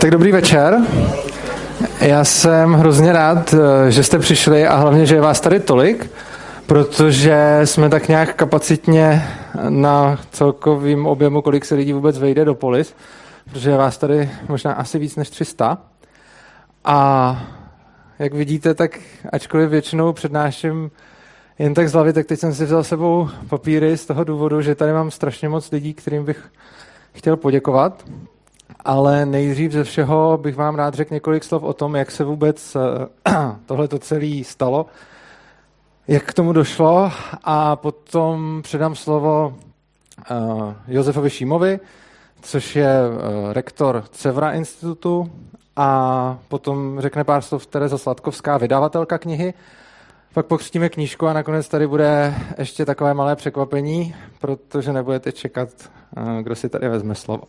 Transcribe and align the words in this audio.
Tak 0.00 0.10
dobrý 0.10 0.32
večer. 0.32 0.78
Já 2.00 2.24
jsem 2.24 2.72
hrozně 2.72 3.12
rád, 3.12 3.54
eh, 3.54 3.90
že 3.90 4.04
jste 4.04 4.18
přišli 4.18 4.66
a 4.66 4.76
hlavně, 4.76 5.06
že 5.06 5.14
je 5.14 5.20
vás 5.20 5.40
tady 5.40 5.60
tolik, 5.60 6.10
protože 6.66 7.60
jsme 7.64 7.88
tak 7.88 8.08
nějak 8.08 8.34
kapacitně 8.34 9.28
na 9.68 10.18
celkovým 10.30 11.06
objemu, 11.06 11.42
kolik 11.42 11.64
se 11.64 11.74
lidí 11.74 11.92
vůbec 11.92 12.18
vejde 12.18 12.44
do 12.44 12.54
polis, 12.54 12.94
protože 13.52 13.70
je 13.70 13.76
vás 13.76 13.98
tady 13.98 14.30
možná 14.48 14.72
asi 14.72 14.98
víc 14.98 15.16
než 15.16 15.30
300. 15.30 15.78
A 16.84 17.42
jak 18.18 18.34
vidíte, 18.34 18.74
tak 18.74 18.98
ačkoliv 19.32 19.70
většinou 19.70 20.12
přednáším 20.12 20.90
jen 21.58 21.74
tak 21.74 21.88
z 21.88 21.92
hlavy, 21.92 22.12
tak 22.12 22.26
teď 22.26 22.40
jsem 22.40 22.54
si 22.54 22.64
vzal 22.64 22.84
sebou 22.84 23.28
papíry 23.48 23.96
z 23.96 24.06
toho 24.06 24.24
důvodu, 24.24 24.62
že 24.62 24.74
tady 24.74 24.92
mám 24.92 25.10
strašně 25.10 25.48
moc 25.48 25.70
lidí, 25.70 25.94
kterým 25.94 26.24
bych 26.24 26.44
chtěl 27.12 27.36
poděkovat. 27.36 28.04
Ale 28.84 29.26
nejdřív 29.26 29.72
ze 29.72 29.84
všeho 29.84 30.38
bych 30.42 30.56
vám 30.56 30.74
rád 30.74 30.94
řekl 30.94 31.14
několik 31.14 31.44
slov 31.44 31.62
o 31.62 31.72
tom, 31.72 31.96
jak 31.96 32.10
se 32.10 32.24
vůbec 32.24 32.76
tohleto 33.66 33.98
celé 33.98 34.44
stalo, 34.44 34.86
jak 36.08 36.24
k 36.24 36.34
tomu 36.34 36.52
došlo 36.52 37.12
a 37.44 37.76
potom 37.76 38.60
předám 38.62 38.94
slovo 38.94 39.54
uh, 40.30 40.72
Josefovi 40.88 41.30
Šímovi, 41.30 41.80
což 42.42 42.76
je 42.76 43.00
uh, 43.08 43.52
rektor 43.52 44.04
Cevra 44.10 44.52
institutu 44.52 45.30
a 45.76 46.38
potom 46.48 47.00
řekne 47.00 47.24
pár 47.24 47.42
slov 47.42 47.66
Tereza 47.66 47.98
Sladkovská, 47.98 48.58
vydavatelka 48.58 49.18
knihy. 49.18 49.54
Pak 50.34 50.46
pokřtíme 50.46 50.88
knížku 50.88 51.26
a 51.26 51.32
nakonec 51.32 51.68
tady 51.68 51.86
bude 51.86 52.34
ještě 52.58 52.84
takové 52.84 53.14
malé 53.14 53.36
překvapení, 53.36 54.14
protože 54.40 54.92
nebudete 54.92 55.32
čekat, 55.32 55.68
kdo 56.42 56.54
si 56.54 56.68
tady 56.68 56.88
vezme 56.88 57.14
slovo. 57.14 57.42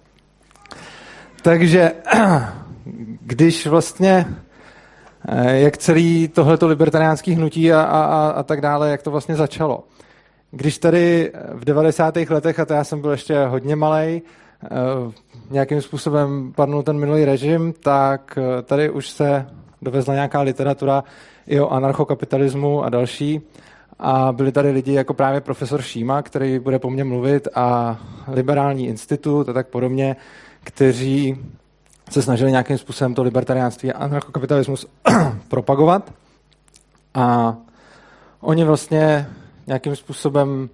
Takže 1.42 1.94
když 3.22 3.68
vlastně, 3.68 4.26
eh, 5.28 5.60
jak 5.60 5.78
celý 5.78 6.28
tohleto 6.28 6.68
libertariánský 6.68 7.34
hnutí 7.34 7.74
a, 7.74 7.82
a, 7.82 8.30
a 8.30 8.44
tak 8.44 8.62
dále, 8.62 8.90
jak 8.90 9.02
to 9.02 9.12
vlastně 9.12 9.36
začalo. 9.36 9.84
Když 10.52 10.78
tady 10.78 11.32
v 11.54 11.66
90. 11.66 12.16
letech, 12.16 12.60
a 12.60 12.66
to 12.66 12.74
já 12.74 12.84
jsem 12.84 13.02
byl 13.02 13.12
ještě 13.12 13.46
hodně 13.46 13.76
malý, 13.76 14.22
eh, 14.64 14.68
nějakým 15.50 15.82
způsobem 15.82 16.54
padnul 16.56 16.84
ten 16.84 16.98
minulý 16.98 17.26
režim, 17.26 17.74
tak 17.80 18.38
eh, 18.38 18.62
tady 18.62 18.90
už 18.90 19.10
se 19.10 19.46
dovezla 19.82 20.14
nějaká 20.14 20.42
literatura 20.42 21.04
i 21.48 21.60
o 21.60 21.70
anarchokapitalismu 21.70 22.84
a 22.84 22.90
další. 22.90 23.42
A 24.00 24.32
byli 24.32 24.52
tady 24.52 24.72
lidi 24.72 24.94
jako 24.94 25.14
právě 25.14 25.42
profesor 25.42 25.82
Šíma, 25.82 26.22
který 26.22 26.60
bude 26.60 26.80
po 26.80 26.90
mně 26.90 27.04
mluvit, 27.04 27.48
a 27.56 28.00
Liberální 28.28 28.88
institut 28.88 29.50
a 29.50 29.54
tak 29.54 29.68
podobně, 29.68 30.16
kteří 30.64 31.46
se 32.10 32.22
snažili 32.22 32.52
nějakým 32.52 32.78
způsobem 32.78 33.14
to 33.14 33.24
libertariánství 33.24 33.94
a 33.94 33.98
anarchokapitalismus 33.98 34.86
propagovat. 35.48 36.14
A 37.14 37.56
oni 38.40 38.64
vlastně 38.64 39.28
nějakým 39.68 39.96
způsobem 39.96 40.70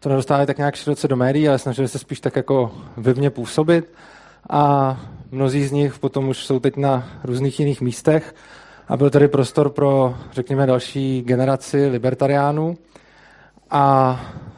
to 0.00 0.08
nedostávali 0.08 0.46
tak 0.46 0.58
nějak 0.58 0.74
široce 0.74 1.08
do 1.08 1.16
médií, 1.16 1.48
ale 1.48 1.58
snažili 1.58 1.88
se 1.88 1.98
spíš 1.98 2.20
tak 2.20 2.36
jako 2.36 2.72
vevně 2.96 3.30
působit. 3.30 3.92
A 4.50 4.96
mnozí 5.30 5.66
z 5.66 5.72
nich 5.72 5.98
potom 5.98 6.28
už 6.28 6.44
jsou 6.46 6.60
teď 6.60 6.76
na 6.76 7.08
různých 7.24 7.60
jiných 7.60 7.80
místech. 7.80 8.34
A 8.88 8.96
byl 8.96 9.10
tady 9.10 9.28
prostor 9.28 9.70
pro, 9.70 10.16
řekněme, 10.32 10.66
další 10.66 11.22
generaci 11.22 11.86
libertariánů. 11.86 12.78
A 13.70 14.14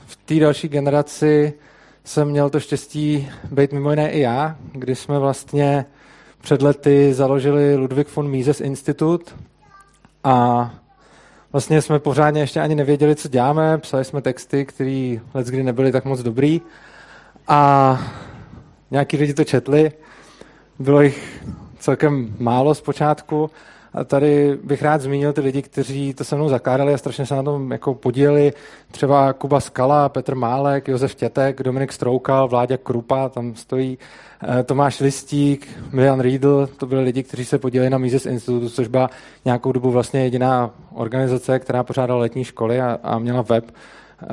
v 0.06 0.16
té 0.16 0.34
další 0.34 0.68
generaci 0.68 1.52
jsem 2.04 2.28
měl 2.28 2.50
to 2.50 2.60
štěstí 2.60 3.28
být 3.50 3.72
mimo 3.72 3.90
jiné 3.90 4.10
i 4.10 4.20
já, 4.20 4.56
kdy 4.72 4.96
jsme 4.96 5.18
vlastně 5.18 5.84
před 6.40 6.62
lety 6.62 7.14
založili 7.14 7.76
Ludwig 7.76 8.16
von 8.16 8.28
Mises 8.28 8.60
Institut 8.60 9.34
a 10.24 10.70
vlastně 11.52 11.82
jsme 11.82 11.98
pořádně 11.98 12.40
ještě 12.40 12.60
ani 12.60 12.74
nevěděli, 12.74 13.16
co 13.16 13.28
děláme, 13.28 13.78
psali 13.78 14.04
jsme 14.04 14.22
texty, 14.22 14.64
které 14.64 15.16
kdy 15.44 15.62
nebyly 15.62 15.92
tak 15.92 16.04
moc 16.04 16.22
dobrý. 16.22 16.60
A 17.48 17.98
nějaký 18.90 19.16
lidi 19.16 19.34
to 19.34 19.44
četli, 19.44 19.92
bylo 20.78 21.00
jich 21.02 21.44
celkem 21.78 22.34
málo 22.38 22.74
zpočátku 22.74 23.50
a 23.94 24.04
tady 24.04 24.58
bych 24.64 24.82
rád 24.82 25.00
zmínil 25.00 25.32
ty 25.32 25.40
lidi, 25.40 25.62
kteří 25.62 26.14
to 26.14 26.24
se 26.24 26.36
mnou 26.36 26.48
zakládali 26.48 26.94
a 26.94 26.98
strašně 26.98 27.26
se 27.26 27.34
na 27.34 27.42
tom 27.42 27.72
jako 27.72 27.94
podíleli. 27.94 28.52
Třeba 28.90 29.32
Kuba 29.32 29.60
Skala, 29.60 30.08
Petr 30.08 30.34
Málek, 30.34 30.88
Josef 30.88 31.14
Tětek, 31.14 31.62
Dominik 31.62 31.92
Stroukal, 31.92 32.48
Vláďa 32.48 32.76
Krupa, 32.76 33.28
tam 33.28 33.54
stojí 33.54 33.98
eh, 34.42 34.62
Tomáš 34.62 35.00
Listík, 35.00 35.68
Milian 35.92 36.20
Riedl, 36.20 36.66
to 36.76 36.86
byli 36.86 37.02
lidi, 37.02 37.22
kteří 37.22 37.44
se 37.44 37.58
podíleli 37.58 37.90
na 37.90 37.98
Mises 37.98 38.26
Institutu, 38.26 38.68
což 38.68 38.88
byla 38.88 39.10
nějakou 39.44 39.72
dobu 39.72 39.90
vlastně 39.90 40.24
jediná 40.24 40.70
organizace, 40.94 41.58
která 41.58 41.84
pořádala 41.84 42.20
letní 42.20 42.44
školy 42.44 42.80
a, 42.80 42.98
a 43.02 43.18
měla 43.18 43.42
web, 43.42 43.64
eh, 44.22 44.26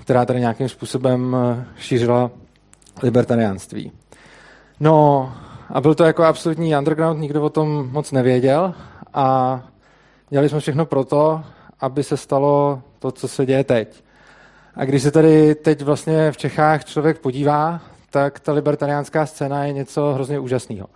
která 0.00 0.24
tady 0.24 0.40
nějakým 0.40 0.68
způsobem 0.68 1.36
eh, 1.36 1.64
šířila 1.76 2.30
libertariánství. 3.02 3.92
No 4.80 5.32
a 5.70 5.80
byl 5.80 5.94
to 5.94 6.04
jako 6.04 6.24
absolutní 6.24 6.76
underground, 6.76 7.20
nikdo 7.20 7.42
o 7.42 7.50
tom 7.50 7.88
moc 7.92 8.12
nevěděl 8.12 8.74
a 9.14 9.60
dělali 10.30 10.48
jsme 10.48 10.60
všechno 10.60 10.86
proto, 10.86 11.44
aby 11.80 12.02
se 12.02 12.16
stalo 12.16 12.82
to, 12.98 13.12
co 13.12 13.28
se 13.28 13.46
děje 13.46 13.64
teď. 13.64 14.04
A 14.74 14.84
když 14.84 15.02
se 15.02 15.10
tady 15.10 15.54
teď 15.54 15.82
vlastně 15.82 16.32
v 16.32 16.36
Čechách 16.36 16.84
člověk 16.84 17.18
podívá, 17.18 17.80
tak 18.10 18.40
ta 18.40 18.52
libertariánská 18.52 19.26
scéna 19.26 19.64
je 19.64 19.72
něco 19.72 20.12
hrozně 20.12 20.38
úžasného. 20.38 20.86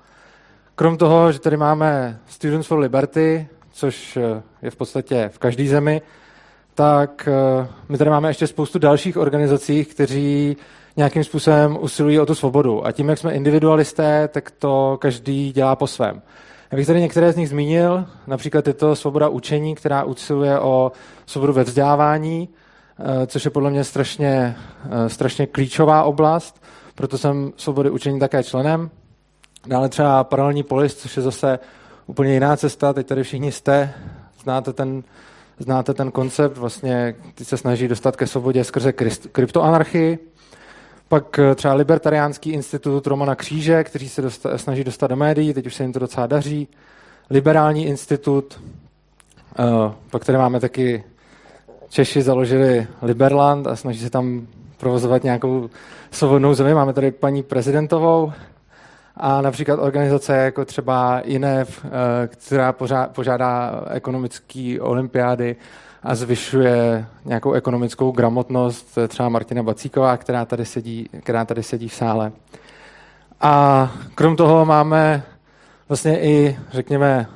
Krom 0.74 0.96
toho, 0.96 1.32
že 1.32 1.38
tady 1.38 1.56
máme 1.56 2.18
Students 2.26 2.66
for 2.66 2.78
Liberty, 2.78 3.48
což 3.72 4.18
je 4.62 4.70
v 4.70 4.76
podstatě 4.76 5.30
v 5.32 5.38
každé 5.38 5.68
zemi, 5.68 6.02
tak 6.74 7.28
eh, 7.28 7.68
my 7.88 7.98
tady 7.98 8.10
máme 8.10 8.30
ještě 8.30 8.46
spoustu 8.46 8.78
dalších 8.78 9.16
organizací, 9.16 9.84
kteří 9.84 10.56
nějakým 10.96 11.24
způsobem 11.24 11.78
usilují 11.80 12.20
o 12.20 12.26
tu 12.26 12.34
svobodu. 12.34 12.86
A 12.86 12.92
tím, 12.92 13.08
jak 13.08 13.18
jsme 13.18 13.32
individualisté, 13.32 14.28
tak 14.28 14.50
to 14.50 14.98
každý 15.00 15.52
dělá 15.52 15.76
po 15.76 15.86
svém. 15.86 16.22
Já 16.70 16.76
bych 16.76 16.86
tady 16.86 17.00
některé 17.00 17.32
z 17.32 17.36
nich 17.36 17.48
zmínil, 17.48 18.06
například 18.26 18.66
je 18.66 18.72
to 18.72 18.96
svoboda 18.96 19.28
učení, 19.28 19.74
která 19.74 20.04
usiluje 20.04 20.60
o 20.60 20.92
svobodu 21.26 21.52
ve 21.52 21.64
vzdělávání, 21.64 22.48
eh, 22.98 23.26
což 23.26 23.44
je 23.44 23.50
podle 23.50 23.70
mě 23.70 23.84
strašně, 23.84 24.56
eh, 24.90 25.08
strašně 25.08 25.46
klíčová 25.46 26.02
oblast, 26.02 26.62
proto 26.94 27.18
jsem 27.18 27.52
svobody 27.56 27.90
učení 27.90 28.20
také 28.20 28.42
členem. 28.42 28.90
Dále 29.66 29.88
třeba 29.88 30.24
paralelní 30.24 30.62
polis, 30.62 30.94
což 30.96 31.16
je 31.16 31.22
zase 31.22 31.58
úplně 32.06 32.34
jiná 32.34 32.56
cesta, 32.56 32.92
teď 32.92 33.06
tady 33.06 33.22
všichni 33.22 33.52
jste, 33.52 33.94
znáte 34.42 34.72
ten, 34.72 35.02
znáte 35.58 35.94
ten 35.94 36.10
koncept, 36.10 36.58
vlastně 36.58 37.14
ty 37.34 37.44
se 37.44 37.56
snaží 37.56 37.88
dostat 37.88 38.16
ke 38.16 38.26
svobodě 38.26 38.64
skrze 38.64 38.92
kryptoanarchii, 39.32 40.18
pak 41.08 41.38
eh, 41.38 41.54
třeba 41.54 41.74
Libertariánský 41.74 42.50
institut 42.50 43.06
Romana 43.06 43.34
Kříže, 43.34 43.84
který 43.84 44.08
se 44.08 44.22
dosta, 44.22 44.58
snaží 44.58 44.84
dostat 44.84 45.06
do 45.06 45.16
médií, 45.16 45.54
teď 45.54 45.66
už 45.66 45.74
se 45.74 45.84
jim 45.84 45.92
to 45.92 45.98
docela 45.98 46.26
daří. 46.26 46.68
Liberální 47.30 47.86
institut, 47.86 48.60
uh, 49.58 49.92
pak 50.10 50.24
tady 50.24 50.38
máme 50.38 50.60
taky 50.60 51.04
Češi 51.88 52.22
založili 52.22 52.86
Liberland 53.02 53.66
a 53.66 53.76
snaží 53.76 54.00
se 54.00 54.10
tam 54.10 54.46
provozovat 54.76 55.24
nějakou 55.24 55.70
svobodnou 56.10 56.54
zemi. 56.54 56.74
Máme 56.74 56.92
tady 56.92 57.10
paní 57.10 57.42
prezidentovou 57.42 58.32
a 59.16 59.42
například 59.42 59.78
organizace 59.80 60.36
jako 60.36 60.64
třeba 60.64 61.20
INEF, 61.20 61.84
uh, 61.84 61.90
která 62.26 62.74
požádá 63.12 63.82
ekonomické 63.90 64.76
olympiády 64.80 65.56
a 66.06 66.14
zvyšuje 66.14 67.06
nějakou 67.24 67.52
ekonomickou 67.52 68.10
gramotnost, 68.10 68.98
třeba 69.08 69.28
Martina 69.28 69.62
Bacíková, 69.62 70.16
která 70.16 70.44
tady 70.44 70.64
sedí, 70.64 71.08
která 71.20 71.44
tady 71.44 71.62
sedí 71.62 71.88
v 71.88 71.94
sále. 71.94 72.32
A 73.40 73.92
krom 74.14 74.36
toho 74.36 74.64
máme 74.64 75.22
vlastně 75.88 76.20
i, 76.20 76.58
řekněme, 76.72 77.26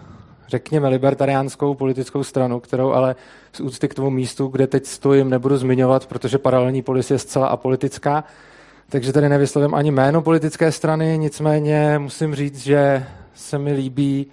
řekněme, 0.48 0.88
libertariánskou 0.88 1.74
politickou 1.74 2.24
stranu, 2.24 2.60
kterou 2.60 2.92
ale 2.92 3.16
z 3.52 3.60
úcty 3.60 3.88
k 3.88 3.94
tomu 3.94 4.10
místu, 4.10 4.46
kde 4.46 4.66
teď 4.66 4.86
stojím, 4.86 5.30
nebudu 5.30 5.56
zmiňovat, 5.56 6.06
protože 6.06 6.38
paralelní 6.38 6.82
polis 6.82 7.10
je 7.10 7.18
zcela 7.18 7.46
apolitická, 7.46 8.24
takže 8.88 9.12
tady 9.12 9.28
nevyslovím 9.28 9.74
ani 9.74 9.90
jméno 9.90 10.22
politické 10.22 10.72
strany, 10.72 11.18
nicméně 11.18 11.98
musím 11.98 12.34
říct, 12.34 12.58
že 12.58 13.06
se 13.34 13.58
mi 13.58 13.72
líbí 13.72 14.26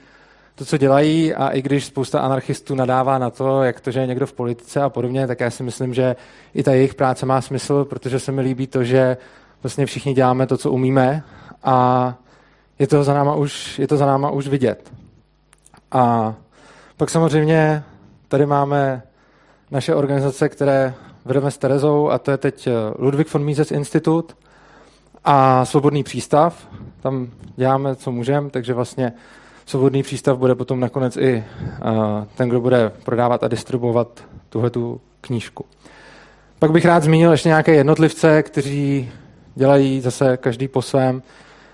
to, 0.57 0.65
co 0.65 0.77
dělají 0.77 1.33
a 1.33 1.49
i 1.49 1.61
když 1.61 1.85
spousta 1.85 2.19
anarchistů 2.19 2.75
nadává 2.75 3.17
na 3.17 3.29
to, 3.29 3.63
jak 3.63 3.79
to, 3.79 3.91
že 3.91 3.99
je 3.99 4.07
někdo 4.07 4.27
v 4.27 4.33
politice 4.33 4.81
a 4.81 4.89
podobně, 4.89 5.27
tak 5.27 5.39
já 5.39 5.49
si 5.49 5.63
myslím, 5.63 5.93
že 5.93 6.15
i 6.53 6.63
ta 6.63 6.73
jejich 6.73 6.95
práce 6.95 7.25
má 7.25 7.41
smysl, 7.41 7.85
protože 7.85 8.19
se 8.19 8.31
mi 8.31 8.41
líbí 8.41 8.67
to, 8.67 8.83
že 8.83 9.17
vlastně 9.63 9.85
všichni 9.85 10.13
děláme 10.13 10.47
to, 10.47 10.57
co 10.57 10.71
umíme 10.71 11.23
a 11.63 12.15
je 12.79 12.87
to 12.87 13.03
za 13.03 13.13
náma 13.13 13.35
už, 13.35 13.79
je 13.79 13.87
to 13.87 13.97
za 13.97 14.05
náma 14.05 14.29
už 14.29 14.47
vidět. 14.47 14.91
A 15.91 16.35
pak 16.97 17.09
samozřejmě 17.09 17.83
tady 18.27 18.45
máme 18.45 19.01
naše 19.71 19.95
organizace, 19.95 20.49
které 20.49 20.93
vedeme 21.25 21.51
s 21.51 21.57
Terezou 21.57 22.09
a 22.09 22.17
to 22.17 22.31
je 22.31 22.37
teď 22.37 22.67
Ludwig 22.97 23.33
von 23.33 23.43
Mises 23.43 23.71
Institut 23.71 24.37
a 25.23 25.65
svobodný 25.65 26.03
přístav. 26.03 26.67
Tam 27.01 27.27
děláme, 27.55 27.95
co 27.95 28.11
můžeme, 28.11 28.49
takže 28.49 28.73
vlastně 28.73 29.13
svobodný 29.67 30.03
přístav 30.03 30.37
bude 30.37 30.55
potom 30.55 30.79
nakonec 30.79 31.17
i 31.17 31.43
ten, 32.35 32.49
kdo 32.49 32.61
bude 32.61 32.91
prodávat 33.03 33.43
a 33.43 33.47
distribuovat 33.47 34.23
tuhletu 34.49 35.01
knížku. 35.21 35.65
Pak 36.59 36.71
bych 36.71 36.85
rád 36.85 37.03
zmínil 37.03 37.31
ještě 37.31 37.49
nějaké 37.49 37.75
jednotlivce, 37.75 38.43
kteří 38.43 39.11
dělají 39.55 40.01
zase 40.01 40.37
každý 40.37 40.67
po 40.67 40.81
svém. 40.81 41.21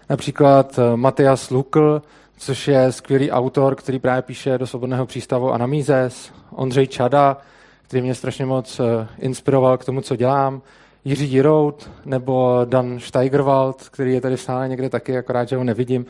Například 0.09 0.79
eh, 0.79 0.97
Matias 0.97 1.49
Lukl, 1.49 2.01
což 2.37 2.67
je 2.67 2.91
skvělý 2.91 3.31
autor, 3.31 3.75
který 3.75 3.99
právě 3.99 4.21
píše 4.21 4.57
do 4.57 4.67
Svobodného 4.67 5.05
přístavu 5.05 5.53
Anamízes. 5.53 6.31
Ondřej 6.51 6.87
Čada, 6.87 7.37
který 7.83 8.01
mě 8.01 8.15
strašně 8.15 8.45
moc 8.45 8.79
eh, 8.79 9.07
inspiroval 9.19 9.77
k 9.77 9.85
tomu, 9.85 10.01
co 10.01 10.15
dělám. 10.15 10.61
Jiří 11.05 11.31
Jirout 11.33 11.89
nebo 12.05 12.61
Dan 12.65 12.99
Steigerwald, 12.99 13.89
který 13.89 14.13
je 14.13 14.21
tady 14.21 14.35
v 14.35 14.41
sále 14.41 14.69
někde 14.69 14.89
taky, 14.89 15.17
akorát, 15.17 15.49
že 15.49 15.55
ho 15.55 15.63
nevidím, 15.63 16.05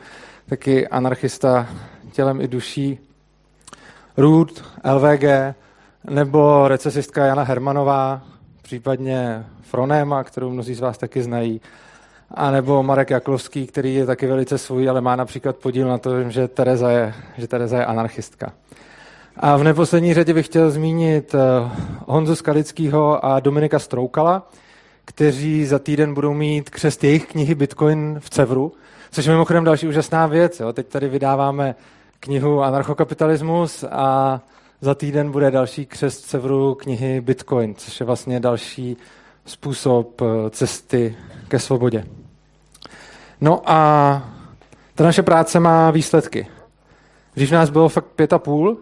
taky 0.46 0.88
anarchista 0.88 1.68
tělem 2.12 2.40
i 2.40 2.48
duší. 2.48 2.98
Ruth, 4.16 4.64
LVG, 4.94 5.54
nebo 6.10 6.68
recesistka 6.68 7.26
Jana 7.26 7.42
Hermanová, 7.42 8.22
případně 8.62 9.44
Fronéma, 9.62 10.24
kterou 10.24 10.50
mnozí 10.50 10.74
z 10.74 10.80
vás 10.80 10.98
taky 10.98 11.22
znají, 11.22 11.60
a 12.30 12.50
nebo 12.50 12.82
Marek 12.82 13.10
Jaklovský, 13.10 13.66
který 13.66 13.94
je 13.94 14.06
taky 14.06 14.26
velice 14.26 14.58
svůj, 14.58 14.88
ale 14.88 15.00
má 15.00 15.16
například 15.16 15.56
podíl 15.56 15.88
na 15.88 15.98
tom, 15.98 16.30
že 16.30 16.48
Tereza 16.48 16.90
je, 16.90 17.14
že 17.38 17.48
Tereza 17.48 17.78
je 17.78 17.86
anarchistka. 17.86 18.52
A 19.36 19.56
v 19.56 19.64
neposlední 19.64 20.14
řadě 20.14 20.34
bych 20.34 20.46
chtěl 20.46 20.70
zmínit 20.70 21.34
eh, 21.34 21.38
Honzu 22.06 22.36
Skalického 22.36 23.24
a 23.24 23.40
Dominika 23.40 23.78
Stroukala, 23.78 24.50
kteří 25.04 25.66
za 25.66 25.78
týden 25.78 26.14
budou 26.14 26.34
mít 26.34 26.70
křest 26.70 27.04
jejich 27.04 27.26
knihy 27.26 27.54
Bitcoin 27.54 28.16
v 28.20 28.30
Cevru, 28.30 28.72
což 29.14 29.24
je 29.24 29.32
mimochodem 29.32 29.64
další 29.64 29.88
úžasná 29.88 30.26
věc. 30.26 30.60
Jo. 30.60 30.72
Teď 30.72 30.86
tady 30.86 31.08
vydáváme 31.08 31.74
knihu 32.20 32.62
Anarchokapitalismus 32.62 33.84
a 33.90 34.40
za 34.80 34.94
týden 34.94 35.30
bude 35.30 35.50
další 35.50 35.86
křest 35.86 36.26
Cevru 36.26 36.74
knihy 36.74 37.20
Bitcoin, 37.20 37.74
což 37.74 38.00
je 38.00 38.06
vlastně 38.06 38.40
další 38.40 38.96
způsob 39.46 40.20
eh, 40.20 40.50
cesty 40.50 41.16
ke 41.48 41.58
svobodě. 41.58 42.04
No 43.40 43.62
a 43.70 44.22
ta 44.94 45.04
naše 45.04 45.22
práce 45.22 45.60
má 45.60 45.90
výsledky. 45.90 46.46
Dřív 47.34 47.52
nás 47.52 47.70
bylo 47.70 47.88
fakt 47.88 48.06
pět 48.06 48.32
a 48.32 48.38
půl 48.38 48.78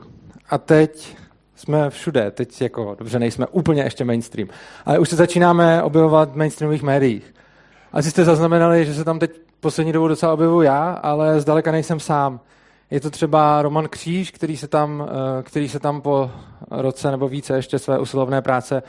a 0.51 0.59
teď 0.59 1.17
jsme 1.57 1.91
všude. 1.91 2.31
Teď 2.31 2.63
jako, 2.63 2.97
dobře, 2.99 3.19
nejsme 3.19 3.47
úplně 3.47 3.83
ještě 3.83 4.05
mainstream, 4.05 4.49
ale 4.87 4.99
už 4.99 5.09
se 5.09 5.17
začínáme 5.17 5.83
objevovat 5.83 6.33
v 6.33 6.37
mainstreamových 6.37 6.83
médiích. 6.83 7.35
Asi 7.93 8.11
jste 8.11 8.25
zaznamenali, 8.25 8.85
že 8.85 8.95
se 8.95 9.05
tam 9.05 9.19
teď 9.19 9.31
poslední 9.63 9.93
dobu 9.93 10.09
docela 10.09 10.33
objevuju 10.33 10.63
já, 10.63 10.93
ale 10.93 11.41
zdaleka 11.41 11.73
nejsem 11.73 12.01
sám. 12.01 12.41
Je 12.91 13.01
to 13.01 13.11
třeba 13.11 13.63
Roman 13.63 13.89
Kříž, 13.89 14.31
který 14.31 14.57
se 14.57 14.69
tam, 14.69 15.09
eh, 15.09 15.43
který 15.43 15.69
se 15.69 15.79
tam 15.79 16.01
po 16.01 16.31
roce 16.71 17.11
nebo 17.11 17.29
více 17.29 17.57
ještě 17.57 17.79
své 17.79 17.99
usilovné 17.99 18.43
práce 18.43 18.83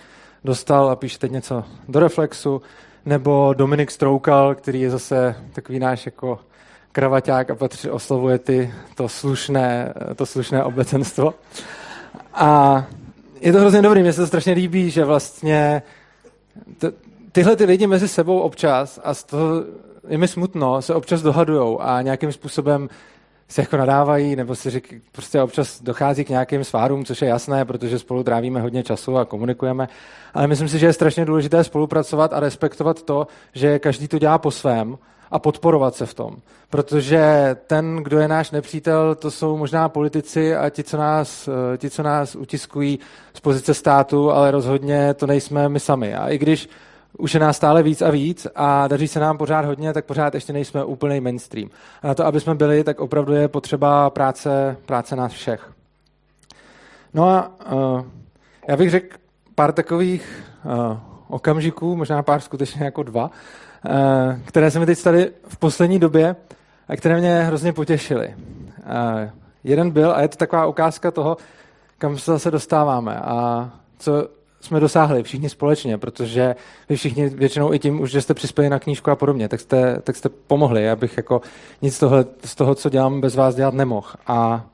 dostal 0.44 0.90
a 0.90 0.96
píše 0.96 1.20
teď 1.20 1.32
něco 1.32 1.64
do 1.88 2.00
Reflexu, 2.00 2.62
nebo 3.06 3.54
Dominik 3.58 3.92
Stroukal, 3.92 4.56
který 4.56 4.82
je 4.82 4.90
zase 4.90 5.36
takový 5.54 5.80
náš 5.80 6.06
jako 6.06 6.40
kravaťák 6.92 7.50
a 7.50 7.56
patří, 7.56 7.90
oslovuje 7.90 8.40
ty, 8.40 8.74
to, 8.96 9.10
slušné, 9.10 9.94
to 10.16 10.26
slušné 10.26 10.64
obecenstvo. 10.64 11.34
A 12.34 12.84
je 13.42 13.52
to 13.52 13.60
hrozně 13.60 13.82
dobrý, 13.82 14.02
mně 14.02 14.14
se 14.14 14.22
to 14.22 14.28
strašně 14.28 14.54
líbí, 14.54 14.90
že 14.90 15.06
vlastně 15.06 15.82
t- 16.78 16.92
tyhle 17.32 17.56
ty 17.56 17.66
lidi 17.66 17.88
mezi 17.88 18.08
sebou 18.08 18.40
občas, 18.40 19.00
a 19.04 19.14
z 19.14 19.24
toho 19.24 19.64
je 20.08 20.18
mi 20.18 20.28
smutno, 20.28 20.82
se 20.82 20.94
občas 20.94 21.22
dohadujou 21.22 21.82
a 21.82 22.02
nějakým 22.02 22.32
způsobem 22.32 22.90
se 23.48 23.62
jako 23.62 23.78
nadávají, 23.78 24.36
nebo 24.36 24.56
si 24.56 24.70
řík, 24.70 24.94
prostě 25.12 25.42
občas 25.42 25.82
dochází 25.82 26.24
k 26.24 26.30
nějakým 26.30 26.64
svárům, 26.64 27.06
což 27.06 27.22
je 27.22 27.28
jasné, 27.28 27.66
protože 27.66 28.00
spolu 28.00 28.24
trávíme 28.24 28.62
hodně 28.62 28.84
času 28.84 29.18
a 29.18 29.26
komunikujeme. 29.26 29.88
Ale 30.34 30.48
myslím 30.48 30.70
si, 30.70 30.80
že 30.80 30.86
je 30.86 30.94
strašně 30.94 31.26
důležité 31.26 31.64
spolupracovat 31.64 32.34
a 32.34 32.40
respektovat 32.40 33.04
to, 33.04 33.28
že 33.54 33.80
každý 33.80 34.08
to 34.08 34.20
dělá 34.20 34.38
po 34.38 34.52
svém 34.52 34.98
a 35.32 35.40
podporovat 35.40 35.96
se 35.96 36.06
v 36.06 36.14
tom. 36.14 36.36
Protože 36.70 37.56
ten, 37.68 37.96
kdo 37.96 38.20
je 38.20 38.28
náš 38.28 38.52
nepřítel, 38.52 39.16
to 39.16 39.32
jsou 39.32 39.58
možná 39.58 39.90
politici 39.90 40.56
a 40.56 40.70
ti, 40.70 40.84
co 40.84 40.98
nás, 40.98 41.50
ti, 41.78 41.90
co 41.90 42.04
nás 42.04 42.36
utiskují 42.36 43.00
z 43.34 43.40
pozice 43.40 43.74
státu, 43.74 44.32
ale 44.32 44.52
rozhodně 44.52 45.14
to 45.14 45.28
nejsme 45.28 45.70
my 45.70 45.80
sami. 45.80 46.16
A 46.16 46.30
i 46.30 46.38
když 46.38 46.70
už 47.18 47.34
je 47.34 47.40
nás 47.40 47.58
stále 47.58 47.84
víc 47.84 48.02
a 48.02 48.10
víc 48.10 48.48
a 48.56 48.88
daří 48.88 49.08
se 49.08 49.20
nám 49.20 49.38
pořád 49.38 49.66
hodně, 49.66 49.94
tak 49.94 50.06
pořád 50.06 50.34
ještě 50.34 50.54
nejsme 50.54 50.84
úplný 50.84 51.20
mainstream. 51.20 51.70
A 52.02 52.08
na 52.08 52.14
to, 52.14 52.26
aby 52.26 52.40
jsme 52.40 52.56
byli, 52.56 52.84
tak 52.84 53.00
opravdu 53.00 53.34
je 53.34 53.48
potřeba 53.48 54.10
práce, 54.10 54.78
práce 54.86 55.16
nás 55.16 55.32
všech. 55.32 55.72
No 57.14 57.30
a 57.30 57.52
uh, 57.72 58.06
já 58.68 58.78
bych 58.78 58.90
řekl 58.90 59.18
pár 59.56 59.72
takových 59.72 60.44
uh, 60.66 60.98
okamžiků, 61.28 61.96
možná 61.96 62.24
pár 62.24 62.42
skutečně 62.42 62.86
jako 62.86 63.04
dva, 63.04 63.24
uh, 63.26 63.92
které 64.46 64.72
se 64.72 64.80
mi 64.80 64.86
teď 64.86 64.98
stali 64.98 65.32
v 65.48 65.58
poslední 65.58 66.00
době 66.00 66.36
a 66.88 66.96
které 66.96 67.18
mě 67.18 67.44
hrozně 67.44 67.74
potěšily. 67.74 68.36
Uh, 68.38 69.30
jeden 69.64 69.92
byl, 69.92 70.12
a 70.12 70.22
je 70.22 70.28
to 70.28 70.38
taková 70.38 70.66
ukázka 70.66 71.12
toho, 71.12 71.38
kam 71.98 72.18
se 72.18 72.32
zase 72.32 72.52
dostáváme 72.52 73.16
a 73.16 73.70
co 74.00 74.28
jsme 74.64 74.80
dosáhli 74.80 75.24
všichni 75.24 75.50
společně, 75.50 75.98
protože 75.98 76.56
vy 76.90 76.96
všichni 76.96 77.30
většinou 77.30 77.74
i 77.74 77.80
tím, 77.80 78.02
už 78.02 78.12
že 78.12 78.22
jste 78.22 78.34
přispěli 78.34 78.70
na 78.70 78.80
knížku 78.80 79.12
a 79.12 79.16
podobně, 79.16 79.50
tak 79.50 79.60
jste, 79.60 80.02
tak 80.02 80.16
jste 80.16 80.30
pomohli. 80.30 80.84
Já 80.84 80.96
bych 80.96 81.18
jako 81.18 81.42
nic 81.82 82.00
tohle, 82.00 82.26
z 82.46 82.56
toho, 82.56 82.76
co 82.76 82.90
dělám, 82.90 83.22
bez 83.22 83.36
vás 83.36 83.56
dělat 83.56 83.74
nemohl. 83.74 84.08
A 84.28 84.66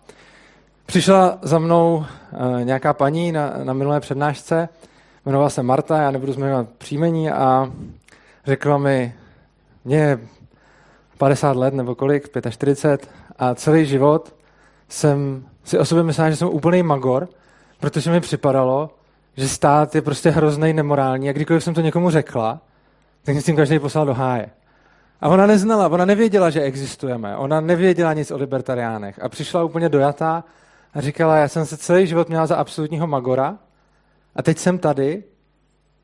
přišla 0.86 1.38
za 1.41 1.59
mnou 1.59 1.95
uh, 1.95 2.63
nějaká 2.63 2.94
paní 2.94 3.31
na, 3.31 3.53
na 3.63 3.74
minulé 3.74 4.00
přednášce, 4.00 4.69
jmenovala 5.25 5.50
se 5.50 5.63
Marta, 5.63 6.01
já 6.01 6.12
nebudu 6.12 6.33
zmiňovat 6.33 6.69
příjmení 6.77 7.31
a 7.31 7.71
řekla 8.45 8.77
mi, 8.77 9.15
mě 9.86 10.19
50 11.18 11.56
let 11.56 11.74
nebo 11.74 11.95
kolik, 11.95 12.30
45 12.50 13.09
a 13.39 13.56
celý 13.56 13.86
život 13.86 14.36
jsem 14.89 15.45
si 15.63 15.80
o 15.80 15.86
sobě 15.86 16.03
myslela, 16.03 16.30
že 16.30 16.36
jsem 16.36 16.47
úplný 16.47 16.83
magor, 16.83 17.30
protože 17.80 18.12
mi 18.12 18.19
připadalo, 18.19 18.89
že 19.39 19.50
stát 19.50 19.95
je 19.95 20.01
prostě 20.01 20.30
hrozný, 20.30 20.74
nemorální 20.74 21.30
a 21.30 21.33
kdykoliv 21.33 21.63
jsem 21.63 21.74
to 21.74 21.81
někomu 21.81 22.09
řekla, 22.09 22.62
tak 23.24 23.33
mě 23.36 23.41
s 23.41 23.45
tím 23.45 23.56
každý 23.56 23.80
poslal 23.80 24.06
do 24.06 24.13
háje. 24.13 24.50
A 25.21 25.30
ona 25.30 25.45
neznala, 25.45 25.88
ona 25.88 26.06
nevěděla, 26.06 26.50
že 26.50 26.62
existujeme, 26.62 27.38
ona 27.38 27.62
nevěděla 27.62 28.13
nic 28.13 28.31
o 28.31 28.38
libertariánech 28.38 29.19
a 29.24 29.30
přišla 29.30 29.63
úplně 29.63 29.89
dojatá 29.89 30.43
a 30.93 31.01
říkala, 31.01 31.38
já 31.38 31.48
jsem 31.48 31.65
se 31.65 31.77
celý 31.77 32.08
život 32.08 32.29
měla 32.29 32.48
za 32.48 32.55
absolutního 32.55 33.08
magora 33.08 33.58
a 34.36 34.41
teď 34.41 34.58
jsem 34.58 34.77
tady 34.77 35.24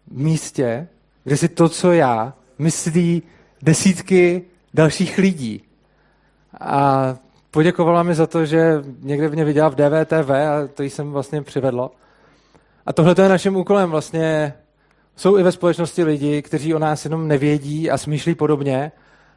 v 0.07 0.17
místě, 0.17 0.87
kde 1.23 1.37
si 1.37 1.49
to, 1.49 1.69
co 1.69 1.91
já, 1.91 2.33
myslí 2.59 3.23
desítky 3.61 4.43
dalších 4.73 5.17
lidí. 5.17 5.63
A 6.59 7.15
poděkovala 7.51 8.03
mi 8.03 8.15
za 8.15 8.27
to, 8.27 8.45
že 8.45 8.83
někde 9.01 9.29
mě 9.29 9.45
viděla 9.45 9.69
v 9.69 9.75
DVTV 9.75 10.29
a 10.29 10.67
to 10.73 10.83
jsem 10.83 11.11
vlastně 11.11 11.41
přivedlo. 11.41 11.91
A 12.85 12.93
tohle 12.93 13.15
je 13.21 13.29
naším 13.29 13.55
úkolem 13.55 13.91
vlastně. 13.91 14.53
Jsou 15.15 15.37
i 15.37 15.43
ve 15.43 15.51
společnosti 15.51 16.03
lidi, 16.03 16.41
kteří 16.41 16.73
o 16.75 16.79
nás 16.79 17.05
jenom 17.05 17.27
nevědí 17.27 17.91
a 17.91 17.97
smýšlí 17.97 18.35
podobně. 18.35 18.91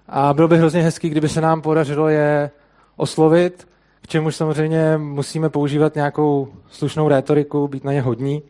A 0.09 0.35
bylo 0.35 0.49
by 0.49 0.59
hrozně 0.59 0.83
hezký, 0.83 1.09
kdyby 1.09 1.28
se 1.28 1.40
nám 1.40 1.62
podařilo 1.62 2.09
je 2.09 2.50
oslovit, 2.97 3.69
k 4.02 4.07
čemuž 4.07 4.37
samozřejmě 4.37 4.99
musíme 4.99 5.49
používat 5.49 5.95
nějakou 5.95 6.49
slušnou 6.71 7.09
rétoriku, 7.09 7.69
být 7.69 7.85
na 7.85 7.93
ně 7.93 8.02
hodní. 8.02 8.43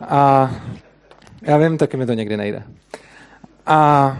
A 0.00 0.50
já 1.42 1.56
vím, 1.56 1.78
taky 1.78 1.96
mi 1.96 2.06
to 2.06 2.12
někdy 2.12 2.36
nejde. 2.36 2.62
A 3.66 4.16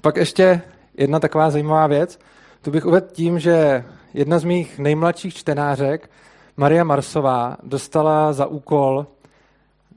pak 0.00 0.16
ještě 0.16 0.60
jedna 0.96 1.20
taková 1.20 1.50
zajímavá 1.50 1.86
věc. 1.86 2.18
Tu 2.62 2.70
bych 2.70 2.86
uvedl 2.86 3.06
tím, 3.12 3.38
že 3.38 3.84
jedna 4.14 4.38
z 4.38 4.44
mých 4.44 4.78
nejmladších 4.78 5.34
čtenářek, 5.34 6.10
Maria 6.56 6.84
Marsová, 6.84 7.56
dostala 7.62 8.32
za 8.32 8.46
úkol 8.46 9.06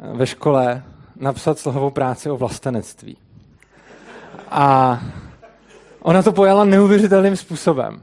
ve 0.02 0.28
škole 0.28 0.84
napsat 1.16 1.60
slohovou 1.60 1.90
práci 1.90 2.30
o 2.30 2.38
vlastenectví. 2.38 3.18
A 4.52 5.00
ona 6.02 6.24
to 6.24 6.32
pojala 6.32 6.64
neuvěřitelným 6.64 7.36
způsobem. 7.36 8.02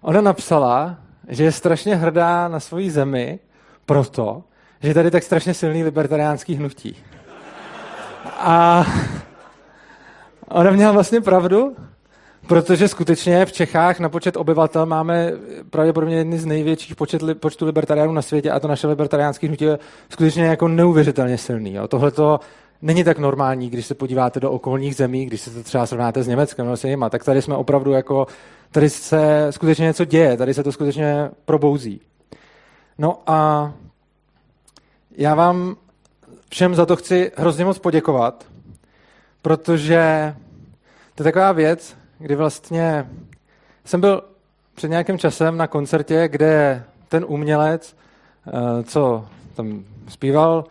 Ona 0.00 0.20
napsala, 0.20 0.96
že 1.28 1.44
je 1.44 1.52
strašně 1.52 1.96
hrdá 1.96 2.48
na 2.48 2.60
svoji 2.60 2.90
zemi 2.90 3.38
proto, 3.86 4.42
že 4.82 4.90
je 4.90 4.94
tady 4.94 5.10
tak 5.10 5.22
strašně 5.22 5.54
silný 5.54 5.84
libertariánský 5.84 6.54
hnutí. 6.54 6.96
A 8.38 8.86
ona 10.48 10.70
měla 10.70 10.92
vlastně 10.92 11.20
pravdu, 11.20 11.76
Protože 12.46 12.88
skutečně 12.88 13.46
v 13.46 13.52
Čechách 13.52 14.00
na 14.00 14.08
počet 14.08 14.36
obyvatel 14.36 14.86
máme 14.86 15.32
pravděpodobně 15.70 16.16
jedny 16.16 16.38
z 16.38 16.46
největších 16.46 16.96
počet, 16.96 17.22
počtu 17.40 17.66
libertariánů 17.66 18.12
na 18.12 18.22
světě 18.22 18.50
a 18.50 18.60
to 18.60 18.68
naše 18.68 18.86
libertariánské 18.86 19.46
hnutí 19.46 19.64
je 19.64 19.78
skutečně 20.08 20.44
jako 20.44 20.68
neuvěřitelně 20.68 21.38
silný. 21.38 21.76
Tohle 21.88 22.10
to 22.10 22.40
není 22.82 23.04
tak 23.04 23.18
normální, 23.18 23.70
když 23.70 23.86
se 23.86 23.94
podíváte 23.94 24.40
do 24.40 24.50
okolních 24.50 24.96
zemí, 24.96 25.26
když 25.26 25.40
se 25.40 25.50
to 25.50 25.62
třeba 25.62 25.86
srovnáte 25.86 26.22
s 26.22 26.28
Německem 26.28 26.66
nebo 26.66 26.76
s 26.76 26.84
jinýma, 26.84 27.10
tak 27.10 27.24
tady 27.24 27.42
jsme 27.42 27.56
opravdu 27.56 27.92
jako, 27.92 28.26
tady 28.70 28.90
se 28.90 29.46
skutečně 29.50 29.84
něco 29.84 30.04
děje, 30.04 30.36
tady 30.36 30.54
se 30.54 30.62
to 30.62 30.72
skutečně 30.72 31.30
probouzí. 31.44 32.00
No 32.98 33.18
a 33.26 33.72
já 35.16 35.34
vám 35.34 35.76
všem 36.48 36.74
za 36.74 36.86
to 36.86 36.96
chci 36.96 37.32
hrozně 37.36 37.64
moc 37.64 37.78
poděkovat, 37.78 38.44
protože 39.42 40.34
to 41.14 41.22
je 41.22 41.24
taková 41.24 41.52
věc, 41.52 41.96
kdy 42.18 42.34
vlastně 42.34 43.08
jsem 43.84 44.00
byl 44.00 44.22
před 44.74 44.88
nějakým 44.88 45.18
časem 45.18 45.56
na 45.56 45.66
koncertě, 45.66 46.28
kde 46.28 46.84
ten 47.08 47.24
umělec, 47.28 47.96
eh, 48.46 48.82
co 48.82 49.24
tam 49.54 49.84
zpíval, 50.08 50.64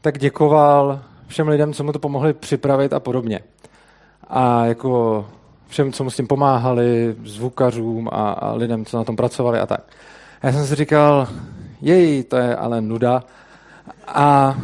tak 0.00 0.18
děkoval 0.18 1.00
všem 1.26 1.48
lidem, 1.48 1.72
co 1.72 1.84
mu 1.84 1.92
to 1.92 1.98
pomohli 1.98 2.32
připravit 2.32 2.92
a 2.92 3.00
podobně. 3.00 3.40
A 4.28 4.64
jako 4.64 5.26
všem, 5.68 5.92
co 5.92 6.04
mu 6.04 6.10
s 6.10 6.16
tím 6.16 6.26
pomáhali, 6.26 7.16
zvukařům 7.24 8.08
a, 8.12 8.30
a 8.30 8.52
lidem, 8.52 8.84
co 8.84 8.96
na 8.96 9.04
tom 9.04 9.16
pracovali 9.16 9.60
a 9.60 9.66
tak. 9.66 9.80
A 10.42 10.46
já 10.46 10.52
jsem 10.52 10.66
si 10.66 10.74
říkal, 10.74 11.28
jej, 11.80 12.24
to 12.24 12.36
je 12.36 12.56
ale 12.56 12.80
nuda. 12.80 13.22
A 14.06 14.58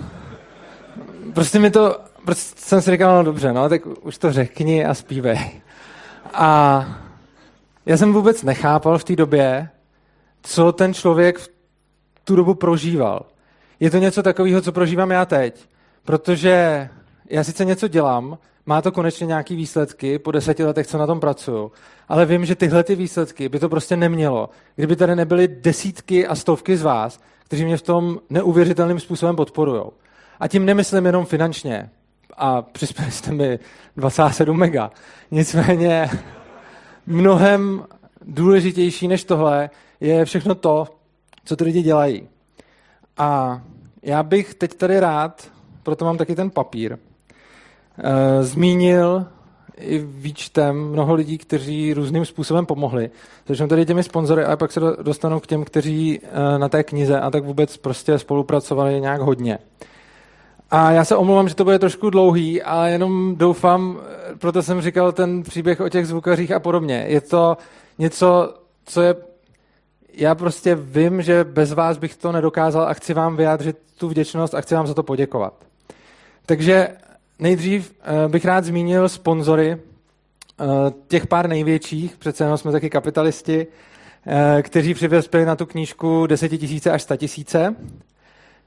prostě 1.35 1.59
mi 1.59 1.71
to, 1.71 1.99
prostě 2.25 2.61
jsem 2.61 2.83
si 2.83 2.91
říkal, 2.91 3.17
no 3.17 3.23
dobře, 3.23 3.53
no, 3.53 3.69
tak 3.69 3.83
už 4.03 4.19
to 4.19 4.33
řekni 4.33 4.85
a 4.85 4.95
zpívej. 4.95 5.61
A 6.35 6.87
já 7.87 7.97
jsem 7.97 8.13
vůbec 8.13 8.43
nechápal 8.43 8.99
v 8.99 9.05
té 9.05 9.17
době, 9.17 9.69
co 10.43 10.73
ten 10.73 10.95
člověk 10.95 11.39
v 11.39 11.49
tu 12.25 12.37
dobu 12.37 12.55
prožíval. 12.55 13.27
Je 13.81 13.91
to 13.91 13.99
něco 13.99 14.23
takového, 14.23 14.61
co 14.61 14.73
prožívám 14.73 15.11
já 15.11 15.25
teď. 15.25 15.69
Protože 16.05 16.89
já 17.31 17.45
sice 17.45 17.65
něco 17.65 17.89
dělám, 17.89 18.39
má 18.67 18.83
to 18.83 18.93
konečně 18.93 19.27
nějaký 19.27 19.57
výsledky 19.57 20.19
po 20.19 20.31
deseti 20.31 20.65
letech, 20.65 20.87
co 20.87 20.99
na 20.99 21.07
tom 21.07 21.21
pracuju, 21.21 21.73
ale 22.09 22.27
vím, 22.27 22.45
že 22.45 22.55
tyhle 22.55 22.85
ty 22.85 22.95
výsledky 22.95 23.49
by 23.49 23.59
to 23.59 23.69
prostě 23.69 23.97
nemělo, 23.97 24.51
kdyby 24.77 24.97
tady 24.97 25.17
nebyly 25.17 25.49
desítky 25.49 26.27
a 26.27 26.35
stovky 26.35 26.77
z 26.77 26.83
vás, 26.83 27.21
kteří 27.45 27.65
mě 27.65 27.77
v 27.77 27.83
tom 27.83 28.21
neuvěřitelným 28.31 29.01
způsobem 29.01 29.37
podporují. 29.37 29.83
A 30.41 30.49
tím 30.49 30.65
nemyslím 30.65 31.07
jenom 31.07 31.25
finančně. 31.25 31.91
A 32.41 32.63
přispěli 32.63 33.11
jste 33.11 33.33
mi 33.33 33.59
27 33.97 34.59
mega. 34.59 34.91
Nicméně 35.31 36.11
mnohem 37.07 37.85
důležitější 38.25 39.09
než 39.09 39.25
tohle 39.25 39.71
je 40.01 40.25
všechno 40.25 40.55
to, 40.55 40.87
co 41.45 41.57
ty 41.57 41.65
lidi 41.65 41.83
dělají. 41.83 42.29
A 43.17 43.61
já 44.03 44.23
bych 44.23 44.55
teď 44.55 44.75
tady 44.75 45.01
rád 45.01 45.51
proto 45.83 46.05
mám 46.05 46.19
taky 46.19 46.35
ten 46.35 46.51
papír, 46.51 46.99
eh, 47.99 48.43
zmínil 48.43 49.27
i 49.77 49.99
výčtem 49.99 50.77
mnoho 50.77 51.15
lidí, 51.15 51.39
kteří 51.39 51.95
různým 51.95 52.25
způsobem 52.25 52.67
pomohli. 52.67 53.11
Začnu 53.49 53.69
tady 53.69 53.87
těmi 53.87 54.03
sponzory 54.03 54.45
a 54.45 54.57
pak 54.57 54.73
se 54.73 54.81
dostanu 55.03 55.41
k 55.41 55.47
těm, 55.47 55.65
kteří 55.65 56.21
eh, 56.23 56.59
na 56.59 56.69
té 56.69 56.85
knize 56.85 57.21
a 57.21 57.31
tak 57.31 57.45
vůbec 57.45 57.77
prostě 57.77 58.19
spolupracovali 58.19 59.01
nějak 59.01 59.21
hodně. 59.21 59.59
A 60.71 60.91
já 60.93 61.05
se 61.05 61.17
omlouvám, 61.17 61.49
že 61.49 61.55
to 61.55 61.65
bude 61.65 61.79
trošku 61.79 62.11
dlouhý, 62.11 62.63
ale 62.63 62.91
jenom 62.91 63.37
doufám, 63.37 64.01
proto 64.39 64.63
jsem 64.63 64.81
říkal 64.81 65.13
ten 65.13 65.43
příběh 65.43 65.81
o 65.81 65.89
těch 65.89 66.07
zvukařích 66.07 66.53
a 66.53 66.61
podobně. 66.61 67.05
Je 67.09 67.21
to 67.21 67.57
něco, 67.99 68.55
co 68.85 69.03
je 69.03 69.15
já 70.15 70.35
prostě 70.35 70.75
vím, 70.75 71.23
že 71.23 71.45
bez 71.45 71.73
vás 71.73 71.99
bych 71.99 72.17
to 72.17 72.33
nedokázal 72.33 72.83
a 72.89 72.95
chci 72.95 73.15
vám 73.15 73.37
vyjádřit 73.37 73.79
tu 73.99 74.09
vděčnost 74.09 74.55
a 74.55 74.61
chci 74.61 74.75
vám 74.75 74.87
za 74.87 74.95
to 74.95 75.03
poděkovat. 75.03 75.55
Takže 76.47 76.89
nejdřív 77.39 77.95
eh, 78.03 78.29
bych 78.29 78.45
rád 78.45 78.65
zmínil 78.65 79.09
sponzory 79.09 79.71
eh, 79.71 80.65
těch 81.09 81.27
pár 81.27 81.49
největších, 81.49 82.17
přece 82.17 82.45
jenom 82.45 82.59
jsme 82.59 82.73
taky 82.73 82.91
kapitalisti, 82.91 83.67
eh, 84.27 84.63
kteří 84.63 84.95
přivěspěli 84.95 85.47
na 85.47 85.57
tu 85.57 85.67
knížku 85.67 86.27
10 86.27 86.49
tisíce 86.49 86.91
až 86.91 87.03
100 87.03 87.17
tisíce. 87.17 87.75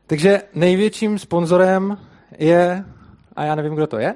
Takže 0.08 0.42
největším 0.56 1.20
sponzorem 1.20 1.98
je, 2.38 2.86
a 3.36 3.44
já 3.44 3.56
nevím, 3.56 3.76
kdo 3.76 3.88
to 3.88 3.98
je, 3.98 4.16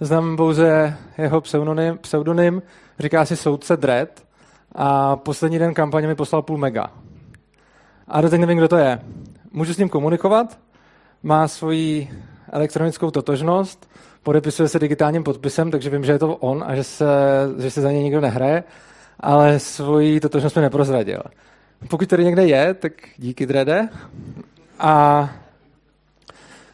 znám 0.00 0.36
pouze 0.36 0.96
jeho 1.18 1.40
pseudonym, 1.40 1.98
pseudonym 1.98 2.62
říká 2.98 3.24
si 3.24 3.36
soudce 3.36 3.76
Dredd 3.76 4.24
a 4.74 5.16
poslední 5.16 5.58
den 5.58 5.74
kampaně 5.74 6.06
mi 6.06 6.14
poslal 6.14 6.42
půl 6.42 6.58
mega. 6.58 6.86
A 8.08 8.20
doteď 8.20 8.40
nevím, 8.40 8.58
kdo 8.58 8.68
to 8.68 8.76
je. 8.76 9.00
Můžu 9.52 9.74
s 9.74 9.78
ním 9.78 9.88
komunikovat, 9.88 10.58
má 11.22 11.48
svoji 11.48 12.10
elektronickou 12.52 13.10
totožnost, 13.10 13.90
podepisuje 14.22 14.68
se 14.68 14.78
digitálním 14.78 15.24
podpisem, 15.24 15.70
takže 15.70 15.90
vím, 15.90 16.04
že 16.04 16.12
je 16.12 16.18
to 16.18 16.36
on 16.36 16.64
a 16.66 16.74
že 16.74 16.84
se, 16.84 17.06
že 17.58 17.70
se 17.70 17.80
za 17.80 17.92
něj 17.92 18.02
nikdo 18.02 18.20
nehraje, 18.20 18.64
ale 19.20 19.58
svoji 19.58 20.20
totožnost 20.20 20.56
mi 20.56 20.62
neprozradil. 20.62 21.22
Pokud 21.88 22.08
tady 22.08 22.24
někde 22.24 22.46
je, 22.46 22.74
tak 22.74 22.92
díky 23.16 23.46
Drede. 23.46 23.88
A 24.78 25.30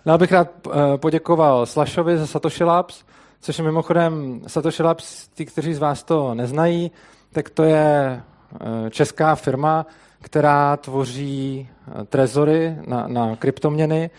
dál 0.07 0.19
bych 0.19 0.33
rád 0.33 0.49
eh, 0.67 0.99
poděkoval 0.99 1.67
Slashovi 1.67 2.19
za 2.19 2.27
Satoshi 2.27 2.65
Labs, 2.65 3.05
což 3.41 3.59
je 3.59 3.65
mimochodem 3.65 4.41
Satoshi 4.47 4.83
Labs, 4.83 5.29
ty, 5.29 5.47
kteří 5.47 5.75
z 5.75 5.79
vás 5.79 6.03
to 6.03 6.35
neznají, 6.35 6.91
tak 7.33 7.51
to 7.51 7.63
je 7.63 8.23
eh, 8.55 8.91
česká 8.91 9.35
firma, 9.35 9.87
která 10.21 10.77
tvoří 10.77 11.69
eh, 12.01 12.05
trezory 12.05 12.77
na, 12.87 13.09
na 13.09 13.37
kryptoměny, 13.37 14.11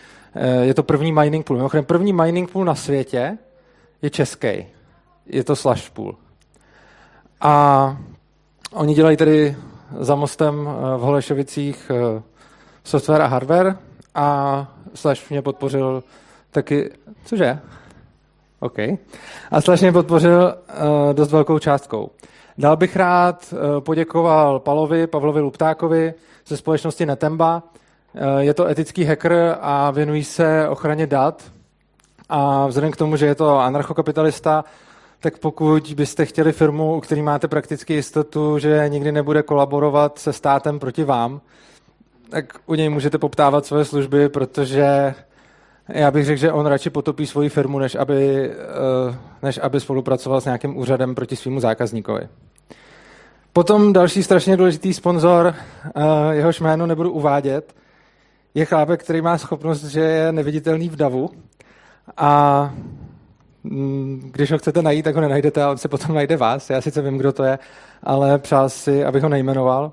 je 0.62 0.74
to 0.74 0.82
první 0.82 1.12
mining 1.12 1.46
pool. 1.46 1.56
Mimochodem, 1.56 1.84
první 1.84 2.12
mining 2.12 2.50
pool 2.50 2.64
na 2.64 2.74
světě 2.74 3.38
je 4.02 4.10
český. 4.10 4.66
Je 5.26 5.44
to 5.44 5.56
Slash 5.56 5.90
pool. 5.90 6.14
A 7.40 7.96
oni 8.72 8.94
dělají 8.94 9.16
tedy 9.16 9.56
za 9.98 10.14
mostem 10.14 10.64
v 10.96 11.00
Holešovicích 11.00 11.90
software 12.84 13.22
a 13.22 13.26
hardware 13.26 13.76
a 14.14 14.68
Slash 14.94 15.30
mě 15.30 15.42
podpořil 15.42 16.02
taky, 16.50 16.90
cože? 17.24 17.58
OK. 18.60 18.78
A 19.50 19.60
Slash 19.60 19.80
mě 19.80 19.92
podpořil 19.92 20.54
uh, 20.54 21.14
dost 21.14 21.32
velkou 21.32 21.58
částkou. 21.58 22.10
Dál 22.58 22.76
bych 22.76 22.96
rád 22.96 23.52
uh, 23.52 23.80
poděkoval 23.80 24.60
Palovi, 24.60 25.06
Pavlovi 25.06 25.40
Luptákovi 25.40 26.14
ze 26.46 26.56
společnosti 26.56 27.06
Netemba, 27.06 27.62
Eh, 28.14 28.44
je 28.44 28.54
to 28.54 28.66
etický 28.66 29.04
hacker 29.04 29.56
a 29.60 29.90
věnují 29.90 30.24
se 30.24 30.68
ochraně 30.68 31.06
dat. 31.06 31.42
A 32.28 32.66
vzhledem 32.66 32.90
k 32.90 32.96
tomu, 32.96 33.16
že 33.16 33.26
je 33.26 33.34
to 33.34 33.58
anarchokapitalista, 33.58 34.64
tak 35.20 35.38
pokud 35.38 35.92
byste 35.96 36.26
chtěli 36.26 36.52
firmu, 36.52 36.96
u 36.96 37.00
který 37.00 37.22
máte 37.22 37.48
prakticky 37.48 37.94
jistotu, 37.94 38.58
že 38.58 38.84
nikdy 38.88 39.12
nebude 39.12 39.42
kolaborovat 39.42 40.18
se 40.18 40.32
státem 40.32 40.78
proti 40.78 41.04
vám, 41.04 41.40
tak 42.30 42.44
u 42.66 42.74
něj 42.74 42.88
můžete 42.88 43.18
poptávat 43.18 43.66
svoje 43.66 43.84
služby, 43.84 44.28
protože 44.28 45.14
já 45.88 46.10
bych 46.10 46.24
řekl, 46.24 46.40
že 46.40 46.52
on 46.52 46.66
radši 46.66 46.90
potopí 46.90 47.26
svoji 47.26 47.48
firmu, 47.48 47.78
než 47.78 47.94
aby, 47.94 48.50
eh, 48.50 49.16
než 49.42 49.60
aby 49.62 49.80
spolupracoval 49.80 50.40
s 50.40 50.44
nějakým 50.44 50.78
úřadem 50.78 51.14
proti 51.14 51.36
svýmu 51.36 51.60
zákazníkovi. 51.60 52.28
Potom 53.52 53.92
další 53.92 54.22
strašně 54.22 54.56
důležitý 54.56 54.94
sponzor, 54.94 55.54
eh, 55.54 55.90
jehož 56.30 56.60
jméno 56.60 56.86
nebudu 56.86 57.10
uvádět, 57.10 57.74
je 58.54 58.64
chlápek, 58.64 59.04
který 59.04 59.20
má 59.20 59.38
schopnost, 59.38 59.84
že 59.84 60.00
je 60.00 60.32
neviditelný 60.32 60.88
v 60.88 60.96
davu 60.96 61.30
a 62.16 62.74
mm, 63.64 64.30
když 64.32 64.52
ho 64.52 64.58
chcete 64.58 64.82
najít, 64.82 65.02
tak 65.02 65.14
ho 65.14 65.20
nenajdete 65.20 65.62
a 65.62 65.70
on 65.70 65.78
se 65.78 65.88
potom 65.88 66.14
najde 66.14 66.36
vás. 66.36 66.70
Já 66.70 66.80
sice 66.80 67.02
vím, 67.02 67.18
kdo 67.18 67.32
to 67.32 67.44
je, 67.44 67.58
ale 68.02 68.38
přál 68.38 68.68
si, 68.68 69.04
abych 69.04 69.22
ho 69.22 69.28
nejmenoval. 69.28 69.92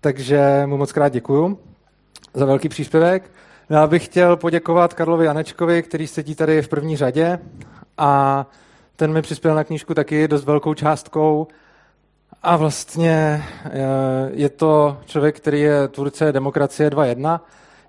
Takže 0.00 0.62
mu 0.66 0.76
moc 0.76 0.92
krát 0.92 1.08
děkuju 1.08 1.58
za 2.34 2.44
velký 2.44 2.68
příspěvek. 2.68 3.30
Já 3.70 3.86
bych 3.86 4.04
chtěl 4.04 4.36
poděkovat 4.36 4.94
Karlovi 4.94 5.26
Janečkovi, 5.26 5.82
který 5.82 6.06
sedí 6.06 6.34
tady 6.34 6.62
v 6.62 6.68
první 6.68 6.96
řadě 6.96 7.38
a 7.98 8.46
ten 8.96 9.12
mi 9.12 9.22
přispěl 9.22 9.54
na 9.54 9.64
knížku 9.64 9.94
taky 9.94 10.28
dost 10.28 10.44
velkou 10.44 10.74
částkou 10.74 11.46
a 12.42 12.56
vlastně 12.56 13.44
eh, 13.64 13.70
je 14.32 14.48
to 14.48 14.98
člověk, 15.06 15.36
který 15.36 15.60
je 15.60 15.88
tvůrce 15.88 16.32
Demokracie 16.32 16.90
2.1 16.90 17.40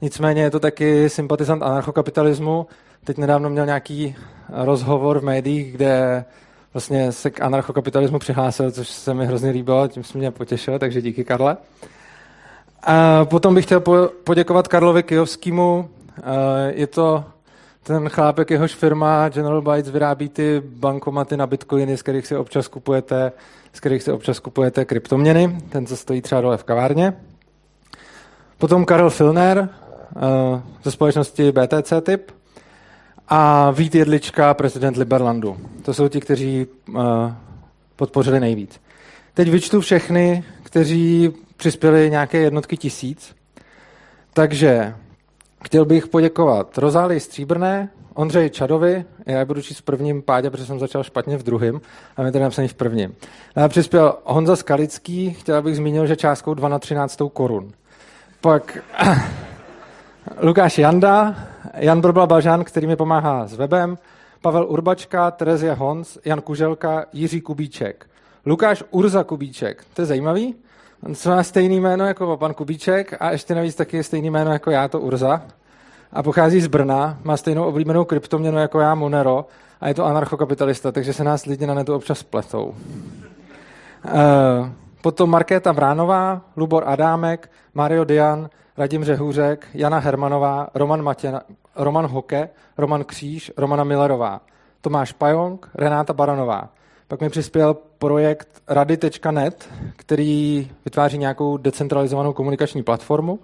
Nicméně 0.03 0.41
je 0.41 0.51
to 0.51 0.59
taky 0.59 1.09
sympatizant 1.09 1.63
anarchokapitalismu. 1.63 2.67
Teď 3.03 3.17
nedávno 3.17 3.49
měl 3.49 3.65
nějaký 3.65 4.15
rozhovor 4.49 5.19
v 5.19 5.23
médiích, 5.23 5.71
kde 5.71 6.25
vlastně 6.73 7.11
se 7.11 7.31
k 7.31 7.41
anarchokapitalismu 7.41 8.19
přihlásil, 8.19 8.71
což 8.71 8.87
se 8.87 9.13
mi 9.13 9.25
hrozně 9.25 9.49
líbilo, 9.49 9.87
tím 9.87 10.03
se 10.03 10.17
mě 10.17 10.31
potěšil, 10.31 10.79
takže 10.79 11.01
díky 11.01 11.23
Karle. 11.23 11.57
A 12.85 13.25
potom 13.25 13.55
bych 13.55 13.65
chtěl 13.65 13.79
poděkovat 14.23 14.67
Karlovi 14.67 15.03
Kijovskému. 15.03 15.89
Je 16.67 16.87
to 16.87 17.23
ten 17.83 18.09
chlápek, 18.09 18.51
jehož 18.51 18.75
firma 18.75 19.29
General 19.29 19.61
Bytes 19.61 19.91
vyrábí 19.91 20.29
ty 20.29 20.61
bankomaty 20.65 21.37
na 21.37 21.47
bitcoiny, 21.47 21.97
z 21.97 22.01
kterých 22.01 22.27
si 22.27 22.35
občas 22.37 22.67
kupujete, 22.67 23.31
z 23.73 23.79
kterých 23.79 24.03
si 24.03 24.11
občas 24.11 24.39
kupujete 24.39 24.85
kryptoměny, 24.85 25.57
ten, 25.69 25.85
co 25.85 25.97
stojí 25.97 26.21
třeba 26.21 26.41
dole 26.41 26.57
v 26.57 26.63
kavárně. 26.63 27.13
Potom 28.57 28.85
Karel 28.85 29.09
Filner, 29.09 29.69
ze 30.83 30.91
společnosti 30.91 31.51
BTC 31.51 31.93
Typ 32.03 32.31
a 33.27 33.71
Vít 33.71 33.95
Jedlička, 33.95 34.53
prezident 34.53 34.97
Liberlandu. 34.97 35.57
To 35.81 35.93
jsou 35.93 36.07
ti, 36.07 36.21
kteří 36.21 36.67
podpořili 37.95 38.39
nejvíc. 38.39 38.81
Teď 39.33 39.49
vyčtu 39.49 39.81
všechny, 39.81 40.43
kteří 40.63 41.33
přispěli 41.63 42.09
nějaké 42.09 42.37
jednotky 42.37 42.77
tisíc. 42.77 43.35
Takže 44.33 44.95
chtěl 45.65 45.85
bych 45.85 46.07
poděkovat 46.07 46.77
Rozálii 46.77 47.19
Stříbrné, 47.19 47.89
Ondřeji 48.13 48.49
Čadovi, 48.49 49.05
já 49.25 49.45
budu 49.45 49.61
číst 49.61 49.77
v 49.77 49.81
prvním 49.81 50.21
pádě, 50.21 50.49
protože 50.49 50.65
jsem 50.65 50.79
začal 50.79 51.03
špatně 51.03 51.37
v 51.37 51.43
druhém, 51.43 51.81
a 52.17 52.23
mi 52.23 52.31
tady 52.31 52.43
napsaný 52.43 52.67
v 52.67 52.73
prvním. 52.73 53.15
Já 53.55 53.67
přispěl 53.67 54.17
Honza 54.23 54.55
Skalický, 54.55 55.33
chtěl 55.33 55.61
bych 55.61 55.75
zmínil, 55.75 56.07
že 56.07 56.15
částkou 56.15 56.53
2 56.53 56.69
na 56.69 56.79
13 56.79 57.21
korun. 57.33 57.71
Pak 58.41 58.77
Lukáš 60.41 60.77
Janda, 60.77 61.35
Jan 61.75 62.01
Brbla 62.01 62.25
Balžán, 62.25 62.63
který 62.63 62.87
mi 62.87 62.95
pomáhá 62.95 63.47
s 63.47 63.53
webem, 63.53 63.97
Pavel 64.41 64.65
Urbačka, 64.69 65.31
Terezia 65.31 65.73
Hons, 65.73 66.17
Jan 66.25 66.41
Kuželka, 66.41 67.05
Jiří 67.13 67.41
Kubíček. 67.41 68.05
Lukáš 68.45 68.83
Urza 68.91 69.23
Kubíček, 69.23 69.83
to 69.93 70.01
je 70.01 70.05
zajímavý, 70.05 70.55
on 71.05 71.13
má 71.27 71.43
stejný 71.43 71.79
jméno 71.79 72.05
jako 72.05 72.37
pan 72.37 72.53
Kubíček 72.53 73.13
a 73.19 73.31
ještě 73.31 73.55
navíc 73.55 73.75
taky 73.75 73.97
je 73.97 74.03
stejný 74.03 74.29
jméno 74.29 74.53
jako 74.53 74.71
já, 74.71 74.87
to 74.87 74.99
Urza. 74.99 75.41
A 76.11 76.23
pochází 76.23 76.61
z 76.61 76.67
Brna, 76.67 77.17
má 77.23 77.37
stejnou 77.37 77.63
oblíbenou 77.63 78.05
kryptoměnu 78.05 78.57
jako 78.57 78.79
já, 78.79 78.95
Monero, 78.95 79.45
a 79.81 79.87
je 79.87 79.93
to 79.93 80.05
anarchokapitalista, 80.05 80.91
takže 80.91 81.13
se 81.13 81.23
nás 81.23 81.45
lidi 81.45 81.67
na 81.67 81.73
netu 81.73 81.95
občas 81.95 82.23
pletou. 82.23 82.75
Uh, 84.05 84.69
potom 85.01 85.29
Markéta 85.29 85.71
Vránová, 85.71 86.41
Lubor 86.55 86.83
Adámek, 86.87 87.51
Mario 87.73 88.03
Dian, 88.03 88.49
Radim 88.77 89.03
Řehůřek, 89.03 89.67
Jana 89.73 89.99
Hermanová, 89.99 90.67
Roman, 90.75 91.01
Matěna, 91.01 91.41
Roman 91.75 92.07
Hoke, 92.07 92.49
Roman 92.77 93.03
Kříž, 93.03 93.51
Romana 93.57 93.83
Millerová, 93.83 94.41
Tomáš 94.81 95.11
Pajong, 95.11 95.69
Renáta 95.75 96.13
Baranová. 96.13 96.69
Pak 97.07 97.21
mi 97.21 97.29
přispěl 97.29 97.73
projekt 97.97 98.61
rady.net, 98.67 99.69
který 99.95 100.71
vytváří 100.85 101.17
nějakou 101.17 101.57
decentralizovanou 101.57 102.33
komunikační 102.33 102.83
platformu. 102.83 103.39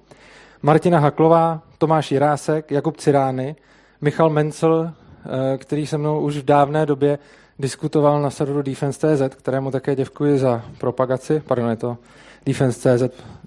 Martina 0.61 0.99
Haklová, 0.99 1.61
Tomáš 1.77 2.11
Jirásek, 2.11 2.71
Jakub 2.71 2.97
Cirány, 2.97 3.55
Michal 4.01 4.29
Mencel, 4.29 4.91
eh, 4.93 5.57
který 5.57 5.87
se 5.87 5.97
mnou 5.97 6.19
už 6.19 6.37
v 6.37 6.45
dávné 6.45 6.85
době 6.85 7.19
diskutoval 7.59 8.21
na 8.21 8.29
serveru 8.29 8.61
Defense.cz, 8.61 9.35
kterému 9.35 9.71
také 9.71 9.95
děkuji 9.95 10.39
za 10.39 10.61
propagaci. 10.77 11.43
Pardon, 11.47 11.69
je 11.69 11.75
to 11.75 11.97
defense.cz, 12.45 13.03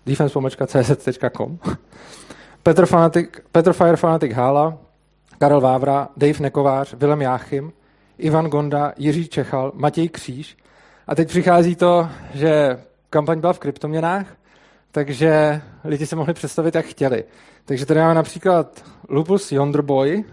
defense.cz.com. 0.07 1.59
Petr, 2.63 2.87
Fanatic, 2.87 3.31
Petr 3.53 3.73
Fire 3.73 3.97
Fanatic 3.97 4.33
Hála, 4.33 4.79
Karel 5.39 5.61
Vávra, 5.61 6.09
Dave 6.17 6.41
Nekovář, 6.41 6.95
Vilem 6.95 7.23
Jáchym, 7.23 7.73
Ivan 8.19 8.47
Gonda, 8.47 8.93
Jiří 8.97 9.29
Čechal, 9.29 9.73
Matěj 9.75 10.09
Kříž. 10.09 10.57
A 11.07 11.15
teď 11.15 11.29
přichází 11.29 11.77
to, 11.77 12.09
že 12.35 12.79
kampaň 13.11 13.41
byla 13.41 13.53
v 13.53 13.59
kryptoměnách, 13.59 14.27
takže 14.93 15.61
lidi 15.85 16.07
se 16.07 16.17
mohli 16.17 16.35
představit, 16.35 16.75
jak 16.75 16.87
chtěli. 16.87 17.25
Takže 17.65 17.87
tady 17.87 18.01
máme 18.01 18.15
například 18.15 18.85
Lupus 19.09 19.53
Yonderboy 19.53 20.25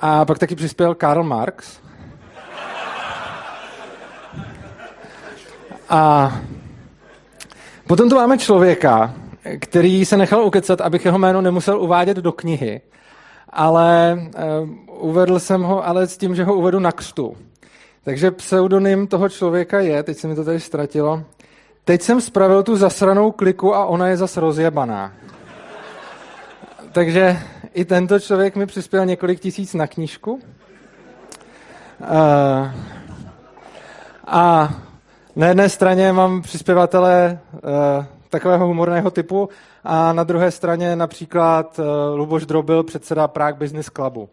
a 0.00 0.24
pak 0.24 0.38
taky 0.38 0.54
přispěl 0.54 0.94
Karl 0.94 1.22
Marx. 1.22 1.80
A 5.88 6.32
potom 7.86 8.08
tu 8.08 8.16
máme 8.16 8.38
člověka, 8.38 9.14
který 9.60 10.04
se 10.04 10.16
nechal 10.16 10.44
ukecat, 10.44 10.80
abych 10.80 11.04
jeho 11.04 11.18
jméno 11.18 11.40
nemusel 11.40 11.82
uvádět 11.82 12.16
do 12.16 12.32
knihy, 12.32 12.80
ale 13.48 14.18
uh, 14.18 14.68
uvedl 14.94 15.38
jsem 15.38 15.62
ho 15.62 15.86
ale 15.86 16.06
s 16.06 16.18
tím, 16.18 16.34
že 16.34 16.44
ho 16.44 16.54
uvedu 16.54 16.80
na 16.80 16.92
křtu. 16.92 17.36
Takže 18.04 18.30
pseudonym 18.30 19.06
toho 19.06 19.28
člověka 19.28 19.80
je, 19.80 20.02
teď 20.02 20.18
se 20.18 20.28
mi 20.28 20.34
to 20.34 20.44
tady 20.44 20.60
ztratilo, 20.60 21.22
teď 21.84 22.02
jsem 22.02 22.20
spravil 22.20 22.62
tu 22.62 22.76
zasranou 22.76 23.30
kliku 23.30 23.74
a 23.74 23.84
ona 23.86 24.08
je 24.08 24.16
zas 24.16 24.36
rozjebaná. 24.36 25.12
Takže 26.92 27.38
i 27.74 27.84
tento 27.84 28.20
člověk 28.20 28.56
mi 28.56 28.66
přispěl 28.66 29.06
několik 29.06 29.40
tisíc 29.40 29.74
na 29.74 29.86
knížku. 29.86 30.32
Uh, 30.32 30.40
a 34.26 34.74
na 35.36 35.46
jedné 35.46 35.68
straně 35.68 36.12
mám 36.12 36.42
přispěvatele 36.42 37.38
uh, 37.52 37.60
takového 38.30 38.66
humorného 38.66 39.10
typu 39.10 39.48
a 39.84 40.12
na 40.12 40.24
druhé 40.24 40.50
straně 40.50 40.96
například 40.96 41.78
uh, 41.78 41.84
Luboš 42.18 42.46
Drobil, 42.46 42.82
předseda 42.82 43.28
Prague 43.28 43.58
Business 43.58 43.90
Clubu. 43.90 44.28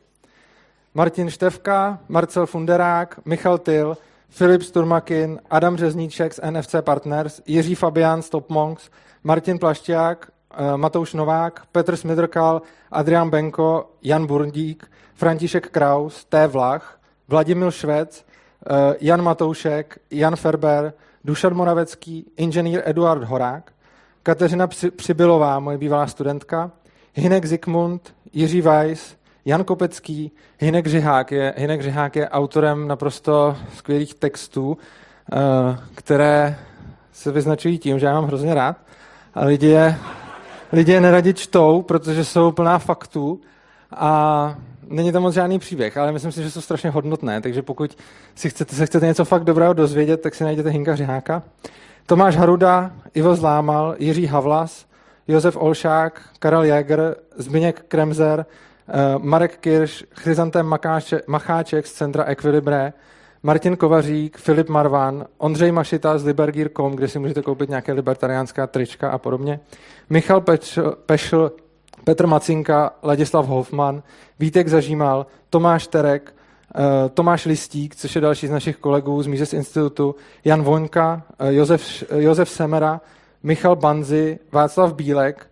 Martin 0.93 1.29
Števka, 1.29 1.99
Marcel 2.07 2.45
Funderák, 2.45 3.19
Michal 3.25 3.57
Tyl, 3.57 3.97
Filip 4.29 4.63
Sturmakin, 4.63 5.39
Adam 5.49 5.77
Řezníček 5.77 6.33
z 6.33 6.39
NFC 6.51 6.75
Partners, 6.81 7.41
Jiří 7.45 7.75
Fabian 7.75 8.21
z 8.21 8.29
Top 8.29 8.49
Monks, 8.49 8.89
Martin 9.23 9.59
Plašťák, 9.59 10.31
uh, 10.59 10.77
Matouš 10.77 11.13
Novák, 11.13 11.65
Petr 11.71 11.95
Smidrkal, 11.95 12.61
Adrian 12.91 13.29
Benko, 13.29 13.89
Jan 14.01 14.25
Burdík, 14.25 14.91
František 15.13 15.69
Kraus, 15.69 16.25
T. 16.25 16.47
Vlach, 16.47 16.99
Vladimil 17.27 17.71
Švec, 17.71 18.25
uh, 18.69 18.75
Jan 19.01 19.21
Matoušek, 19.21 19.97
Jan 20.11 20.35
Ferber, 20.35 20.93
Dušan 21.23 21.53
Moravecký, 21.53 22.31
inženýr 22.37 22.81
Eduard 22.85 23.23
Horák, 23.23 23.71
Kateřina 24.23 24.67
Přibylová, 24.95 25.59
moje 25.59 25.77
bývalá 25.77 26.07
studentka, 26.07 26.71
Hinek 27.13 27.45
Zikmund, 27.45 28.15
Jiří 28.33 28.61
Weiss, 28.61 29.15
Jan 29.45 29.63
Kopecký, 29.63 30.31
Hinek 30.59 30.87
Řihák 30.87 31.31
je, 31.31 31.53
Hinek 31.57 31.81
Řihák 31.81 32.15
je 32.15 32.29
autorem 32.29 32.87
naprosto 32.87 33.57
skvělých 33.77 34.13
textů, 34.13 34.77
eh, 35.33 35.37
které 35.95 36.57
se 37.11 37.31
vyznačují 37.31 37.77
tím, 37.77 37.99
že 37.99 38.05
já 38.05 38.13
mám 38.13 38.25
hrozně 38.25 38.53
rád 38.53 38.77
a 39.33 39.45
lidi 39.45 39.67
je, 39.67 39.95
lidi 40.71 40.91
je 40.91 41.01
neradi 41.01 41.33
čtou, 41.33 41.81
protože 41.81 42.25
jsou 42.25 42.51
plná 42.51 42.79
faktů 42.79 43.41
a 43.95 44.55
není 44.87 45.11
tam 45.11 45.21
moc 45.21 45.33
žádný 45.33 45.59
příběh, 45.59 45.97
ale 45.97 46.11
myslím 46.11 46.31
si, 46.31 46.43
že 46.43 46.51
jsou 46.51 46.61
strašně 46.61 46.89
hodnotné, 46.89 47.41
takže 47.41 47.61
pokud 47.61 47.97
si 48.35 48.49
chcete, 48.49 48.75
se 48.75 48.85
chcete 48.85 49.05
něco 49.05 49.25
fakt 49.25 49.43
dobrého 49.43 49.73
dozvědět, 49.73 50.21
tak 50.21 50.35
si 50.35 50.43
najděte 50.43 50.69
Hinka 50.69 50.95
Řiháka. 50.95 51.43
Tomáš 52.05 52.37
Haruda, 52.37 52.91
Ivo 53.13 53.35
Zlámal, 53.35 53.95
Jiří 53.99 54.25
Havlas, 54.25 54.85
Josef 55.27 55.57
Olšák, 55.57 56.21
Karel 56.39 56.63
Jäger, 56.63 57.15
Zbyněk 57.37 57.85
Kremzer, 57.87 58.45
Marek 59.17 59.57
Kirš, 59.57 60.05
Chryzantem 60.15 60.75
Macháček 61.27 61.87
z 61.87 61.93
Centra 61.93 62.23
Equilibre, 62.23 62.93
Martin 63.43 63.75
Kovařík, 63.75 64.37
Filip 64.37 64.69
Marvan, 64.69 65.25
Ondřej 65.37 65.71
Mašita 65.71 66.17
z 66.17 66.25
Libergear.com, 66.25 66.95
kde 66.95 67.07
si 67.07 67.19
můžete 67.19 67.41
koupit 67.41 67.69
nějaké 67.69 67.93
libertariánská 67.93 68.67
trička 68.67 69.09
a 69.09 69.17
podobně, 69.17 69.59
Michal 70.09 70.41
Pešl, 70.41 70.95
Pešl 71.05 71.51
Petr 72.03 72.27
Macinka, 72.27 72.93
Ladislav 73.03 73.47
Hofman, 73.47 74.03
Vítek 74.39 74.67
Zažímal, 74.67 75.25
Tomáš 75.49 75.87
Terek, 75.87 76.35
eh, 76.75 77.09
Tomáš 77.09 77.45
Listík, 77.45 77.95
což 77.95 78.15
je 78.15 78.21
další 78.21 78.47
z 78.47 78.51
našich 78.51 78.77
kolegů 78.77 79.23
z 79.23 79.27
Mises 79.27 79.53
Institutu, 79.53 80.15
Jan 80.45 80.63
Voňka, 80.63 81.23
eh, 81.39 81.53
Josef, 81.53 82.03
Josef 82.11 82.49
Semera, 82.49 83.01
Michal 83.43 83.75
Banzi, 83.75 84.39
Václav 84.51 84.93
Bílek, 84.93 85.45
eh, 85.45 85.50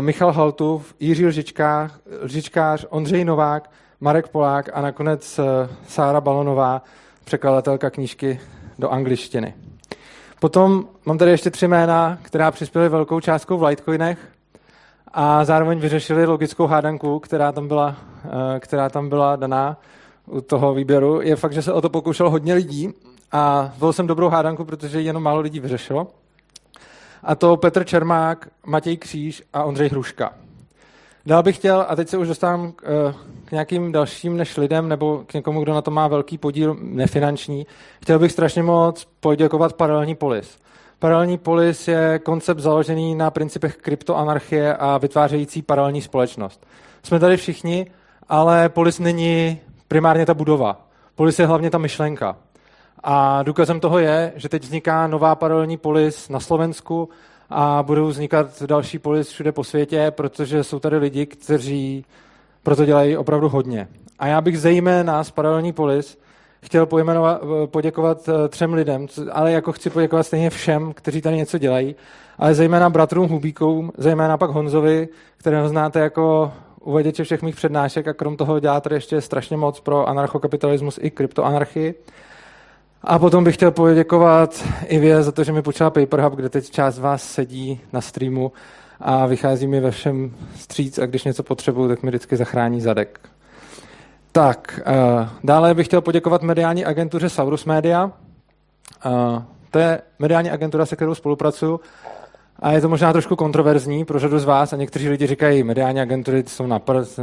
Michal 0.00 0.32
Haltův, 0.32 0.94
Jiří 1.00 1.26
Lžičkář, 1.26 1.92
Lžičkář, 2.22 2.86
Ondřej 2.90 3.24
Novák, 3.24 3.70
Marek 4.00 4.28
Polák 4.28 4.70
a 4.72 4.80
nakonec 4.80 5.40
Sára 5.88 6.20
Balonová, 6.20 6.82
překladatelka 7.24 7.90
knížky 7.90 8.40
do 8.78 8.88
angličtiny. 8.88 9.54
Potom 10.40 10.84
mám 11.06 11.18
tady 11.18 11.30
ještě 11.30 11.50
tři 11.50 11.68
jména, 11.68 12.18
která 12.22 12.50
přispěly 12.50 12.88
velkou 12.88 13.20
částkou 13.20 13.58
v 13.58 13.62
Litecoinech 13.62 14.18
a 15.12 15.44
zároveň 15.44 15.78
vyřešili 15.78 16.26
logickou 16.26 16.66
hádanku, 16.66 17.18
která 17.18 17.52
tam 17.52 17.68
byla, 17.68 17.96
eh, 18.24 18.60
která 18.60 18.88
tam 18.88 19.08
byla 19.08 19.36
daná 19.36 19.76
u 20.26 20.40
toho 20.40 20.74
výběru. 20.74 21.20
Je 21.20 21.36
fakt, 21.36 21.52
že 21.52 21.62
se 21.62 21.72
o 21.72 21.80
to 21.80 21.90
pokoušel 21.90 22.30
hodně 22.30 22.54
lidí 22.54 22.94
a 23.32 23.72
byl 23.78 23.92
jsem 23.92 24.06
dobrou 24.06 24.28
hádanku, 24.28 24.64
protože 24.64 25.00
jenom 25.00 25.22
málo 25.22 25.40
lidí 25.40 25.60
vyřešilo. 25.60 26.06
A 27.24 27.34
to 27.34 27.56
Petr 27.56 27.84
Čermák, 27.84 28.48
Matěj 28.66 28.96
Kříž 28.96 29.42
a 29.52 29.64
Ondřej 29.64 29.88
Hruška. 29.88 30.32
Dál 31.26 31.42
bych 31.42 31.56
chtěl, 31.56 31.86
a 31.88 31.96
teď 31.96 32.08
se 32.08 32.18
už 32.18 32.28
dostávám 32.28 32.72
k, 32.72 32.82
eh, 32.84 33.14
k 33.44 33.52
nějakým 33.52 33.92
dalším 33.92 34.36
než 34.36 34.56
lidem, 34.56 34.88
nebo 34.88 35.22
k 35.26 35.34
někomu, 35.34 35.62
kdo 35.62 35.74
na 35.74 35.82
to 35.82 35.90
má 35.90 36.08
velký 36.08 36.38
podíl 36.38 36.76
nefinanční, 36.80 37.66
chtěl 38.02 38.18
bych 38.18 38.32
strašně 38.32 38.62
moc 38.62 39.08
poděkovat 39.20 39.72
Paralelní 39.72 40.14
polis. 40.14 40.58
Paralelní 40.98 41.38
polis 41.38 41.88
je 41.88 42.18
koncept 42.18 42.58
založený 42.58 43.14
na 43.14 43.30
principech 43.30 43.76
kryptoanarchie 43.76 44.76
a 44.76 44.98
vytvářející 44.98 45.62
paralelní 45.62 46.02
společnost. 46.02 46.66
Jsme 47.02 47.18
tady 47.18 47.36
všichni, 47.36 47.86
ale 48.28 48.68
polis 48.68 48.98
není 48.98 49.60
primárně 49.88 50.26
ta 50.26 50.34
budova. 50.34 50.86
Polis 51.14 51.38
je 51.38 51.46
hlavně 51.46 51.70
ta 51.70 51.78
myšlenka. 51.78 52.36
A 53.06 53.42
důkazem 53.42 53.80
toho 53.80 53.98
je, 53.98 54.32
že 54.36 54.48
teď 54.48 54.62
vzniká 54.62 55.06
nová 55.06 55.34
paralelní 55.34 55.76
polis 55.76 56.28
na 56.28 56.40
Slovensku 56.40 57.08
a 57.50 57.82
budou 57.82 58.06
vznikat 58.06 58.62
další 58.62 58.98
polis 58.98 59.28
všude 59.28 59.52
po 59.52 59.64
světě, 59.64 60.10
protože 60.10 60.64
jsou 60.64 60.78
tady 60.78 60.96
lidi, 60.96 61.26
kteří 61.26 62.04
proto 62.62 62.84
dělají 62.84 63.16
opravdu 63.16 63.48
hodně. 63.48 63.88
A 64.18 64.26
já 64.26 64.40
bych 64.40 64.60
zejména 64.60 65.24
z 65.24 65.30
Paralelní 65.30 65.72
polis 65.72 66.18
chtěl 66.62 66.86
poděkovat 67.66 68.28
eh, 68.28 68.48
třem 68.48 68.74
lidem, 68.74 69.06
ale 69.32 69.52
jako 69.52 69.72
chci 69.72 69.90
poděkovat 69.90 70.22
stejně 70.22 70.50
všem, 70.50 70.92
kteří 70.92 71.22
tady 71.22 71.36
něco 71.36 71.58
dělají, 71.58 71.94
ale 72.38 72.54
zejména 72.54 72.90
bratrům 72.90 73.28
Hubíkům, 73.28 73.92
zejména 73.98 74.36
pak 74.36 74.50
Honzovi, 74.50 75.08
kterého 75.36 75.68
znáte 75.68 76.00
jako 76.00 76.52
uvaděče 76.80 77.24
všech 77.24 77.42
mých 77.42 77.56
přednášek 77.56 78.08
a 78.08 78.12
krom 78.12 78.36
toho 78.36 78.60
dělá 78.60 78.80
tady 78.80 78.96
ještě 78.96 79.20
strašně 79.20 79.56
moc 79.56 79.80
pro 79.80 80.08
anarchokapitalismus 80.08 80.98
i 81.02 81.10
kryptoanarchii. 81.10 81.94
A 83.06 83.18
potom 83.18 83.44
bych 83.44 83.54
chtěl 83.54 83.70
poděkovat 83.70 84.64
Ivě 84.86 85.22
za 85.22 85.32
to, 85.32 85.44
že 85.44 85.52
mi 85.52 85.62
počala 85.62 85.90
PaperHub, 85.90 86.34
kde 86.34 86.48
teď 86.48 86.70
část 86.70 86.98
vás 86.98 87.22
sedí 87.22 87.80
na 87.92 88.00
streamu 88.00 88.52
a 89.00 89.26
vychází 89.26 89.66
mi 89.66 89.80
ve 89.80 89.90
všem 89.90 90.34
stříc 90.56 90.98
a 90.98 91.06
když 91.06 91.24
něco 91.24 91.42
potřebuju, 91.42 91.88
tak 91.88 92.02
mi 92.02 92.08
vždycky 92.08 92.36
zachrání 92.36 92.80
zadek. 92.80 93.20
Tak, 94.32 94.80
uh, 94.86 95.28
dále 95.44 95.74
bych 95.74 95.86
chtěl 95.86 96.00
poděkovat 96.00 96.42
mediální 96.42 96.84
agentuře 96.84 97.28
Saurus 97.28 97.64
Media. 97.64 98.04
Uh, 99.06 99.42
to 99.70 99.78
je 99.78 100.00
mediální 100.18 100.50
agentura, 100.50 100.86
se 100.86 100.96
kterou 100.96 101.14
spolupracuju 101.14 101.80
a 102.58 102.72
je 102.72 102.80
to 102.80 102.88
možná 102.88 103.12
trošku 103.12 103.36
kontroverzní 103.36 104.04
pro 104.04 104.18
řadu 104.18 104.38
z 104.38 104.44
vás 104.44 104.72
a 104.72 104.76
někteří 104.76 105.08
lidi 105.08 105.26
říkají, 105.26 105.62
mediální 105.62 106.00
agentury 106.00 106.44
jsou 106.46 106.66
na 106.66 106.78
prd. 106.78 107.20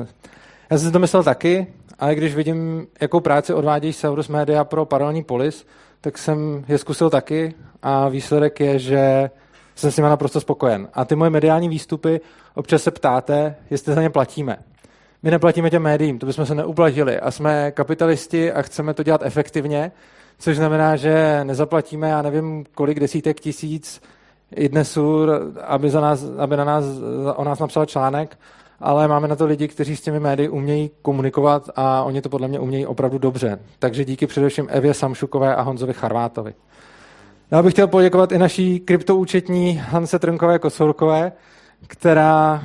Já 0.69 0.77
jsem 0.77 0.87
si 0.87 0.91
to 0.91 0.99
myslel 0.99 1.23
taky, 1.23 1.67
ale 2.01 2.15
když 2.15 2.35
vidím, 2.35 2.87
jakou 3.01 3.19
práci 3.19 3.53
odvádějí 3.53 3.93
Saurus 3.93 4.27
Media 4.27 4.63
pro 4.63 4.85
paralelní 4.85 5.23
polis, 5.23 5.67
tak 6.01 6.17
jsem 6.17 6.65
je 6.67 6.77
zkusil 6.77 7.09
taky 7.09 7.53
a 7.81 8.09
výsledek 8.09 8.59
je, 8.59 8.79
že 8.79 9.29
jsem 9.75 9.91
s 9.91 9.97
nimi 9.97 10.09
naprosto 10.09 10.41
spokojen. 10.41 10.87
A 10.93 11.05
ty 11.05 11.15
moje 11.15 11.29
mediální 11.29 11.69
výstupy 11.69 12.21
občas 12.55 12.83
se 12.83 12.91
ptáte, 12.91 13.55
jestli 13.69 13.93
za 13.93 14.01
ně 14.01 14.09
platíme. 14.09 14.57
My 15.23 15.31
neplatíme 15.31 15.69
těm 15.69 15.81
médiím, 15.81 16.19
to 16.19 16.25
bychom 16.25 16.45
se 16.45 16.55
neuplatili 16.55 17.19
a 17.19 17.31
jsme 17.31 17.71
kapitalisti 17.71 18.51
a 18.51 18.61
chceme 18.61 18.93
to 18.93 19.03
dělat 19.03 19.21
efektivně, 19.23 19.91
což 20.39 20.57
znamená, 20.57 20.95
že 20.95 21.43
nezaplatíme, 21.43 22.09
já 22.09 22.21
nevím, 22.21 22.65
kolik 22.75 22.99
desítek 22.99 23.39
tisíc 23.39 24.01
Idnesur, 24.55 25.41
aby, 25.67 25.89
za 25.89 26.01
nás, 26.01 26.23
aby 26.37 26.57
na 26.57 26.63
nás, 26.63 26.85
o 27.35 27.43
nás 27.43 27.59
napsal 27.59 27.85
článek, 27.85 28.37
ale 28.81 29.07
máme 29.07 29.27
na 29.27 29.35
to 29.35 29.45
lidi, 29.45 29.67
kteří 29.67 29.95
s 29.95 30.01
těmi 30.01 30.19
médii 30.19 30.49
umějí 30.49 30.91
komunikovat 31.01 31.69
a 31.75 32.03
oni 32.03 32.21
to 32.21 32.29
podle 32.29 32.47
mě 32.47 32.59
umějí 32.59 32.85
opravdu 32.85 33.17
dobře. 33.17 33.59
Takže 33.79 34.05
díky 34.05 34.27
především 34.27 34.67
Evě 34.69 34.93
Samšukové 34.93 35.55
a 35.55 35.61
Honzovi 35.61 35.93
Charvátovi. 35.93 36.53
Já 37.51 37.63
bych 37.63 37.73
chtěl 37.73 37.87
poděkovat 37.87 38.31
i 38.31 38.37
naší 38.37 38.79
kryptoúčetní 38.79 39.81
Hanse 39.89 40.19
Trnkové 40.19 40.59
Kosourkové, 40.59 41.31
která 41.87 42.63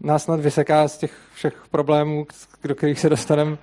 nás 0.00 0.22
snad 0.22 0.40
vyseká 0.40 0.88
z 0.88 0.98
těch 0.98 1.12
všech 1.34 1.54
problémů, 1.70 2.26
do 2.64 2.74
kterých 2.74 3.00
se 3.00 3.08
dostaneme 3.08 3.56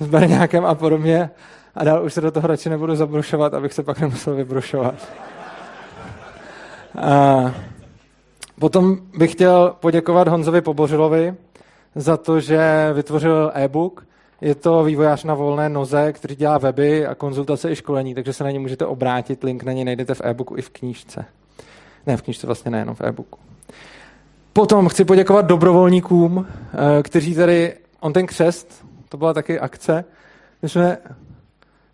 s 0.00 0.06
Berňákem 0.06 0.66
a 0.66 0.74
podobně. 0.74 1.30
A 1.74 1.84
dál 1.84 2.04
už 2.04 2.14
se 2.14 2.20
do 2.20 2.30
toho 2.30 2.46
radši 2.46 2.68
nebudu 2.70 2.96
zabrušovat, 2.96 3.54
abych 3.54 3.72
se 3.72 3.82
pak 3.82 4.00
nemusel 4.00 4.34
vybrušovat. 4.34 4.94
A 7.02 7.54
potom 8.58 8.98
bych 9.18 9.32
chtěl 9.32 9.76
poděkovat 9.80 10.28
Honzovi 10.28 10.60
Pobořilovi 10.60 11.34
za 11.94 12.16
to, 12.16 12.40
že 12.40 12.90
vytvořil 12.92 13.52
e-book. 13.54 14.06
Je 14.40 14.54
to 14.54 14.84
vývojář 14.84 15.24
na 15.24 15.34
volné 15.34 15.68
noze, 15.68 16.12
který 16.12 16.36
dělá 16.36 16.58
weby 16.58 17.06
a 17.06 17.14
konzultace 17.14 17.70
i 17.70 17.76
školení, 17.76 18.14
takže 18.14 18.32
se 18.32 18.44
na 18.44 18.50
ně 18.50 18.58
můžete 18.58 18.86
obrátit. 18.86 19.44
Link 19.44 19.64
na 19.64 19.72
něj 19.72 19.84
najdete 19.84 20.14
v 20.14 20.20
e-booku 20.24 20.56
i 20.56 20.62
v 20.62 20.70
knížce. 20.70 21.24
Ne, 22.06 22.16
v 22.16 22.22
knížce 22.22 22.46
vlastně 22.46 22.70
nejenom 22.70 22.94
v 22.94 23.00
e-booku. 23.00 23.38
Potom 24.52 24.88
chci 24.88 25.04
poděkovat 25.04 25.46
dobrovolníkům, 25.46 26.46
eh, 26.48 27.02
kteří 27.02 27.34
tady, 27.34 27.74
on 28.00 28.12
ten 28.12 28.26
křest, 28.26 28.84
to 29.08 29.16
byla 29.16 29.34
taky 29.34 29.60
akce, 29.60 30.04
my 30.62 30.68
jsme 30.68 30.98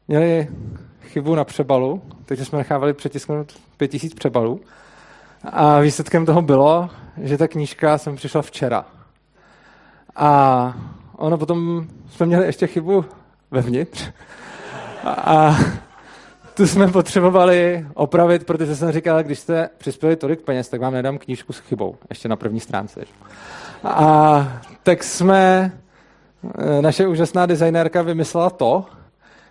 měli 0.09 0.49
chybu 1.03 1.35
na 1.35 1.45
přebalu, 1.45 2.03
takže 2.25 2.45
jsme 2.45 2.59
nechávali 2.59 2.93
přetisknout 2.93 3.53
pět 3.77 3.89
tisíc 3.89 4.15
přebalů. 4.15 4.61
A 5.45 5.81
výsledkem 5.81 6.27
toho 6.27 6.43
bylo, 6.43 6.91
že 7.17 7.39
ta 7.39 7.49
knížka 7.49 7.99
jsem 7.99 8.17
přišla 8.17 8.43
včera. 8.43 8.85
A 10.17 10.75
ono 11.17 11.39
potom 11.39 11.87
jsme 12.11 12.27
měli 12.27 12.47
ještě 12.47 12.67
chybu 12.67 13.05
vevnitř. 13.51 14.11
A 15.05 15.57
tu 16.55 16.67
jsme 16.67 16.89
potřebovali 16.89 17.87
opravit, 17.95 18.47
protože 18.47 18.77
jsem 18.77 18.93
říkal, 18.93 19.23
když 19.23 19.39
jste 19.39 19.69
přispěli 19.79 20.17
tolik 20.17 20.41
peněz, 20.41 20.69
tak 20.69 20.81
vám 20.81 20.93
nedám 20.93 21.19
knížku 21.19 21.53
s 21.53 21.59
chybou, 21.59 21.97
ještě 22.11 22.29
na 22.29 22.37
první 22.37 22.61
stránce. 22.61 23.05
A 23.85 24.49
tak 24.83 25.05
jsme, 25.05 25.73
eh, 26.59 26.83
naše 26.83 27.07
úžasná 27.07 27.47
designérka 27.47 28.03
vymyslela 28.03 28.51
to, 28.51 28.85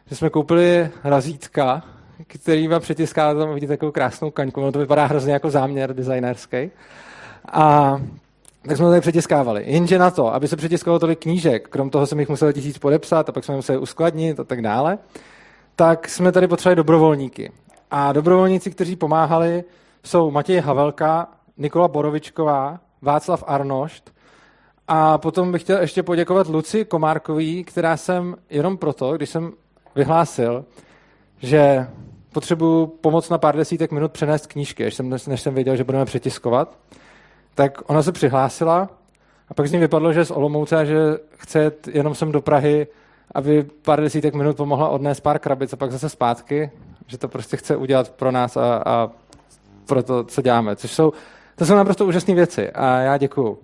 že 0.09 0.15
jsme 0.15 0.29
koupili 0.29 0.89
razítka, 1.03 1.83
který 2.27 2.67
vám 2.67 2.81
přetiská, 2.81 3.33
tam 3.33 3.53
vidíte 3.53 3.73
takovou 3.73 3.91
krásnou 3.91 4.31
kaňku, 4.31 4.61
ono 4.61 4.71
to 4.71 4.79
vypadá 4.79 5.05
hrozně 5.05 5.33
jako 5.33 5.49
záměr 5.49 5.93
designérský. 5.93 6.71
A 7.51 7.97
tak 8.67 8.77
jsme 8.77 8.85
to 8.85 8.89
tady 8.89 9.01
přetiskávali. 9.01 9.63
Jenže 9.67 9.99
na 9.99 10.11
to, 10.11 10.33
aby 10.33 10.47
se 10.47 10.55
přetiskalo 10.55 10.99
tolik 10.99 11.19
knížek, 11.19 11.67
krom 11.69 11.89
toho 11.89 12.07
jsem 12.07 12.19
jich 12.19 12.29
musel 12.29 12.53
tisíc 12.53 12.77
podepsat 12.77 13.29
a 13.29 13.31
pak 13.31 13.43
jsme 13.43 13.55
museli 13.55 13.77
uskladnit 13.77 14.39
a 14.39 14.43
tak 14.43 14.61
dále, 14.61 14.97
tak 15.75 16.09
jsme 16.09 16.31
tady 16.31 16.47
potřebovali 16.47 16.75
dobrovolníky. 16.75 17.51
A 17.91 18.13
dobrovolníci, 18.13 18.71
kteří 18.71 18.95
pomáhali, 18.95 19.63
jsou 20.03 20.31
Matěj 20.31 20.59
Havelka, 20.59 21.27
Nikola 21.57 21.87
Borovičková, 21.87 22.79
Václav 23.01 23.43
Arnošt 23.47 24.11
a 24.87 25.17
potom 25.17 25.51
bych 25.51 25.61
chtěl 25.61 25.81
ještě 25.81 26.03
poděkovat 26.03 26.47
Luci 26.47 26.85
Komárkový, 26.85 27.63
která 27.63 27.97
jsem 27.97 28.35
jenom 28.49 28.77
proto, 28.77 29.13
když 29.13 29.29
jsem 29.29 29.51
vyhlásil, 29.95 30.65
že 31.39 31.87
potřebuju 32.33 32.87
pomoc 32.87 33.29
na 33.29 33.37
pár 33.37 33.57
desítek 33.57 33.91
minut 33.91 34.11
přenést 34.11 34.47
knížky, 34.47 34.83
než 34.83 34.93
jsem, 34.93 35.09
než 35.27 35.41
jsem 35.41 35.53
věděl, 35.53 35.75
že 35.75 35.83
budeme 35.83 36.05
přetiskovat, 36.05 36.77
tak 37.55 37.89
ona 37.89 38.03
se 38.03 38.11
přihlásila 38.11 38.89
a 39.49 39.53
pak 39.53 39.67
z 39.67 39.71
ní 39.71 39.79
vypadlo, 39.79 40.13
že 40.13 40.19
je 40.19 40.25
z 40.25 40.31
Olomouce 40.31 40.77
a 40.77 40.85
že 40.85 40.95
chce 41.37 41.71
jenom 41.93 42.15
sem 42.15 42.31
do 42.31 42.41
Prahy 42.41 42.87
aby 43.35 43.63
pár 43.63 44.01
desítek 44.01 44.33
minut 44.33 44.57
pomohla 44.57 44.89
odnést 44.89 45.19
pár 45.19 45.39
krabic 45.39 45.73
a 45.73 45.75
pak 45.77 45.91
zase 45.91 46.09
zpátky, 46.09 46.71
že 47.07 47.17
to 47.17 47.27
prostě 47.27 47.57
chce 47.57 47.75
udělat 47.75 48.09
pro 48.09 48.31
nás 48.31 48.57
a, 48.57 48.83
a 48.85 49.09
pro 49.85 50.03
to, 50.03 50.23
co 50.23 50.41
děláme. 50.41 50.75
Což 50.75 50.91
jsou, 50.91 51.13
to 51.55 51.65
jsou 51.65 51.75
naprosto 51.75 52.05
úžasné 52.05 52.33
věci 52.33 52.71
a 52.71 52.97
já 52.97 53.17
děkuju. 53.17 53.59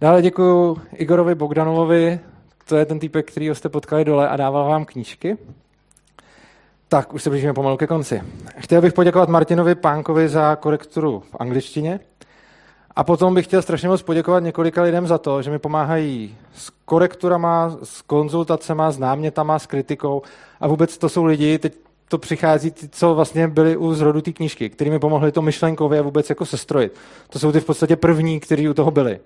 Dále 0.00 0.22
děkuju 0.22 0.78
Igorovi 0.92 1.34
Bogdanovovi, 1.34 2.20
to 2.68 2.76
je 2.76 2.86
ten 2.86 2.98
týpek, 2.98 3.30
který 3.30 3.46
jste 3.46 3.68
potkali 3.68 4.04
dole 4.04 4.28
a 4.28 4.36
dával 4.36 4.68
vám 4.68 4.84
knížky. 4.84 5.38
Tak, 6.88 7.14
už 7.14 7.22
se 7.22 7.30
blížíme 7.30 7.52
pomalu 7.52 7.76
ke 7.76 7.86
konci. 7.86 8.22
Chtěl 8.58 8.80
bych 8.80 8.92
poděkovat 8.92 9.28
Martinovi 9.28 9.74
Pánkovi 9.74 10.28
za 10.28 10.56
korekturu 10.56 11.20
v 11.20 11.36
angličtině. 11.40 12.00
A 12.96 13.04
potom 13.04 13.34
bych 13.34 13.46
chtěl 13.46 13.62
strašně 13.62 13.88
moc 13.88 14.02
poděkovat 14.02 14.42
několika 14.42 14.82
lidem 14.82 15.06
za 15.06 15.18
to, 15.18 15.42
že 15.42 15.50
mi 15.50 15.58
pomáhají 15.58 16.36
s 16.56 16.70
korekturama, 16.84 17.76
s 17.82 18.02
konzultacema, 18.02 18.90
s 18.90 18.98
námětama, 18.98 19.58
s 19.58 19.66
kritikou. 19.66 20.22
A 20.60 20.68
vůbec 20.68 20.98
to 20.98 21.08
jsou 21.08 21.24
lidi, 21.24 21.58
teď 21.58 21.74
to 22.08 22.18
přichází, 22.18 22.70
ty, 22.70 22.88
co 22.88 23.14
vlastně 23.14 23.48
byli 23.48 23.76
u 23.76 23.94
zrodu 23.94 24.20
té 24.20 24.32
knížky, 24.32 24.70
který 24.70 24.90
mi 24.90 24.98
pomohli 24.98 25.32
to 25.32 25.42
myšlenkově 25.42 26.02
vůbec 26.02 26.28
jako 26.28 26.46
sestrojit. 26.46 26.94
To 27.30 27.38
jsou 27.38 27.52
ty 27.52 27.60
v 27.60 27.64
podstatě 27.64 27.96
první, 27.96 28.40
kteří 28.40 28.68
u 28.68 28.74
toho 28.74 28.90
byli. 28.90 29.20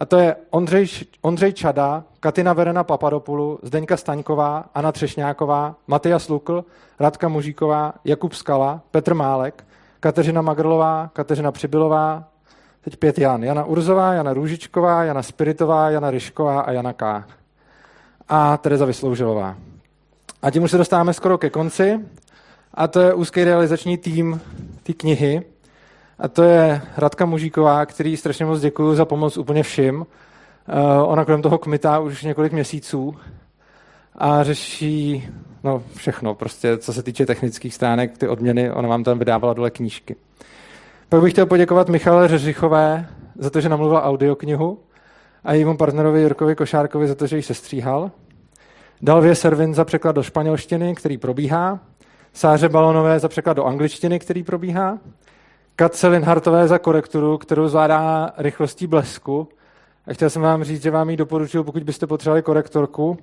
A 0.00 0.06
to 0.06 0.18
je 0.18 0.36
Ondřej, 0.50 0.86
Ondřej 1.22 1.52
Čada, 1.52 2.04
Katina 2.20 2.52
Verena 2.52 2.84
Papadopoulu, 2.84 3.58
Zdeňka 3.62 3.96
Staňková, 3.96 4.64
Anna 4.74 4.92
Třešňáková, 4.92 5.74
Matyas 5.86 6.28
Lukl, 6.28 6.64
Radka 7.00 7.28
Mužíková, 7.28 7.92
Jakub 8.04 8.32
Skala, 8.32 8.80
Petr 8.90 9.14
Málek, 9.14 9.64
Kateřina 10.00 10.42
Magrlová, 10.42 11.10
Kateřina 11.12 11.52
Přibylová, 11.52 12.24
Teď 12.80 12.96
pět 12.96 13.18
Jan. 13.18 13.42
Jana 13.42 13.64
Urzová, 13.64 14.12
Jana 14.12 14.32
Růžičková, 14.32 15.04
Jana 15.04 15.22
Spiritová, 15.22 15.90
Jana 15.90 16.10
Ryšková 16.10 16.60
a 16.60 16.72
Jana 16.72 16.92
K. 16.92 17.24
A 18.28 18.56
Tereza 18.56 18.84
Vysloužilová. 18.84 19.56
A 20.42 20.50
tím 20.50 20.62
už 20.62 20.70
se 20.70 20.78
dostáváme 20.78 21.14
skoro 21.14 21.38
ke 21.38 21.50
konci. 21.50 22.00
A 22.74 22.88
to 22.88 23.00
je 23.00 23.14
úzký 23.14 23.44
realizační 23.44 23.98
tým 23.98 24.40
té 24.82 24.92
knihy. 24.92 25.42
A 26.20 26.28
to 26.28 26.42
je 26.42 26.82
Radka 26.96 27.26
Mužíková, 27.26 27.86
který 27.86 28.16
strašně 28.16 28.44
moc 28.44 28.60
děkuju 28.60 28.94
za 28.94 29.04
pomoc 29.04 29.36
úplně 29.36 29.62
všim. 29.62 29.96
Uh, 29.96 30.04
ona 31.04 31.24
kolem 31.24 31.42
toho 31.42 31.58
kmitá 31.58 31.98
už 31.98 32.22
několik 32.22 32.52
měsíců 32.52 33.16
a 34.14 34.44
řeší 34.44 35.28
no, 35.64 35.82
všechno, 35.96 36.34
prostě 36.34 36.78
co 36.78 36.92
se 36.92 37.02
týče 37.02 37.26
technických 37.26 37.74
stránek, 37.74 38.18
ty 38.18 38.28
odměny, 38.28 38.70
ona 38.70 38.88
vám 38.88 39.04
tam 39.04 39.18
vydávala 39.18 39.54
dole 39.54 39.70
knížky. 39.70 40.16
Pak 41.08 41.20
bych 41.20 41.32
chtěl 41.32 41.46
poděkovat 41.46 41.88
Michale 41.88 42.28
Řeřichové 42.28 43.06
za 43.38 43.50
to, 43.50 43.60
že 43.60 43.68
namluvila 43.68 44.04
audioknihu 44.04 44.78
a 45.44 45.52
jejímu 45.52 45.76
partnerovi 45.76 46.20
Jirkovi 46.20 46.54
Košárkovi 46.54 47.08
za 47.08 47.14
to, 47.14 47.26
že 47.26 47.36
ji 47.36 47.42
sestříhal. 47.42 48.10
Dalvě 49.02 49.34
Servin 49.34 49.74
za 49.74 49.84
překlad 49.84 50.12
do 50.12 50.22
španělštiny, 50.22 50.94
který 50.94 51.18
probíhá. 51.18 51.80
Sáře 52.32 52.68
Balonové 52.68 53.18
za 53.18 53.28
překlad 53.28 53.56
do 53.56 53.64
angličtiny, 53.64 54.18
který 54.18 54.42
probíhá. 54.42 54.98
Katce 55.80 56.08
Linhartové 56.08 56.68
za 56.68 56.78
korekturu, 56.78 57.38
kterou 57.38 57.68
zvládá 57.68 58.32
rychlostí 58.36 58.86
blesku. 58.86 59.48
A 60.06 60.12
chtěl 60.12 60.30
jsem 60.30 60.42
vám 60.42 60.64
říct, 60.64 60.82
že 60.82 60.90
vám 60.90 61.10
ji 61.10 61.16
doporučuji, 61.16 61.64
pokud 61.64 61.82
byste 61.82 62.06
potřebovali 62.06 62.42
korektorku. 62.42 63.18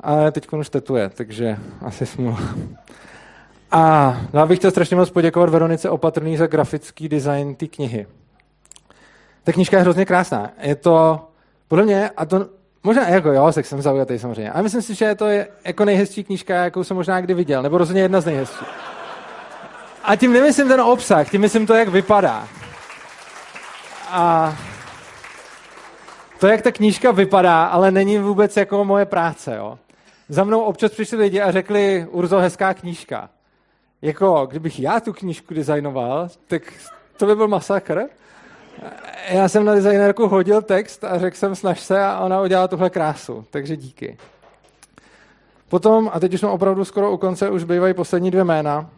ale 0.00 0.32
teď 0.32 0.52
už 0.52 0.68
tetuje, 0.68 1.08
takže 1.08 1.56
asi 1.80 2.06
smůla. 2.06 2.38
A 3.70 4.16
já 4.32 4.46
bych 4.46 4.58
chtěl 4.58 4.70
strašně 4.70 4.96
moc 4.96 5.10
poděkovat 5.10 5.50
Veronice 5.50 5.90
Opatrný 5.90 6.36
za 6.36 6.46
grafický 6.46 7.08
design 7.08 7.54
té 7.54 7.66
knihy. 7.66 8.06
Ta 9.44 9.52
knižka 9.52 9.76
je 9.76 9.82
hrozně 9.82 10.04
krásná. 10.04 10.50
Je 10.62 10.74
to, 10.74 11.20
podle 11.68 11.84
mě, 11.84 12.10
a 12.16 12.24
to 12.24 12.46
možná 12.82 13.08
jako 13.08 13.32
jo, 13.32 13.52
tak 13.54 13.66
jsem 13.66 13.82
zaujatý 13.82 14.18
samozřejmě. 14.18 14.50
A 14.50 14.62
myslím 14.62 14.82
si, 14.82 14.94
že 14.94 15.04
je 15.04 15.14
to 15.14 15.26
je 15.26 15.48
jako 15.64 15.84
nejhezčí 15.84 16.24
knižka, 16.24 16.54
jakou 16.64 16.84
jsem 16.84 16.96
možná 16.96 17.20
kdy 17.20 17.34
viděl, 17.34 17.62
nebo 17.62 17.78
rozhodně 17.78 18.02
jedna 18.02 18.20
z 18.20 18.26
nejhezčích. 18.26 18.68
A 20.06 20.16
tím 20.16 20.32
nemyslím 20.32 20.68
ten 20.68 20.80
obsah, 20.80 21.30
tím 21.30 21.40
myslím 21.40 21.66
to, 21.66 21.74
jak 21.74 21.88
vypadá. 21.88 22.48
A 24.10 24.56
to, 26.40 26.46
jak 26.46 26.62
ta 26.62 26.72
knížka 26.72 27.10
vypadá, 27.10 27.64
ale 27.64 27.90
není 27.90 28.18
vůbec 28.18 28.56
jako 28.56 28.84
moje 28.84 29.04
práce, 29.04 29.56
jo. 29.56 29.78
Za 30.28 30.44
mnou 30.44 30.60
občas 30.60 30.92
přišli 30.92 31.18
lidi 31.18 31.40
a 31.40 31.52
řekli, 31.52 32.06
Urzo, 32.10 32.38
hezká 32.38 32.74
knížka. 32.74 33.30
Jako, 34.02 34.46
kdybych 34.50 34.80
já 34.80 35.00
tu 35.00 35.12
knížku 35.12 35.54
designoval, 35.54 36.28
tak 36.46 36.62
to 37.16 37.26
by 37.26 37.36
byl 37.36 37.48
masakr. 37.48 38.02
Já 39.28 39.48
jsem 39.48 39.64
na 39.64 39.74
designerku 39.74 40.28
hodil 40.28 40.62
text 40.62 41.04
a 41.04 41.18
řekl 41.18 41.36
jsem 41.36 41.54
snaž 41.54 41.80
se 41.80 42.04
a 42.04 42.20
ona 42.20 42.40
udělala 42.40 42.68
tuhle 42.68 42.90
krásu, 42.90 43.44
takže 43.50 43.76
díky. 43.76 44.18
Potom, 45.68 46.10
a 46.14 46.20
teď 46.20 46.34
už 46.34 46.40
jsme 46.40 46.48
opravdu 46.48 46.84
skoro 46.84 47.12
u 47.12 47.16
konce, 47.16 47.50
už 47.50 47.64
bývají 47.64 47.94
poslední 47.94 48.30
dvě 48.30 48.44
jména. 48.44 48.90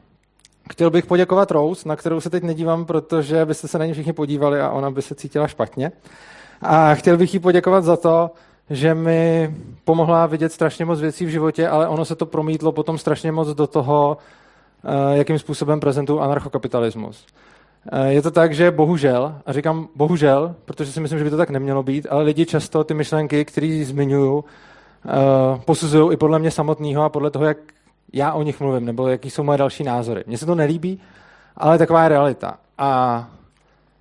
Chtěl 0.73 0.91
bych 0.91 1.07
poděkovat 1.07 1.51
Rose, 1.51 1.89
na 1.89 1.97
kterou 1.97 2.21
se 2.21 2.31
teď 2.31 2.43
nedívám, 2.43 2.85
protože 2.85 3.45
byste 3.45 3.69
se 3.69 3.79
na 3.79 3.85
ní 3.85 3.93
všichni 3.93 4.13
podívali 4.13 4.61
a 4.61 4.71
ona 4.71 4.91
by 4.91 5.03
se 5.03 5.15
cítila 5.15 5.49
špatně. 5.49 5.93
A 6.63 6.95
chtěl 6.95 7.17
bych 7.17 7.35
jí 7.35 7.41
poděkovat 7.41 7.85
za 7.85 7.97
to, 7.97 8.31
že 8.71 8.95
mi 8.95 9.55
pomohla 9.85 10.27
vidět 10.27 10.53
strašně 10.53 10.85
moc 10.85 11.01
věcí 11.01 11.27
v 11.27 11.29
životě, 11.29 11.69
ale 11.69 11.89
ono 11.89 12.05
se 12.05 12.17
to 12.17 12.27
promítlo 12.27 12.73
potom 12.73 12.99
strašně 12.99 13.33
moc 13.33 13.49
do 13.49 13.67
toho, 13.67 14.17
eh, 14.85 15.19
jakým 15.19 15.39
způsobem 15.39 15.81
prezentuju 15.81 16.21
anarchokapitalismus. 16.21 17.27
Eh, 17.93 18.13
je 18.13 18.23
to 18.23 18.31
tak, 18.31 18.55
že 18.55 18.71
bohužel, 18.71 19.35
a 19.47 19.53
říkám 19.53 19.89
bohužel, 19.95 20.55
protože 20.65 20.93
si 20.93 21.01
myslím, 21.01 21.19
že 21.19 21.25
by 21.25 21.31
to 21.31 21.37
tak 21.37 21.51
nemělo 21.51 21.83
být, 21.83 22.07
ale 22.11 22.23
lidi 22.23 22.47
často 22.47 22.85
ty 22.85 22.95
myšlenky, 22.95 23.45
které 23.45 23.85
zmiňují, 23.85 24.43
eh, 25.07 25.61
posuzují 25.65 26.13
i 26.13 26.17
podle 26.17 26.39
mě 26.39 26.51
samotného 26.51 27.03
a 27.03 27.09
podle 27.09 27.31
toho, 27.31 27.45
jak 27.45 27.59
já 28.13 28.33
o 28.33 28.43
nich 28.43 28.61
mluvím, 28.61 28.85
nebo 28.85 29.09
jaký 29.09 29.31
jsou 29.31 29.43
moje 29.43 29.59
další 29.59 29.85
názory. 29.85 30.25
Mně 30.27 30.39
se 30.39 30.47
to 30.47 30.55
nelíbí, 30.55 31.01
ale 31.57 31.79
taková 31.79 32.03
je 32.03 32.09
realita. 32.09 32.59
A 32.79 33.29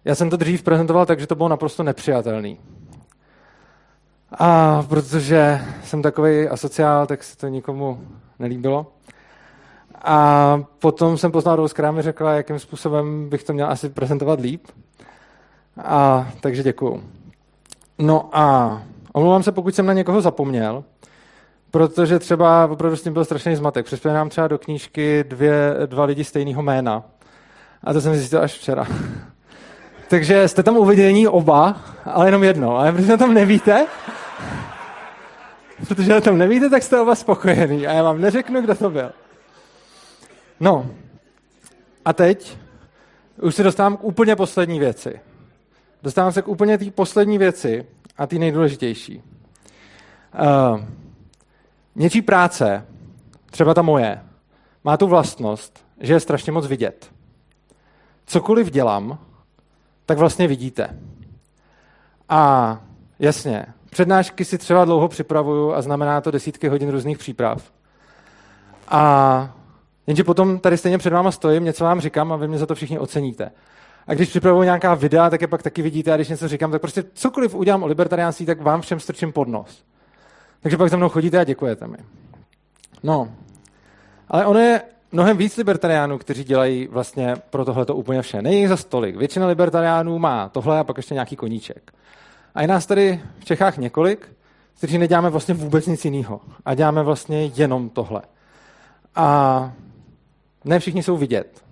já 0.05 0.15
jsem 0.15 0.29
to 0.29 0.37
dřív 0.37 0.63
prezentoval 0.63 1.05
tak, 1.05 1.19
že 1.19 1.27
to 1.27 1.35
bylo 1.35 1.49
naprosto 1.49 1.83
nepřijatelný. 1.83 2.59
A 4.31 4.83
protože 4.89 5.61
jsem 5.83 6.01
takový 6.01 6.47
asociál, 6.47 7.07
tak 7.07 7.23
se 7.23 7.37
to 7.37 7.47
nikomu 7.47 7.99
nelíbilo. 8.39 8.85
A 10.03 10.61
potom 10.79 11.17
jsem 11.17 11.31
poznal 11.31 11.55
Rose, 11.55 11.73
která 11.73 11.91
mi 11.91 12.01
řekla, 12.01 12.33
jakým 12.33 12.59
způsobem 12.59 13.29
bych 13.29 13.43
to 13.43 13.53
měl 13.53 13.71
asi 13.71 13.89
prezentovat 13.89 14.39
líp. 14.39 14.67
A 15.83 16.27
takže 16.41 16.63
děkuju. 16.63 17.03
No 17.99 18.29
a 18.31 18.81
omlouvám 19.13 19.43
se, 19.43 19.51
pokud 19.51 19.75
jsem 19.75 19.85
na 19.85 19.93
někoho 19.93 20.21
zapomněl, 20.21 20.83
protože 21.77 22.19
třeba 22.19 22.67
opravdu 22.67 22.97
s 22.97 23.01
tím 23.01 23.13
byl 23.13 23.25
strašný 23.25 23.55
zmatek. 23.55 23.85
Přispěli 23.85 24.15
nám 24.15 24.29
třeba 24.29 24.47
do 24.47 24.57
knížky 24.57 25.23
dvě, 25.27 25.75
dva 25.85 26.05
lidi 26.05 26.23
stejného 26.23 26.61
jména. 26.61 27.03
A 27.83 27.93
to 27.93 28.01
jsem 28.01 28.15
zjistil 28.15 28.41
až 28.41 28.53
včera. 28.53 28.87
Takže 30.09 30.47
jste 30.47 30.63
tam 30.63 30.77
uvedení 30.77 31.27
oba, 31.27 31.81
ale 32.05 32.27
jenom 32.27 32.43
jedno. 32.43 32.77
Ale 32.77 32.91
protože 32.91 33.17
tam 33.17 33.33
nevíte, 33.33 33.87
protože 35.87 36.21
tam 36.21 36.37
nevíte, 36.37 36.69
tak 36.69 36.83
jste 36.83 37.01
oba 37.01 37.15
spokojení. 37.15 37.87
A 37.87 37.93
já 37.93 38.03
vám 38.03 38.21
neřeknu, 38.21 38.61
kdo 38.61 38.75
to 38.75 38.89
byl. 38.89 39.11
No, 40.59 40.89
a 42.05 42.13
teď 42.13 42.57
už 43.41 43.55
se 43.55 43.63
dostávám 43.63 43.97
k 43.97 44.03
úplně 44.03 44.35
poslední 44.35 44.79
věci. 44.79 45.19
Dostávám 46.03 46.31
se 46.31 46.41
k 46.41 46.47
úplně 46.47 46.77
té 46.77 46.91
poslední 46.91 47.37
věci 47.37 47.85
a 48.17 48.27
té 48.27 48.35
nejdůležitější. 48.35 49.21
Uh, 50.73 50.79
něčí 51.97 52.21
práce, 52.21 52.85
třeba 53.51 53.73
ta 53.73 53.81
moje, 53.81 54.21
má 54.83 54.97
tu 54.97 55.07
vlastnost, 55.07 55.85
že 55.99 56.13
je 56.13 56.19
strašně 56.19 56.51
moc 56.51 56.67
vidět. 56.67 57.11
Cokoliv 58.25 58.71
dělám, 58.71 59.19
tak 60.05 60.17
vlastně 60.17 60.47
vidíte. 60.47 60.99
A 62.29 62.81
jasně, 63.19 63.65
přednášky 63.89 64.45
si 64.45 64.57
třeba 64.57 64.85
dlouho 64.85 65.07
připravuju 65.07 65.73
a 65.73 65.81
znamená 65.81 66.21
to 66.21 66.31
desítky 66.31 66.67
hodin 66.67 66.89
různých 66.89 67.17
příprav. 67.17 67.71
A 68.87 69.55
jenže 70.07 70.23
potom 70.23 70.59
tady 70.59 70.77
stejně 70.77 70.97
před 70.97 71.13
váma 71.13 71.31
stojím, 71.31 71.63
něco 71.63 71.83
vám 71.83 71.99
říkám 71.99 72.33
a 72.33 72.35
vy 72.35 72.47
mě 72.47 72.57
za 72.57 72.65
to 72.65 72.75
všichni 72.75 72.99
oceníte. 72.99 73.51
A 74.07 74.13
když 74.13 74.29
připravuju 74.29 74.63
nějaká 74.63 74.93
videa, 74.93 75.29
tak 75.29 75.41
je 75.41 75.47
pak 75.47 75.63
taky 75.63 75.81
vidíte 75.81 76.13
a 76.13 76.15
když 76.15 76.29
něco 76.29 76.47
říkám, 76.47 76.71
tak 76.71 76.81
prostě 76.81 77.03
cokoliv 77.13 77.55
udělám 77.55 77.83
o 77.83 77.87
libertariánství, 77.87 78.45
tak 78.45 78.61
vám 78.61 78.81
všem 78.81 78.99
strčím 78.99 79.33
pod 79.33 79.47
nos. 79.47 79.83
Takže 80.61 80.77
pak 80.77 80.89
za 80.89 80.97
mnou 80.97 81.09
chodíte 81.09 81.39
a 81.39 81.43
děkujete 81.43 81.87
mi. 81.87 81.97
No, 83.03 83.31
ale 84.27 84.45
ono 84.45 84.59
je 84.59 84.81
mnohem 85.11 85.37
víc 85.37 85.57
libertariánů, 85.57 86.17
kteří 86.17 86.43
dělají 86.43 86.87
vlastně 86.87 87.35
pro 87.49 87.65
tohle 87.65 87.85
to 87.85 87.95
úplně 87.95 88.21
vše. 88.21 88.41
Není 88.41 88.67
za 88.67 88.77
stolik. 88.77 89.15
Většina 89.15 89.47
libertariánů 89.47 90.19
má 90.19 90.49
tohle 90.49 90.79
a 90.79 90.83
pak 90.83 90.97
ještě 90.97 91.13
nějaký 91.13 91.35
koníček. 91.35 91.91
A 92.55 92.61
je 92.61 92.67
nás 92.67 92.85
tady 92.85 93.21
v 93.39 93.45
Čechách 93.45 93.77
několik, 93.77 94.29
kteří 94.77 94.97
neděláme 94.97 95.29
vlastně 95.29 95.53
vůbec 95.53 95.87
nic 95.87 96.05
jiného. 96.05 96.41
A 96.65 96.73
děláme 96.73 97.03
vlastně 97.03 97.45
jenom 97.45 97.89
tohle. 97.89 98.21
A 99.15 99.71
ne 100.65 100.79
všichni 100.79 101.03
jsou 101.03 101.17
vidět. 101.17 101.63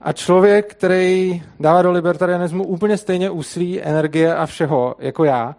A 0.00 0.12
člověk, 0.12 0.74
který 0.74 1.42
dává 1.60 1.82
do 1.82 1.92
libertarianismu 1.92 2.66
úplně 2.66 2.96
stejně 2.96 3.30
úsilí, 3.30 3.82
energie 3.82 4.34
a 4.34 4.46
všeho, 4.46 4.94
jako 4.98 5.24
já, 5.24 5.56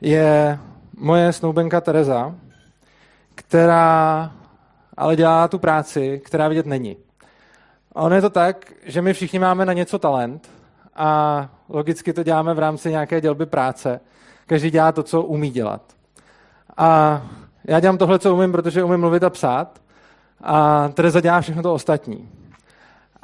je 0.00 0.58
moje 1.00 1.32
snoubenka 1.32 1.80
Tereza, 1.80 2.34
která 3.34 4.32
ale 4.96 5.16
dělá 5.16 5.48
tu 5.48 5.58
práci, 5.58 6.20
která 6.24 6.48
vidět 6.48 6.66
není. 6.66 6.96
A 7.92 8.02
ono 8.02 8.14
je 8.14 8.20
to 8.20 8.30
tak, 8.30 8.72
že 8.82 9.02
my 9.02 9.12
všichni 9.12 9.38
máme 9.38 9.66
na 9.66 9.72
něco 9.72 9.98
talent 9.98 10.50
a 10.96 11.48
logicky 11.68 12.12
to 12.12 12.22
děláme 12.22 12.54
v 12.54 12.58
rámci 12.58 12.90
nějaké 12.90 13.20
dělby 13.20 13.46
práce. 13.46 14.00
Každý 14.46 14.70
dělá 14.70 14.92
to, 14.92 15.02
co 15.02 15.22
umí 15.22 15.50
dělat. 15.50 15.82
A 16.76 17.22
já 17.64 17.80
dělám 17.80 17.98
tohle, 17.98 18.18
co 18.18 18.34
umím, 18.34 18.52
protože 18.52 18.84
umím 18.84 19.00
mluvit 19.00 19.22
a 19.22 19.30
psát. 19.30 19.80
A 20.42 20.88
Tereza 20.88 21.20
dělá 21.20 21.40
všechno 21.40 21.62
to 21.62 21.74
ostatní. 21.74 22.28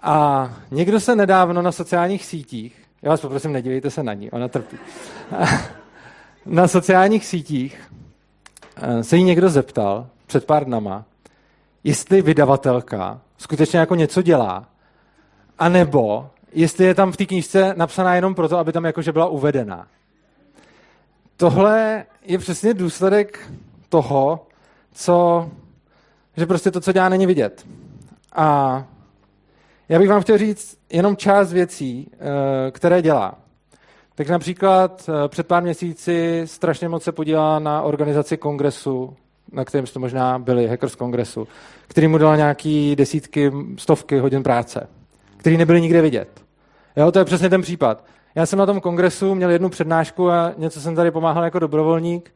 A 0.03 0.51
někdo 0.71 1.01
se 1.01 1.17
nedávno 1.17 1.63
na 1.63 1.73
sociálních 1.73 2.25
sítích, 2.25 2.85
já 3.03 3.11
vás 3.11 3.21
poprosím, 3.21 3.53
nedívejte 3.53 3.91
se 3.91 4.03
na 4.03 4.15
ní, 4.15 4.31
ona 4.31 4.49
trpí. 4.49 4.77
na 6.47 6.69
sociálních 6.69 7.27
sítích 7.27 7.93
eh, 8.77 9.05
se 9.05 9.17
jí 9.17 9.23
někdo 9.25 9.49
zeptal 9.49 10.07
před 10.27 10.45
pár 10.45 10.65
dnama, 10.65 11.05
jestli 11.85 12.23
vydavatelka 12.23 13.21
skutečně 13.39 13.79
jako 13.79 13.95
něco 13.95 14.23
dělá, 14.23 14.69
anebo 15.59 16.31
jestli 16.53 16.85
je 16.85 16.95
tam 16.95 17.13
v 17.13 17.17
té 17.17 17.27
knížce 17.27 17.75
napsaná 17.77 18.15
jenom 18.15 18.35
proto, 18.35 18.59
aby 18.59 18.73
tam 18.73 18.85
jakože 18.85 19.13
byla 19.13 19.27
uvedena. 19.27 19.87
Tohle 21.37 22.05
je 22.23 22.39
přesně 22.39 22.75
důsledek 22.75 23.51
toho, 23.89 24.47
co, 24.93 25.49
že 26.37 26.47
prostě 26.47 26.71
to, 26.71 26.81
co 26.81 26.93
dělá, 26.93 27.09
není 27.09 27.27
vidět. 27.27 27.67
A 28.33 28.85
já 29.89 29.99
bych 29.99 30.09
vám 30.09 30.23
chtěl 30.23 30.39
říct 30.39 30.79
jenom 30.91 31.17
část 31.17 31.53
věcí, 31.53 32.11
eh, 32.13 32.71
které 32.71 33.03
dělá. 33.03 33.44
Tak 34.15 34.29
například 34.29 35.09
eh, 35.09 35.29
před 35.29 35.47
pár 35.47 35.63
měsíci 35.63 36.43
strašně 36.45 36.89
moc 36.89 37.03
se 37.03 37.13
podílá 37.13 37.59
na 37.59 37.83
organizaci 37.83 38.37
kongresu 38.37 39.17
na 39.55 39.65
kterém 39.65 39.87
jste 39.87 39.99
možná 39.99 40.39
byli, 40.39 40.69
Hackers 40.69 40.95
Kongresu, 40.95 41.49
který 41.89 42.09
mu 42.09 42.19
dala 42.19 42.37
nějaký 42.37 42.97
desítky, 42.97 43.53
stovky 43.77 44.19
hodin 44.19 44.43
práce, 44.43 44.89
který 45.37 45.57
nebyly 45.57 45.81
nikde 45.81 46.03
vidět. 46.03 46.45
Jo, 46.97 47.13
to 47.13 47.19
je 47.19 47.25
přesně 47.25 47.51
ten 47.51 47.63
případ. 47.63 48.05
Já 48.35 48.47
jsem 48.47 48.59
na 48.59 48.67
tom 48.67 48.81
kongresu 48.81 49.35
měl 49.35 49.51
jednu 49.51 49.69
přednášku 49.69 50.31
a 50.31 50.53
něco 50.57 50.81
jsem 50.81 50.95
tady 50.95 51.11
pomáhal 51.11 51.45
jako 51.45 51.59
dobrovolník 51.59 52.35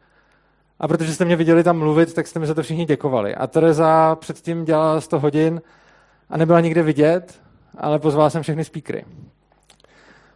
a 0.80 0.88
protože 0.88 1.14
jste 1.14 1.24
mě 1.24 1.36
viděli 1.36 1.64
tam 1.64 1.78
mluvit, 1.78 2.14
tak 2.14 2.26
jste 2.26 2.40
mi 2.40 2.46
za 2.46 2.54
to 2.54 2.62
všichni 2.62 2.84
děkovali. 2.84 3.34
A 3.34 3.46
Tereza 3.46 4.16
předtím 4.16 4.64
dělala 4.64 5.00
100 5.00 5.20
hodin 5.20 5.62
a 6.30 6.36
nebyla 6.36 6.60
nikde 6.60 6.82
vidět, 6.82 7.40
ale 7.78 7.98
pozval 7.98 8.30
jsem 8.30 8.42
všechny 8.42 8.64
speakery. 8.64 9.04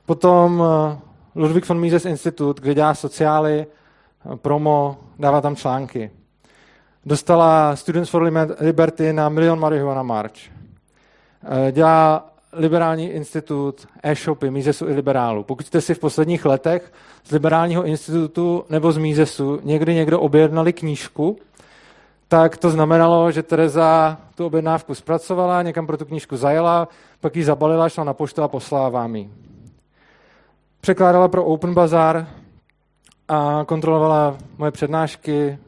Potom 0.06 0.62
eh, 0.62 0.98
Ludwig 1.34 1.68
von 1.68 1.80
Mises 1.80 2.04
Institut, 2.04 2.60
kde 2.60 2.74
dělá 2.74 2.94
sociály, 2.94 3.66
promo, 4.36 4.96
dává 5.18 5.40
tam 5.40 5.56
články. 5.56 6.10
Dostala 7.06 7.76
Students 7.76 8.10
for 8.10 8.32
Liberty 8.60 9.12
na 9.12 9.28
Milion 9.28 9.60
Marihuana 9.60 10.02
March. 10.02 10.40
Eh, 11.44 11.72
dělá 11.72 12.28
Liberální 12.52 13.08
institut, 13.08 13.86
e-shopy, 14.02 14.50
Misesu 14.50 14.88
i 14.88 14.94
liberálu. 14.94 15.44
Pokud 15.44 15.66
jste 15.66 15.80
si 15.80 15.94
v 15.94 15.98
posledních 15.98 16.44
letech 16.44 16.92
z 17.24 17.30
Liberálního 17.30 17.84
institutu 17.84 18.64
nebo 18.70 18.92
z 18.92 18.98
Misesu 18.98 19.60
někdy 19.62 19.94
někdo 19.94 20.20
objednali 20.20 20.72
knížku, 20.72 21.36
tak 22.28 22.56
to 22.56 22.70
znamenalo, 22.70 23.30
že 23.30 23.42
Tereza 23.42 24.18
tu 24.34 24.46
objednávku 24.46 24.94
zpracovala, 24.94 25.62
někam 25.62 25.86
pro 25.86 25.96
tu 25.96 26.04
knížku 26.04 26.36
zajela, 26.36 26.88
pak 27.20 27.36
ji 27.36 27.44
zabalila, 27.44 27.88
šla 27.88 28.04
na 28.04 28.14
poštu 28.14 28.42
a 28.42 28.48
poslala 28.48 28.88
vám 28.88 29.16
ji. 29.16 29.30
Překládala 30.84 31.28
pro 31.28 31.44
Open 31.44 31.74
Bazaar 31.74 32.26
a 33.28 33.64
kontrolovala 33.66 34.38
moje 34.58 34.70
přednášky, 34.70 35.58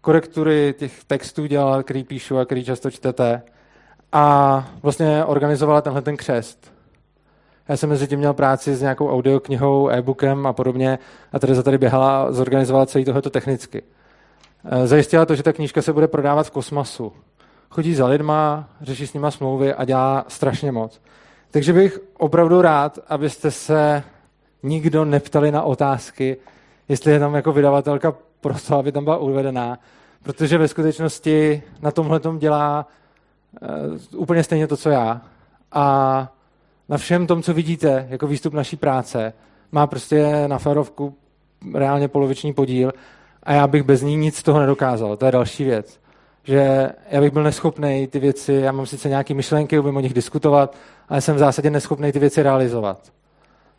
korektury 0.00 0.74
těch 0.78 1.04
textů 1.04 1.46
dělala, 1.46 1.82
který 1.82 2.04
píšu 2.04 2.38
a 2.38 2.44
který 2.44 2.64
často 2.64 2.90
čtete. 2.90 3.42
A 4.12 4.68
vlastně 4.82 5.24
organizovala 5.24 5.80
tenhle 5.80 6.02
ten 6.02 6.16
křest. 6.16 6.72
Já 7.68 7.76
jsem 7.76 7.88
mezi 7.88 8.06
tím 8.06 8.18
měl 8.18 8.34
práci 8.34 8.74
s 8.74 8.82
nějakou 8.82 9.10
audioknihou, 9.12 9.88
e-bookem 9.88 10.46
a 10.46 10.52
podobně 10.52 10.98
a 11.32 11.38
Tereza 11.38 11.62
tady 11.62 11.78
běhala 11.78 12.22
a 12.22 12.32
zorganizovala 12.32 12.86
celý 12.86 13.04
tohleto 13.04 13.30
technicky. 13.30 13.82
Eh, 14.64 14.86
zajistila 14.86 15.26
to, 15.26 15.34
že 15.34 15.42
ta 15.42 15.52
knížka 15.52 15.82
se 15.82 15.92
bude 15.92 16.08
prodávat 16.08 16.46
v 16.46 16.50
kosmosu. 16.50 17.12
Chodí 17.70 17.94
za 17.94 18.06
lidma, 18.06 18.68
řeší 18.80 19.06
s 19.06 19.14
nima 19.14 19.30
smlouvy 19.30 19.74
a 19.74 19.84
dělá 19.84 20.24
strašně 20.28 20.72
moc. 20.72 21.00
Takže 21.50 21.72
bych 21.72 22.00
opravdu 22.18 22.62
rád, 22.62 22.98
abyste 23.08 23.50
se 23.50 24.02
nikdo 24.62 25.04
neptali 25.04 25.52
na 25.52 25.62
otázky, 25.62 26.36
jestli 26.88 27.12
je 27.12 27.18
tam 27.18 27.34
jako 27.34 27.52
vydavatelka 27.52 28.14
proto, 28.40 28.76
aby 28.76 28.92
tam 28.92 29.04
byla 29.04 29.16
uvedená, 29.16 29.78
protože 30.22 30.58
ve 30.58 30.68
skutečnosti 30.68 31.62
na 31.82 31.90
tomhle 31.90 32.20
dělá 32.38 32.86
uh, 34.12 34.20
úplně 34.20 34.44
stejně 34.44 34.66
to, 34.66 34.76
co 34.76 34.90
já. 34.90 35.20
A 35.72 36.28
na 36.88 36.96
všem 36.96 37.26
tom, 37.26 37.42
co 37.42 37.54
vidíte 37.54 38.06
jako 38.10 38.26
výstup 38.26 38.54
naší 38.54 38.76
práce, 38.76 39.32
má 39.72 39.86
prostě 39.86 40.48
na 40.48 40.58
ferovku 40.58 41.14
reálně 41.74 42.08
poloviční 42.08 42.52
podíl 42.52 42.92
a 43.42 43.52
já 43.52 43.66
bych 43.66 43.82
bez 43.82 44.02
ní 44.02 44.16
nic 44.16 44.36
z 44.36 44.42
toho 44.42 44.60
nedokázal. 44.60 45.16
To 45.16 45.26
je 45.26 45.32
další 45.32 45.64
věc. 45.64 46.00
Že 46.44 46.90
já 47.10 47.20
bych 47.20 47.32
byl 47.32 47.42
neschopný 47.42 48.06
ty 48.06 48.18
věci, 48.18 48.52
já 48.52 48.72
mám 48.72 48.86
sice 48.86 49.08
nějaké 49.08 49.34
myšlenky, 49.34 49.78
umím 49.78 49.96
o 49.96 50.00
nich 50.00 50.14
diskutovat, 50.14 50.76
ale 51.08 51.20
jsem 51.20 51.36
v 51.36 51.38
zásadě 51.38 51.70
neschopný 51.70 52.12
ty 52.12 52.18
věci 52.18 52.42
realizovat. 52.42 53.12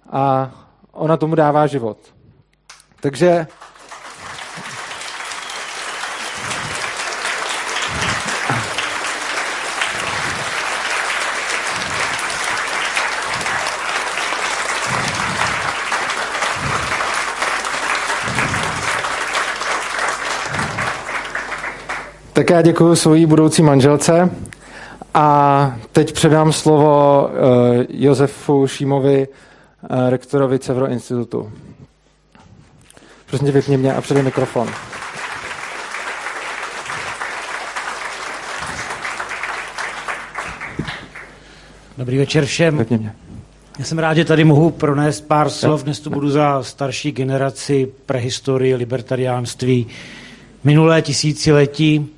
A 0.09 0.51
ona 0.99 1.17
tomu 1.17 1.35
dává 1.35 1.67
život. 1.67 1.97
Takže 3.01 3.47
Tak 22.39 22.49
já 22.49 22.61
děkuji 22.61 22.95
svojí 22.95 23.25
budoucí 23.25 23.61
manželce 23.61 24.29
a 25.13 25.75
teď 25.91 26.13
předám 26.13 26.53
slovo 26.53 27.23
uh, 27.27 27.85
Josefu 27.89 28.67
Šímovi, 28.67 29.27
rektorovi 30.09 30.59
Cevro 30.59 30.87
institutu. 30.87 31.51
Prosím 33.25 33.45
tě, 33.47 33.51
vypni 33.51 33.77
mě 33.77 33.93
a 33.93 34.01
předej 34.01 34.23
mikrofon. 34.23 34.69
Dobrý 41.97 42.17
večer 42.17 42.45
všem. 42.45 42.77
Vypni 42.77 42.97
mě. 42.97 43.15
Já 43.79 43.85
jsem 43.85 43.99
rád, 43.99 44.13
že 44.13 44.25
tady 44.25 44.43
mohu 44.43 44.69
pronést 44.69 45.27
pár 45.27 45.49
slov. 45.49 45.83
Dnes 45.83 45.99
tu 45.99 46.09
budu 46.09 46.29
za 46.29 46.63
starší 46.63 47.11
generaci 47.11 47.91
prehistorie, 48.05 48.75
libertariánství, 48.75 49.87
minulé 50.63 51.01
tisíciletí 51.01 52.09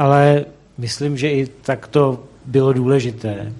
ale 0.00 0.44
myslím, 0.78 1.16
že 1.16 1.30
i 1.30 1.46
tak 1.46 1.86
to 1.86 2.24
bylo 2.46 2.72
důležité. 2.72 3.52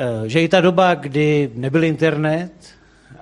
Eh, 0.00 0.28
že 0.28 0.42
i 0.42 0.48
ta 0.48 0.60
doba, 0.60 0.94
kdy 0.94 1.50
nebyl 1.54 1.84
internet 1.84 2.52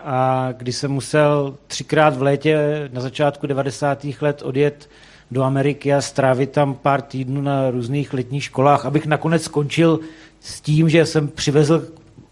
a 0.05 0.49
kdy 0.57 0.73
jsem 0.73 0.91
musel 0.91 1.55
třikrát 1.67 2.17
v 2.17 2.23
létě 2.23 2.59
na 2.93 3.01
začátku 3.01 3.47
90. 3.47 4.23
let 4.23 4.43
odjet 4.43 4.89
do 5.31 5.43
Ameriky 5.43 5.95
a 5.95 6.01
strávit 6.01 6.51
tam 6.51 6.75
pár 6.75 7.03
týdnů 7.03 7.41
na 7.41 7.71
různých 7.71 8.13
letních 8.13 8.45
školách, 8.45 8.87
abych 8.87 9.07
nakonec 9.07 9.43
skončil 9.43 10.01
s 10.41 10.61
tím, 10.61 10.89
že 10.89 11.07
jsem 11.07 11.29
přivezl 11.29 11.89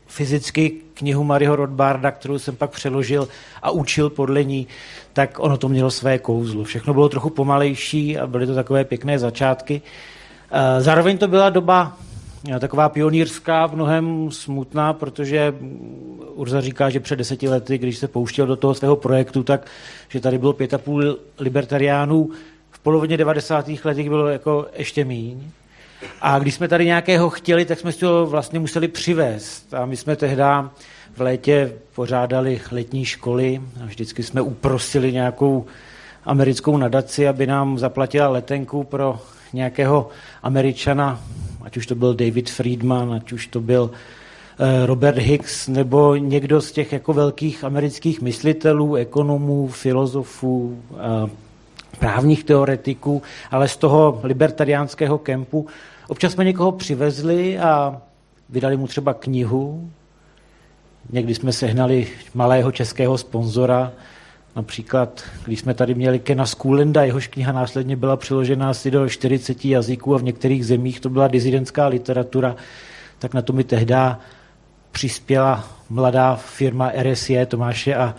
fyzicky 0.06 0.72
knihu 0.94 1.24
Mariho 1.24 1.56
Rothbarda, 1.56 2.10
kterou 2.10 2.38
jsem 2.38 2.56
pak 2.56 2.70
přeložil 2.70 3.28
a 3.62 3.70
učil 3.70 4.10
podle 4.10 4.44
ní, 4.44 4.66
tak 5.12 5.38
ono 5.40 5.56
to 5.56 5.68
mělo 5.68 5.90
své 5.90 6.18
kouzlo. 6.18 6.64
Všechno 6.64 6.94
bylo 6.94 7.08
trochu 7.08 7.30
pomalejší 7.30 8.18
a 8.18 8.26
byly 8.26 8.46
to 8.46 8.54
takové 8.54 8.84
pěkné 8.84 9.18
začátky. 9.18 9.82
Eh, 10.50 10.80
zároveň 10.80 11.18
to 11.18 11.28
byla 11.28 11.50
doba 11.50 11.96
taková 12.60 12.88
pionýrská, 12.88 13.66
v 13.66 13.74
mnohem 13.74 14.30
smutná, 14.30 14.92
protože 14.92 15.54
Urza 16.34 16.60
říká, 16.60 16.90
že 16.90 17.00
před 17.00 17.16
deseti 17.16 17.48
lety, 17.48 17.78
když 17.78 17.98
se 17.98 18.08
pouštěl 18.08 18.46
do 18.46 18.56
toho 18.56 18.74
svého 18.74 18.96
projektu, 18.96 19.42
tak 19.42 19.66
že 20.08 20.20
tady 20.20 20.38
bylo 20.38 20.52
pět 20.52 20.74
a 20.74 20.78
půl 20.78 21.18
libertariánů, 21.38 22.30
v 22.70 22.78
polovině 22.78 23.16
90. 23.16 23.70
letech 23.84 24.08
bylo 24.08 24.28
jako 24.28 24.66
ještě 24.76 25.04
míň. 25.04 25.50
A 26.20 26.38
když 26.38 26.54
jsme 26.54 26.68
tady 26.68 26.84
nějakého 26.84 27.30
chtěli, 27.30 27.64
tak 27.64 27.78
jsme 27.78 27.92
si 27.92 28.04
ho 28.04 28.26
vlastně 28.26 28.58
museli 28.58 28.88
přivést. 28.88 29.74
A 29.74 29.86
my 29.86 29.96
jsme 29.96 30.16
tehdy 30.16 30.42
v 31.16 31.20
létě 31.20 31.72
pořádali 31.94 32.60
letní 32.72 33.04
školy 33.04 33.60
a 33.82 33.86
vždycky 33.86 34.22
jsme 34.22 34.40
uprosili 34.40 35.12
nějakou 35.12 35.66
americkou 36.24 36.76
nadaci, 36.76 37.28
aby 37.28 37.46
nám 37.46 37.78
zaplatila 37.78 38.28
letenku 38.28 38.84
pro 38.84 39.18
nějakého 39.52 40.08
američana, 40.42 41.20
ať 41.64 41.76
už 41.76 41.86
to 41.86 41.94
byl 41.94 42.14
David 42.14 42.50
Friedman, 42.50 43.12
ať 43.12 43.32
už 43.32 43.46
to 43.46 43.60
byl 43.60 43.90
eh, 44.58 44.86
Robert 44.86 45.18
Hicks 45.18 45.68
nebo 45.68 46.16
někdo 46.16 46.60
z 46.60 46.72
těch 46.72 46.92
jako 46.92 47.12
velkých 47.12 47.64
amerických 47.64 48.20
myslitelů, 48.20 48.94
ekonomů, 48.94 49.68
filozofů, 49.68 50.82
eh, 50.92 51.30
právních 51.98 52.44
teoretiků, 52.44 53.22
ale 53.50 53.68
z 53.68 53.76
toho 53.76 54.20
libertariánského 54.22 55.18
kempu. 55.18 55.66
Občas 56.08 56.32
jsme 56.32 56.44
někoho 56.44 56.72
přivezli 56.72 57.58
a 57.58 58.02
vydali 58.48 58.76
mu 58.76 58.86
třeba 58.86 59.14
knihu. 59.14 59.90
Někdy 61.10 61.34
jsme 61.34 61.52
sehnali 61.52 62.06
malého 62.34 62.72
českého 62.72 63.18
sponzora, 63.18 63.92
Například, 64.56 65.22
když 65.44 65.60
jsme 65.60 65.74
tady 65.74 65.94
měli 65.94 66.18
Kena 66.18 66.46
Skulenda, 66.46 67.04
jehož 67.04 67.26
kniha 67.26 67.52
následně 67.52 67.96
byla 67.96 68.16
přeložena 68.16 68.70
asi 68.70 68.90
do 68.90 69.08
40 69.08 69.64
jazyků 69.64 70.14
a 70.14 70.18
v 70.18 70.22
některých 70.22 70.66
zemích 70.66 71.00
to 71.00 71.08
byla 71.08 71.28
dizidentská 71.28 71.86
literatura, 71.86 72.56
tak 73.18 73.34
na 73.34 73.42
to 73.42 73.52
mi 73.52 73.64
tehdy 73.64 73.94
přispěla 74.92 75.68
mladá 75.90 76.36
firma 76.36 76.92
RSE 77.02 77.46
Tomáše 77.46 77.94
a 77.94 78.14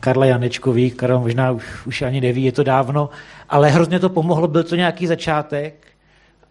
Karla 0.00 0.26
Janečkový, 0.26 0.90
Karel 0.90 1.20
možná 1.20 1.50
už, 1.50 1.86
už 1.86 2.02
ani 2.02 2.20
neví, 2.20 2.44
je 2.44 2.52
to 2.52 2.62
dávno, 2.62 3.10
ale 3.48 3.70
hrozně 3.70 3.98
to 3.98 4.08
pomohlo, 4.08 4.48
byl 4.48 4.62
to 4.62 4.76
nějaký 4.76 5.06
začátek 5.06 5.86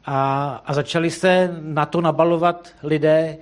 a, 0.05 0.49
a 0.65 0.73
začali 0.73 1.11
se 1.11 1.55
na 1.61 1.85
to 1.85 2.01
nabalovat 2.01 2.69
lidé, 2.83 3.37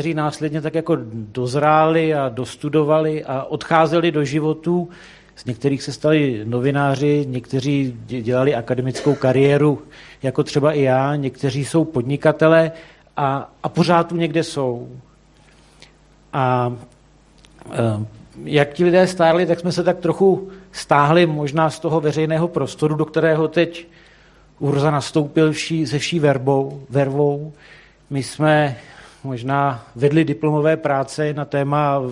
kteří 0.00 0.14
následně 0.14 0.60
tak 0.60 0.74
jako 0.74 0.96
dozráli 1.12 2.14
a 2.14 2.28
dostudovali 2.28 3.24
a 3.24 3.42
odcházeli 3.42 4.10
do 4.10 4.24
životů. 4.24 4.88
Z 5.36 5.44
některých 5.44 5.82
se 5.82 5.92
stali 5.92 6.42
novináři, 6.44 7.26
někteří 7.28 7.96
dělali 8.06 8.54
akademickou 8.54 9.14
kariéru, 9.14 9.82
jako 10.22 10.42
třeba 10.42 10.72
i 10.72 10.82
já, 10.82 11.16
někteří 11.16 11.64
jsou 11.64 11.84
podnikatelé 11.84 12.72
a, 13.16 13.52
a 13.62 13.68
pořád 13.68 14.08
tu 14.08 14.16
někde 14.16 14.42
jsou. 14.42 14.88
A 16.32 16.72
e, 17.72 18.06
jak 18.44 18.72
ti 18.72 18.84
lidé 18.84 19.06
stáli, 19.06 19.46
tak 19.46 19.60
jsme 19.60 19.72
se 19.72 19.84
tak 19.84 19.98
trochu 19.98 20.50
stáhli 20.72 21.26
možná 21.26 21.70
z 21.70 21.78
toho 21.80 22.00
veřejného 22.00 22.48
prostoru, 22.48 22.94
do 22.94 23.04
kterého 23.04 23.48
teď 23.48 23.86
Urza 24.58 24.90
nastoupil 24.90 25.52
vší, 25.52 25.86
se 25.86 25.98
vší 25.98 26.18
verbou, 26.18 26.82
vervou. 26.90 27.52
My 28.10 28.22
jsme 28.22 28.76
možná 29.24 29.84
vedli 29.96 30.24
diplomové 30.24 30.76
práce 30.76 31.34
na 31.34 31.44
téma 31.44 32.02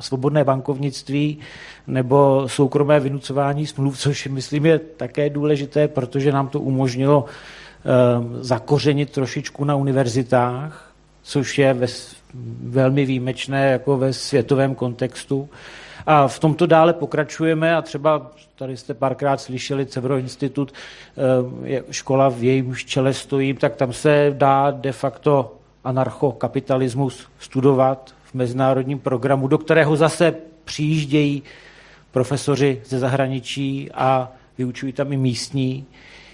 svobodné 0.00 0.44
bankovnictví 0.44 1.38
nebo 1.86 2.44
soukromé 2.46 3.00
vynucování 3.00 3.66
smluv, 3.66 3.98
což 3.98 4.26
myslím 4.26 4.66
je 4.66 4.78
také 4.78 5.30
důležité, 5.30 5.88
protože 5.88 6.32
nám 6.32 6.48
to 6.48 6.60
umožnilo 6.60 7.24
um, 7.24 8.38
zakořenit 8.40 9.10
trošičku 9.10 9.64
na 9.64 9.76
univerzitách, 9.76 10.92
což 11.22 11.58
je 11.58 11.74
ve, 11.74 11.86
velmi 12.62 13.04
výjimečné 13.04 13.70
jako 13.70 13.96
ve 13.96 14.12
světovém 14.12 14.74
kontextu. 14.74 15.48
A 16.06 16.28
v 16.28 16.38
tomto 16.38 16.66
dále 16.66 16.92
pokračujeme 16.92 17.76
a 17.76 17.82
třeba 17.82 18.30
tady 18.56 18.76
jste 18.76 18.94
párkrát 18.94 19.40
slyšeli 19.40 19.86
Cevro 19.86 20.18
institut, 20.18 20.72
škola 21.90 22.28
v 22.28 22.42
jejím 22.42 22.74
čele 22.76 23.14
stojím, 23.14 23.56
tak 23.56 23.76
tam 23.76 23.92
se 23.92 24.34
dá 24.36 24.70
de 24.70 24.92
facto 24.92 25.52
anarchokapitalismus 25.84 27.28
studovat 27.38 28.14
v 28.24 28.34
mezinárodním 28.34 28.98
programu, 28.98 29.48
do 29.48 29.58
kterého 29.58 29.96
zase 29.96 30.34
přijíždějí 30.64 31.42
profesoři 32.10 32.82
ze 32.84 32.98
zahraničí 32.98 33.90
a 33.94 34.32
vyučují 34.58 34.92
tam 34.92 35.12
i 35.12 35.16
místní. 35.16 35.84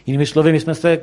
Jinými 0.07 0.27
slovy, 0.27 0.53
my 0.53 0.61
jsme 0.61 0.75
se 0.75 1.01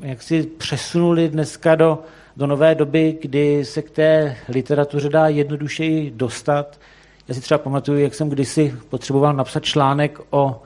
jaksi 0.00 0.42
přesunuli 0.42 1.28
dneska 1.28 1.74
do, 1.74 1.98
do 2.36 2.46
nové 2.46 2.74
doby, 2.74 3.18
kdy 3.22 3.64
se 3.64 3.82
k 3.82 3.90
té 3.90 4.36
literatuře 4.48 5.08
dá 5.08 5.28
jednodušeji 5.28 6.10
dostat. 6.10 6.80
Já 7.28 7.34
si 7.34 7.40
třeba 7.40 7.58
pamatuju, 7.58 7.98
jak 7.98 8.14
jsem 8.14 8.28
kdysi 8.28 8.74
potřeboval 8.88 9.34
napsat 9.34 9.64
článek 9.64 10.20
o 10.30 10.62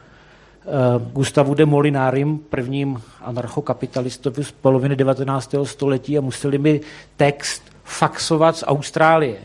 Gustavu 1.12 1.54
de 1.54 1.66
Molinárim, 1.66 2.38
prvním 2.38 3.02
anarchokapitalistovi 3.20 4.44
z 4.44 4.50
poloviny 4.50 4.96
19. 4.96 5.54
století 5.64 6.18
a 6.18 6.20
museli 6.20 6.58
mi 6.58 6.80
text 7.16 7.62
faxovat 7.84 8.56
z 8.56 8.64
Austrálie 8.66 9.38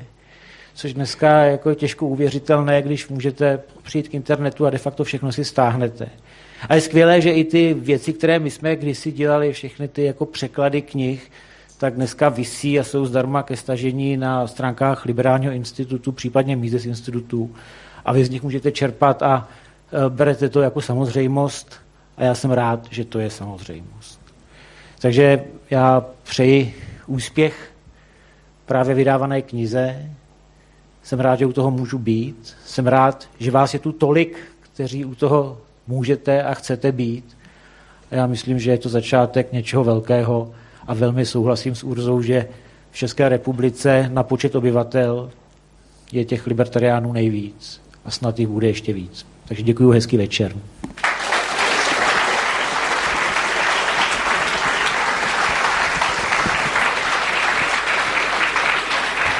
což 0.76 0.94
dneska 0.94 1.30
jako 1.30 1.70
je 1.70 1.76
těžko 1.76 2.08
uvěřitelné, 2.08 2.82
když 2.82 3.08
můžete 3.08 3.60
přijít 3.84 4.08
k 4.08 4.14
internetu 4.14 4.66
a 4.66 4.70
de 4.70 4.78
facto 4.78 5.04
všechno 5.04 5.32
si 5.32 5.46
stáhnete. 5.46 6.10
A 6.70 6.76
je 6.76 6.82
skvělé, 6.82 7.22
že 7.22 7.32
i 7.32 7.44
ty 7.44 7.74
věci, 7.74 8.14
které 8.14 8.40
my 8.40 8.52
jsme 8.52 8.76
kdysi 8.76 9.12
dělali, 9.12 9.54
všechny 9.54 9.88
ty 9.88 10.04
jako 10.04 10.26
překlady 10.26 10.82
knih, 10.82 11.32
tak 11.78 11.94
dneska 11.94 12.30
visí 12.30 12.80
a 12.80 12.84
jsou 12.84 13.06
zdarma 13.06 13.44
ke 13.44 13.58
stažení 13.58 14.18
na 14.18 14.48
stránkách 14.48 15.06
Liberálního 15.06 15.54
institutu, 15.54 16.12
případně 16.12 16.56
Mises 16.56 16.86
institutu 16.86 17.56
a 18.06 18.14
vy 18.14 18.26
z 18.26 18.30
nich 18.30 18.44
můžete 18.44 18.72
čerpat 18.72 19.24
a 19.24 19.48
berete 20.10 20.50
to 20.50 20.62
jako 20.62 20.82
samozřejmost 20.82 21.74
a 22.18 22.24
já 22.24 22.36
jsem 22.36 22.52
rád, 22.52 22.88
že 22.90 23.06
to 23.06 23.20
je 23.20 23.30
samozřejmost. 23.30 24.20
Takže 25.00 25.44
já 25.70 26.06
přeji 26.24 26.76
úspěch 27.08 27.72
právě 28.66 28.96
vydávané 28.96 29.42
knize, 29.42 30.10
jsem 31.06 31.20
rád, 31.20 31.36
že 31.36 31.46
u 31.46 31.54
toho 31.54 31.72
můžu 31.72 31.98
být. 31.98 32.58
Jsem 32.66 32.88
rád, 32.88 33.30
že 33.40 33.52
vás 33.52 33.74
je 33.74 33.80
tu 33.80 33.92
tolik, 33.92 34.38
kteří 34.62 35.06
u 35.06 35.16
toho 35.16 35.58
můžete 35.88 36.44
a 36.44 36.54
chcete 36.54 36.92
být. 36.92 37.38
A 38.12 38.16
já 38.16 38.28
myslím, 38.28 38.60
že 38.60 38.72
je 38.72 38.78
to 38.78 38.90
začátek 38.90 39.52
něčeho 39.52 39.84
velkého 39.84 40.52
a 40.88 40.94
velmi 40.94 41.26
souhlasím 41.26 41.76
s 41.76 41.84
Urzou, 41.84 42.22
že 42.22 42.48
v 42.92 42.98
České 42.98 43.30
republice 43.30 44.10
na 44.14 44.24
počet 44.24 44.56
obyvatel 44.56 45.32
je 46.12 46.26
těch 46.26 46.48
libertariánů 46.48 47.14
nejvíc 47.14 47.82
a 48.06 48.12
snad 48.12 48.40
jich 48.40 48.48
bude 48.48 48.68
ještě 48.68 48.94
víc. 48.94 49.35
Takže 49.48 49.64
děkuji, 49.64 49.92
hezký 49.92 50.18
večer. 50.18 50.56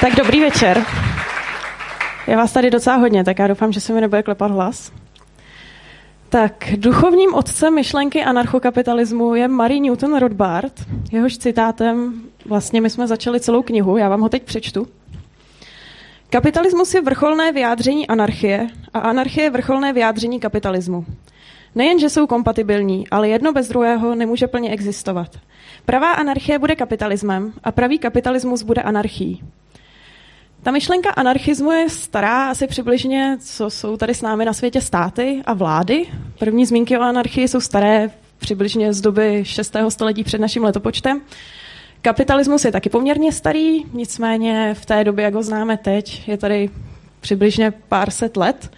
Tak 0.00 0.14
dobrý 0.14 0.40
večer. 0.40 0.84
Je 2.26 2.36
vás 2.36 2.52
tady 2.52 2.70
docela 2.70 2.96
hodně, 2.96 3.24
tak 3.24 3.38
já 3.38 3.46
doufám, 3.46 3.72
že 3.72 3.80
se 3.80 3.92
mi 3.92 4.00
nebude 4.00 4.22
klepat 4.22 4.50
hlas. 4.50 4.92
Tak, 6.28 6.52
duchovním 6.76 7.34
otcem 7.34 7.74
myšlenky 7.74 8.24
anarchokapitalismu 8.24 9.34
je 9.34 9.48
Marie 9.48 9.80
Newton 9.80 10.18
Rothbard. 10.18 10.72
Jehož 11.12 11.38
citátem 11.38 12.20
vlastně 12.44 12.80
my 12.80 12.90
jsme 12.90 13.06
začali 13.06 13.40
celou 13.40 13.62
knihu, 13.62 13.96
já 13.96 14.08
vám 14.08 14.20
ho 14.20 14.28
teď 14.28 14.42
přečtu. 14.42 14.86
Kapitalismus 16.30 16.94
je 16.94 17.00
vrcholné 17.00 17.52
vyjádření 17.52 18.06
anarchie 18.06 18.68
a 18.94 18.98
anarchie 18.98 19.44
je 19.44 19.50
vrcholné 19.50 19.92
vyjádření 19.92 20.40
kapitalismu. 20.40 21.04
Nejen, 21.74 21.98
že 21.98 22.10
jsou 22.10 22.26
kompatibilní, 22.26 23.08
ale 23.08 23.28
jedno 23.28 23.52
bez 23.52 23.68
druhého 23.68 24.14
nemůže 24.14 24.46
plně 24.46 24.70
existovat. 24.70 25.36
Pravá 25.84 26.12
anarchie 26.12 26.58
bude 26.58 26.76
kapitalismem 26.76 27.52
a 27.64 27.72
pravý 27.72 27.98
kapitalismus 27.98 28.62
bude 28.62 28.82
anarchií. 28.82 29.42
Ta 30.62 30.70
myšlenka 30.70 31.10
anarchismu 31.10 31.72
je 31.72 31.88
stará 31.88 32.50
asi 32.50 32.66
přibližně, 32.66 33.36
co 33.40 33.70
jsou 33.70 33.96
tady 33.96 34.14
s 34.14 34.22
námi 34.22 34.44
na 34.44 34.52
světě 34.52 34.80
státy 34.80 35.42
a 35.44 35.54
vlády. 35.54 36.06
První 36.38 36.66
zmínky 36.66 36.98
o 36.98 37.02
anarchii 37.02 37.48
jsou 37.48 37.60
staré 37.60 38.10
přibližně 38.38 38.92
z 38.92 39.00
doby 39.00 39.40
6. 39.44 39.76
století 39.88 40.24
před 40.24 40.40
naším 40.40 40.64
letopočtem. 40.64 41.20
Kapitalismus 42.06 42.64
je 42.64 42.72
taky 42.72 42.88
poměrně 42.88 43.32
starý, 43.32 43.84
nicméně 43.92 44.74
v 44.74 44.86
té 44.86 45.04
době, 45.04 45.24
jak 45.24 45.34
ho 45.34 45.42
známe 45.42 45.76
teď, 45.76 46.28
je 46.28 46.36
tady 46.36 46.70
přibližně 47.20 47.70
pár 47.70 48.10
set 48.10 48.36
let. 48.36 48.70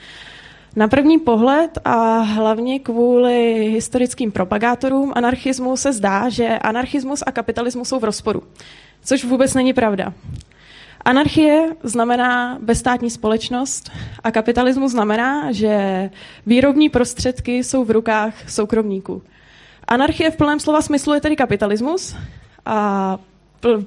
Na 0.77 0.89
první 0.89 1.19
pohled 1.19 1.79
a 1.85 2.19
hlavně 2.19 2.79
kvůli 2.79 3.69
historickým 3.73 4.33
propagátorům 4.33 5.13
anarchismu 5.17 5.77
se 5.77 5.93
zdá, 5.93 6.29
že 6.29 6.59
anarchismus 6.59 7.23
a 7.27 7.33
kapitalismus 7.33 7.89
jsou 7.89 7.99
v 7.99 8.05
rozporu, 8.05 8.43
což 9.05 9.25
vůbec 9.25 9.55
není 9.55 9.73
pravda. 9.73 10.13
Anarchie 11.05 11.69
znamená 11.83 12.59
bezstátní 12.63 13.11
společnost 13.11 13.91
a 14.25 14.31
kapitalismus 14.31 14.93
znamená, 14.93 15.53
že 15.53 16.11
výrobní 16.47 16.89
prostředky 16.89 17.65
jsou 17.65 17.85
v 17.85 17.91
rukách 17.91 18.51
soukromníků. 18.51 19.23
Anarchie 19.89 20.31
v 20.31 20.37
plném 20.37 20.61
slova 20.61 20.83
smyslu 20.83 21.15
je 21.15 21.21
tedy 21.21 21.37
kapitalismus 21.37 22.17
a 22.69 23.19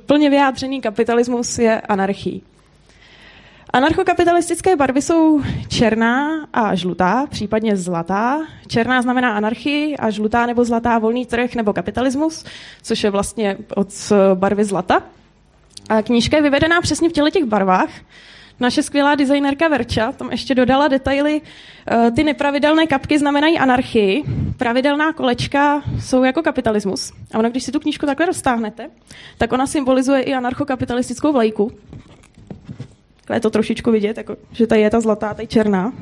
plně 0.05 0.29
vyjádřený 0.29 0.81
kapitalismus 0.81 1.59
je 1.59 1.81
anarchii. 1.81 2.41
Anarchokapitalistické 3.73 4.75
barvy 4.75 5.01
jsou 5.01 5.41
černá 5.67 6.47
a 6.53 6.75
žlutá, 6.75 7.27
případně 7.29 7.77
zlatá. 7.77 8.39
Černá 8.67 9.01
znamená 9.01 9.35
anarchii 9.35 9.97
a 9.97 10.09
žlutá 10.09 10.45
nebo 10.45 10.65
zlatá 10.65 10.99
volný 10.99 11.25
trh 11.25 11.55
nebo 11.55 11.73
kapitalismus, 11.73 12.45
což 12.83 13.03
je 13.03 13.09
vlastně 13.09 13.57
od 13.75 13.87
barvy 14.33 14.63
zlata. 14.65 15.03
A 15.89 16.01
knížka 16.01 16.37
je 16.37 16.43
vyvedená 16.43 16.81
přesně 16.81 17.09
v 17.09 17.13
těle 17.13 17.31
těch 17.31 17.45
barvách. 17.45 17.89
Naše 18.61 18.83
skvělá 18.83 19.15
designérka 19.15 19.67
Verča 19.67 20.11
tam 20.11 20.31
ještě 20.31 20.55
dodala 20.55 20.87
detaily. 20.87 21.41
Eh, 21.87 22.11
ty 22.11 22.23
nepravidelné 22.23 22.87
kapky 22.87 23.19
znamenají 23.19 23.59
anarchii, 23.59 24.23
pravidelná 24.57 25.13
kolečka 25.13 25.81
jsou 25.99 26.23
jako 26.23 26.41
kapitalismus. 26.41 27.11
A 27.33 27.39
ono, 27.39 27.49
když 27.49 27.63
si 27.63 27.71
tu 27.71 27.79
knížku 27.79 28.05
takhle 28.05 28.25
roztáhnete, 28.25 28.89
tak 29.37 29.53
ona 29.53 29.67
symbolizuje 29.67 30.21
i 30.21 30.33
anarchokapitalistickou 30.33 31.33
vlajku. 31.33 31.71
Takhle 33.15 33.35
je 33.35 33.39
to 33.39 33.49
trošičku 33.49 33.91
vidět, 33.91 34.17
jako, 34.17 34.35
že 34.51 34.67
tady 34.67 34.81
je 34.81 34.89
ta 34.89 34.99
zlatá, 34.99 35.33
tady 35.33 35.47
černá. 35.47 35.93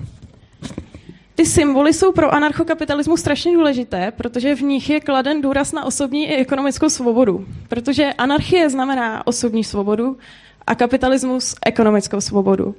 Ty 1.35 1.45
symboly 1.45 1.93
jsou 1.93 2.11
pro 2.11 2.33
anarchokapitalismus 2.33 3.19
strašně 3.19 3.53
důležité, 3.53 4.11
protože 4.11 4.55
v 4.55 4.61
nich 4.61 4.89
je 4.89 4.99
kladen 4.99 5.41
důraz 5.41 5.71
na 5.71 5.85
osobní 5.85 6.27
i 6.27 6.35
ekonomickou 6.35 6.89
svobodu. 6.89 7.45
Protože 7.67 8.13
anarchie 8.13 8.69
znamená 8.69 9.27
osobní 9.27 9.63
svobodu 9.63 10.17
a 10.69 10.75
kapitalismus 10.75 11.55
ekonomickou 11.65 12.21
svobodu. 12.21 12.75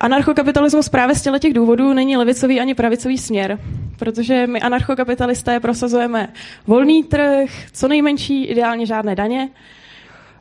Anarchokapitalismus 0.00 0.88
právě 0.88 1.14
z 1.14 1.28
těch 1.38 1.52
důvodů 1.52 1.92
není 1.92 2.16
levicový 2.16 2.60
ani 2.60 2.74
pravicový 2.74 3.18
směr, 3.18 3.58
protože 3.98 4.46
my 4.46 4.60
anarchokapitalisté 4.60 5.60
prosazujeme 5.60 6.28
volný 6.66 7.04
trh, 7.04 7.50
co 7.72 7.88
nejmenší, 7.88 8.44
ideálně 8.44 8.86
žádné 8.86 9.14
daně, 9.14 9.48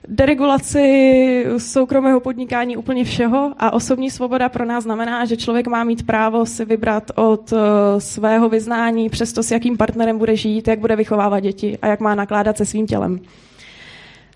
deregulaci 0.08 1.46
soukromého 1.58 2.20
podnikání 2.20 2.78
úplně 2.78 3.04
všeho 3.04 3.54
a 3.58 3.74
osobní 3.74 4.12
svoboda 4.12 4.50
pro 4.50 4.66
nás 4.66 4.84
znamená, 4.84 5.26
že 5.26 5.38
člověk 5.38 5.68
má 5.68 5.84
mít 5.84 6.06
právo 6.06 6.46
si 6.46 6.66
vybrat 6.66 7.12
od 7.16 7.52
uh, 7.52 7.60
svého 7.98 8.50
vyznání 8.50 9.10
přes 9.10 9.34
to, 9.34 9.44
s 9.44 9.52
jakým 9.52 9.78
partnerem 9.78 10.18
bude 10.18 10.36
žít, 10.36 10.68
jak 10.68 10.80
bude 10.80 10.96
vychovávat 10.96 11.44
děti 11.44 11.78
a 11.82 11.88
jak 11.88 12.00
má 12.00 12.16
nakládat 12.16 12.58
se 12.58 12.66
svým 12.66 12.88
tělem. 12.88 13.20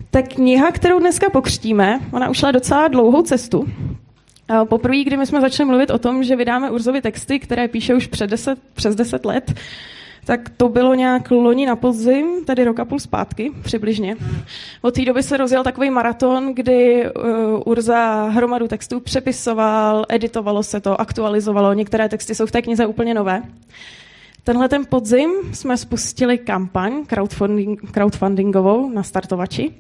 Tak 0.10 0.28
kniha, 0.28 0.72
kterou 0.72 1.00
dneska 1.00 1.30
pokřtíme, 1.30 2.00
ona 2.14 2.30
ušla 2.30 2.52
docela 2.52 2.88
dlouhou 2.88 3.22
cestu. 3.22 3.68
Poprvé, 4.70 5.04
kdy 5.04 5.18
my 5.18 5.26
jsme 5.26 5.42
začali 5.42 5.68
mluvit 5.68 5.90
o 5.90 5.98
tom, 5.98 6.24
že 6.24 6.36
vydáme 6.36 6.72
Urzovi 6.72 7.02
texty, 7.02 7.40
které 7.40 7.68
píše 7.68 7.96
už 7.96 8.08
před 8.08 8.30
deset, 8.30 8.60
přes 8.74 8.96
deset 8.96 9.26
let, 9.26 9.54
tak 10.26 10.50
to 10.58 10.70
bylo 10.70 10.94
nějak 10.94 11.32
loni 11.32 11.66
na 11.66 11.76
podzim, 11.76 12.46
tedy 12.46 12.64
rok 12.64 12.80
a 12.80 12.86
půl 12.86 13.00
zpátky 13.00 13.52
přibližně. 13.64 14.16
Od 14.82 14.94
té 14.96 15.06
doby 15.06 15.24
se 15.24 15.38
rozjel 15.38 15.64
takový 15.64 15.90
maraton, 15.90 16.54
kdy 16.54 17.06
uh, 17.06 17.24
Urza 17.66 18.24
hromadu 18.24 18.68
textů 18.68 19.00
přepisoval, 19.00 20.06
editovalo 20.10 20.64
se 20.64 20.82
to, 20.82 21.02
aktualizovalo, 21.02 21.74
některé 21.74 22.10
texty 22.10 22.36
jsou 22.36 22.46
v 22.46 22.52
té 22.52 22.62
knize 22.62 22.86
úplně 22.86 23.14
nové. 23.14 23.44
Tenhle 24.44 24.70
ten 24.70 24.86
podzim 24.86 25.32
jsme 25.54 25.78
spustili 25.78 26.38
kampaň 26.38 27.06
crowdfunding, 27.06 27.92
crowdfundingovou 27.92 28.90
na 28.90 29.04
startovači. 29.04 29.72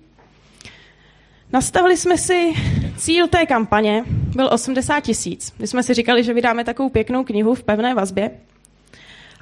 Nastavili 1.53 1.97
jsme 1.97 2.17
si 2.17 2.53
cíl 2.97 3.27
té 3.27 3.45
kampaně, 3.45 4.03
byl 4.35 4.49
80 4.51 4.99
tisíc. 4.99 5.53
My 5.59 5.67
jsme 5.67 5.83
si 5.83 5.93
říkali, 5.93 6.23
že 6.23 6.33
vydáme 6.33 6.63
takovou 6.63 6.89
pěknou 6.89 7.23
knihu 7.23 7.55
v 7.55 7.63
pevné 7.63 7.95
vazbě, 7.95 8.31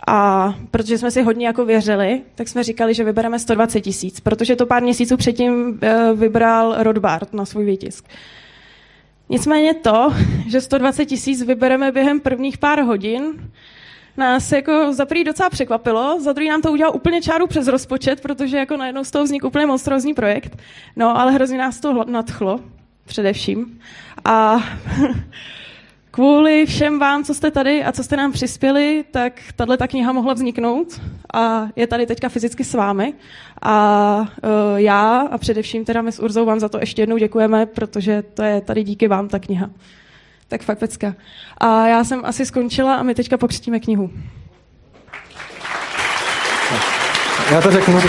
a 0.07 0.53
protože 0.71 0.97
jsme 0.97 1.11
si 1.11 1.21
hodně 1.21 1.47
jako 1.47 1.65
věřili, 1.65 2.21
tak 2.35 2.47
jsme 2.47 2.63
říkali, 2.63 2.93
že 2.93 3.03
vybereme 3.03 3.39
120 3.39 3.81
tisíc, 3.81 4.19
protože 4.19 4.55
to 4.55 4.65
pár 4.65 4.83
měsíců 4.83 5.17
předtím 5.17 5.79
eh, 5.81 6.13
vybral 6.15 6.75
Rodbart 6.77 7.33
na 7.33 7.45
svůj 7.45 7.65
výtisk. 7.65 8.05
Nicméně 9.29 9.73
to, 9.73 10.13
že 10.47 10.61
120 10.61 11.05
tisíc 11.05 11.43
vybereme 11.43 11.91
během 11.91 12.19
prvních 12.19 12.57
pár 12.57 12.81
hodin, 12.81 13.51
nás 14.19 14.51
jako 14.51 14.93
za 14.93 15.05
prvý 15.05 15.23
docela 15.23 15.49
překvapilo, 15.49 16.21
za 16.21 16.33
druhý 16.33 16.49
nám 16.49 16.61
to 16.61 16.71
udělal 16.71 16.95
úplně 16.95 17.21
čáru 17.21 17.47
přes 17.47 17.67
rozpočet, 17.67 18.21
protože 18.21 18.57
jako 18.57 18.77
najednou 18.77 19.03
z 19.03 19.11
toho 19.11 19.23
vznikl 19.23 19.47
úplně 19.47 19.65
monstrózní 19.65 20.13
projekt. 20.13 20.57
No, 20.95 21.19
ale 21.19 21.31
hrozně 21.31 21.57
nás 21.57 21.79
to 21.79 22.03
nadchlo, 22.03 22.59
především. 23.05 23.79
A 24.25 24.57
kvůli 26.11 26.65
všem 26.65 26.99
vám, 26.99 27.23
co 27.23 27.33
jste 27.33 27.51
tady 27.51 27.83
a 27.83 27.91
co 27.91 28.03
jste 28.03 28.17
nám 28.17 28.31
přispěli, 28.31 29.05
tak 29.11 29.33
tahle 29.55 29.77
ta 29.77 29.87
kniha 29.87 30.11
mohla 30.11 30.33
vzniknout 30.33 31.01
a 31.33 31.67
je 31.75 31.87
tady 31.87 32.05
teďka 32.05 32.29
fyzicky 32.29 32.63
s 32.63 32.73
vámi. 32.73 33.13
A 33.61 34.17
uh, 34.19 34.25
já 34.75 35.19
a 35.31 35.37
především 35.37 35.85
teda 35.85 36.01
my 36.01 36.11
s 36.11 36.19
Urzou 36.19 36.45
vám 36.45 36.59
za 36.59 36.69
to 36.69 36.79
ještě 36.79 37.01
jednou 37.01 37.17
děkujeme, 37.17 37.65
protože 37.65 38.23
to 38.33 38.43
je 38.43 38.61
tady 38.61 38.83
díky 38.83 39.07
vám 39.07 39.27
ta 39.27 39.39
kniha. 39.39 39.69
Tak 40.49 40.61
fakt 40.61 40.79
pecka. 40.79 41.15
A 41.57 41.87
já 41.87 42.03
jsem 42.03 42.25
asi 42.25 42.45
skončila 42.45 42.95
a 42.95 43.03
my 43.03 43.15
teďka 43.15 43.37
pokřtíme 43.37 43.79
knihu. 43.79 44.09
Já 47.51 47.61
to 47.61 47.71
řeknu, 47.71 48.01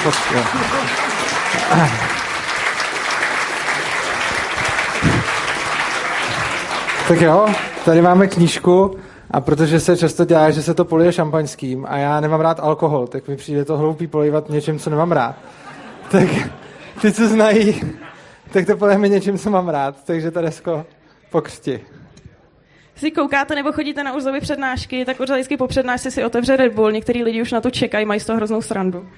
Tak 7.08 7.20
jo, 7.20 7.46
tady 7.84 8.02
máme 8.02 8.26
knížku 8.26 8.96
a 9.30 9.40
protože 9.40 9.80
se 9.80 9.96
často 9.96 10.24
dělá, 10.24 10.50
že 10.50 10.62
se 10.62 10.74
to 10.74 10.84
polije 10.84 11.12
šampaňským 11.12 11.86
a 11.88 11.96
já 11.96 12.20
nemám 12.20 12.40
rád 12.40 12.60
alkohol, 12.60 13.06
tak 13.06 13.28
mi 13.28 13.36
přijde 13.36 13.64
to 13.64 13.78
hloupý 13.78 14.06
polivat 14.06 14.48
něčím, 14.48 14.78
co 14.78 14.90
nemám 14.90 15.12
rád. 15.12 15.36
Tak 16.10 16.28
ty, 17.02 17.12
co 17.12 17.28
znají, 17.28 17.80
tak 18.52 18.66
to 18.66 18.76
polijeme 18.76 19.08
něčím, 19.08 19.38
co 19.38 19.50
mám 19.50 19.68
rád. 19.68 20.04
Takže 20.04 20.30
Teresko, 20.30 20.86
pokřti. 21.30 21.80
Si 23.00 23.10
koukáte 23.10 23.54
nebo 23.54 23.72
chodíte 23.72 24.04
na 24.04 24.12
Urzovy 24.14 24.40
přednášky, 24.40 25.04
tak 25.04 25.20
Urza 25.20 25.34
vždycky 25.34 25.56
po 25.56 25.66
přednášce 25.66 26.10
si 26.10 26.24
otevře 26.24 26.56
Red 26.56 26.72
Bull. 26.72 26.92
Některý 26.92 27.22
lidi 27.24 27.42
už 27.42 27.52
na 27.52 27.60
to 27.60 27.70
čekají, 27.70 28.06
mají 28.06 28.20
z 28.20 28.26
toho 28.26 28.36
hroznou 28.36 28.62
srandu. 28.62 29.08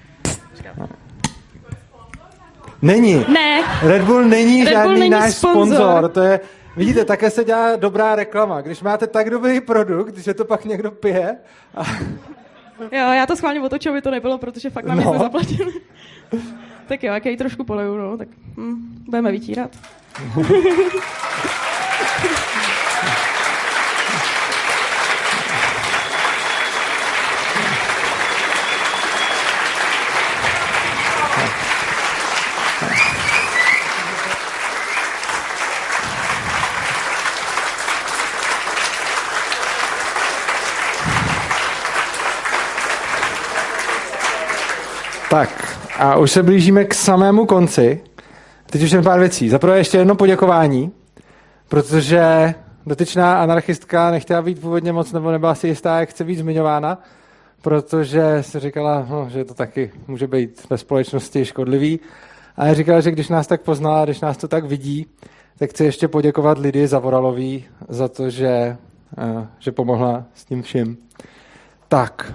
Není. 2.82 3.24
Ne. 3.28 3.62
Red 3.82 4.02
Bull 4.02 4.24
není 4.24 4.64
Red 4.64 4.72
žádný 4.72 4.88
Bull 4.88 4.98
není 4.98 5.10
náš 5.10 5.34
sponzor. 5.34 5.76
sponzor. 5.76 6.10
To 6.10 6.20
je, 6.20 6.40
vidíte, 6.76 7.04
také 7.04 7.30
se 7.30 7.44
dělá 7.44 7.76
dobrá 7.76 8.14
reklama. 8.14 8.60
Když 8.60 8.82
máte 8.82 9.06
tak 9.06 9.30
dobrý 9.30 9.60
produkt, 9.60 10.16
že 10.18 10.34
to 10.34 10.44
pak 10.44 10.64
někdo 10.64 10.90
pije. 10.90 11.36
A... 11.74 11.82
Jo, 12.80 13.12
já 13.12 13.26
to 13.26 13.36
schválně 13.36 13.60
otočil, 13.60 13.92
aby 13.92 14.02
to 14.02 14.10
nebylo, 14.10 14.38
protože 14.38 14.70
fakt 14.70 14.84
nám 14.84 14.96
No. 14.98 15.12
no. 15.12 15.18
zaplatili. 15.18 15.72
tak 16.86 17.02
jo, 17.02 17.12
jak 17.14 17.24
já 17.24 17.30
ji 17.30 17.36
trošku 17.36 17.64
poleju, 17.64 17.96
no, 17.96 18.18
tak 18.18 18.28
hm, 18.56 19.04
budeme 19.04 19.32
vytírat. 19.32 19.70
Tak, 45.32 45.78
a 45.98 46.16
už 46.16 46.30
se 46.30 46.42
blížíme 46.42 46.84
k 46.84 46.94
samému 46.94 47.46
konci. 47.46 48.00
Teď 48.66 48.82
už 48.82 48.90
jen 48.90 49.04
pár 49.04 49.18
věcí. 49.20 49.48
Za 49.48 49.58
prvé 49.58 49.78
ještě 49.78 49.98
jedno 49.98 50.14
poděkování, 50.14 50.92
protože 51.68 52.54
dotyčná 52.86 53.42
anarchistka 53.42 54.10
nechtěla 54.10 54.42
být 54.42 54.60
původně 54.60 54.92
moc, 54.92 55.12
nebo 55.12 55.30
nebyla 55.30 55.54
si 55.54 55.68
jistá, 55.68 56.00
jak 56.00 56.08
chce 56.08 56.24
být 56.24 56.36
zmiňována, 56.36 57.02
protože 57.62 58.38
si 58.40 58.60
říkala, 58.60 59.06
no, 59.10 59.28
že 59.30 59.44
to 59.44 59.54
taky 59.54 59.92
může 60.08 60.26
být 60.26 60.70
ve 60.70 60.78
společnosti 60.78 61.44
škodlivý. 61.44 62.00
A 62.56 62.66
já 62.66 62.74
říkala, 62.74 63.00
že 63.00 63.10
když 63.10 63.28
nás 63.28 63.46
tak 63.46 63.60
poznala, 63.60 64.04
když 64.04 64.20
nás 64.20 64.36
to 64.36 64.48
tak 64.48 64.64
vidí, 64.64 65.06
tak 65.58 65.70
chci 65.70 65.84
ještě 65.84 66.08
poděkovat 66.08 66.58
Lidii 66.58 66.86
Zavoralový 66.86 67.64
za 67.88 68.08
to, 68.08 68.30
že, 68.30 68.76
eh, 69.18 69.46
že 69.58 69.72
pomohla 69.72 70.24
s 70.34 70.44
tím 70.44 70.62
vším. 70.62 70.96
Tak, 71.88 72.34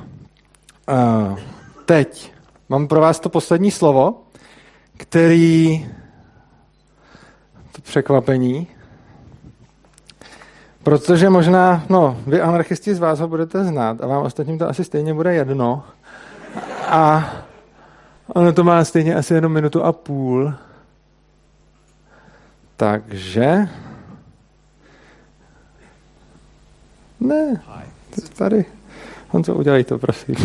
eh, 0.90 1.36
teď 1.86 2.37
mám 2.70 2.88
pro 2.88 3.02
vás 3.02 3.20
to 3.20 3.30
poslední 3.30 3.72
slovo, 3.72 4.22
který 4.98 5.88
to 7.72 7.82
překvapení, 7.82 8.68
protože 10.84 11.30
možná, 11.30 11.86
no, 11.90 12.18
vy 12.28 12.42
anarchisti 12.42 12.96
z 12.96 13.00
vás 13.00 13.20
ho 13.20 13.28
budete 13.28 13.64
znát 13.64 14.02
a 14.02 14.08
vám 14.08 14.24
ostatním 14.24 14.58
to 14.58 14.70
asi 14.70 14.84
stejně 14.84 15.14
bude 15.14 15.34
jedno. 15.34 15.84
A 16.88 17.34
ono 18.28 18.54
to 18.54 18.64
má 18.64 18.86
stejně 18.86 19.16
asi 19.16 19.34
jenom 19.34 19.52
minutu 19.52 19.84
a 19.84 19.92
půl. 19.92 20.54
Takže... 22.78 23.70
Ne, 27.20 27.62
tady. 28.38 28.66
Honzo, 29.30 29.56
udělej 29.56 29.84
to, 29.84 30.00
prosím. 30.00 30.36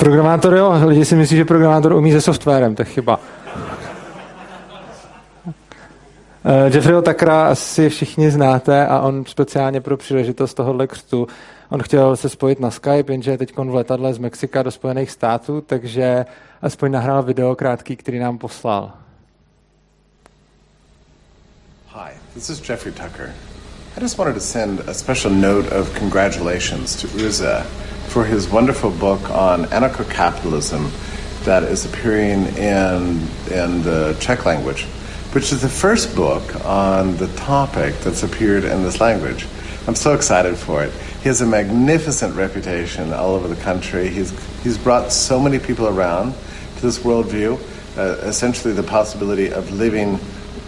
Programátor 0.00 0.54
jo, 0.54 0.72
lidi 0.84 1.04
si 1.04 1.16
myslí, 1.16 1.36
že 1.36 1.44
programátor 1.44 1.92
umí 1.92 2.12
se 2.12 2.20
softwarem, 2.20 2.74
to 2.74 2.82
je 2.82 2.86
chyba. 2.86 3.20
Uh, 5.46 6.74
Jeffreyho 6.74 7.02
Takra 7.02 7.48
asi 7.48 7.88
všichni 7.88 8.30
znáte 8.30 8.86
a 8.86 9.00
on 9.00 9.24
speciálně 9.24 9.80
pro 9.80 9.96
příležitost 9.96 10.54
tohohle 10.54 10.86
křtu, 10.86 11.26
on 11.70 11.82
chtěl 11.82 12.16
se 12.16 12.28
spojit 12.28 12.60
na 12.60 12.70
Skype, 12.70 13.12
jenže 13.12 13.30
je 13.30 13.38
teď 13.38 13.56
v 13.56 13.74
letadle 13.74 14.14
z 14.14 14.18
Mexika 14.18 14.62
do 14.62 14.70
Spojených 14.70 15.10
států, 15.10 15.60
takže 15.60 16.24
aspoň 16.62 16.92
nahrál 16.92 17.22
video 17.22 17.56
krátký, 17.56 17.96
který 17.96 18.18
nám 18.18 18.38
poslal. 18.38 18.92
Hi, 21.94 22.12
this 22.34 22.50
is 22.50 22.68
Jeffrey 22.68 22.92
Tucker. 22.92 23.32
I 23.96 23.98
just 23.98 24.18
wanted 24.18 24.34
to 24.34 24.40
send 24.40 24.78
a 24.80 24.94
special 24.94 25.32
note 25.32 25.66
of 25.72 25.92
congratulations 25.94 26.94
to 27.00 27.08
Uza 27.18 27.64
for 28.06 28.24
his 28.24 28.48
wonderful 28.48 28.92
book 28.92 29.20
on 29.30 29.64
anarcho-capitalism 29.64 30.92
that 31.42 31.64
is 31.64 31.84
appearing 31.84 32.46
in, 32.56 33.18
in 33.50 33.82
the 33.82 34.16
Czech 34.20 34.46
language, 34.46 34.84
which 35.32 35.50
is 35.50 35.60
the 35.60 35.68
first 35.68 36.14
book 36.14 36.64
on 36.64 37.16
the 37.16 37.26
topic 37.34 37.92
that's 37.98 38.22
appeared 38.22 38.62
in 38.62 38.84
this 38.84 39.00
language. 39.00 39.48
I'm 39.88 39.96
so 39.96 40.14
excited 40.14 40.56
for 40.56 40.84
it. 40.84 40.92
He 41.22 41.28
has 41.28 41.40
a 41.40 41.46
magnificent 41.46 42.36
reputation 42.36 43.12
all 43.12 43.34
over 43.34 43.48
the 43.48 43.60
country. 43.60 44.08
He's, 44.08 44.30
he's 44.62 44.78
brought 44.78 45.10
so 45.10 45.40
many 45.40 45.58
people 45.58 45.88
around 45.88 46.34
to 46.76 46.82
this 46.82 47.00
worldview, 47.00 47.58
uh, 47.98 48.24
essentially 48.24 48.72
the 48.72 48.84
possibility 48.84 49.52
of 49.52 49.72
living 49.72 50.20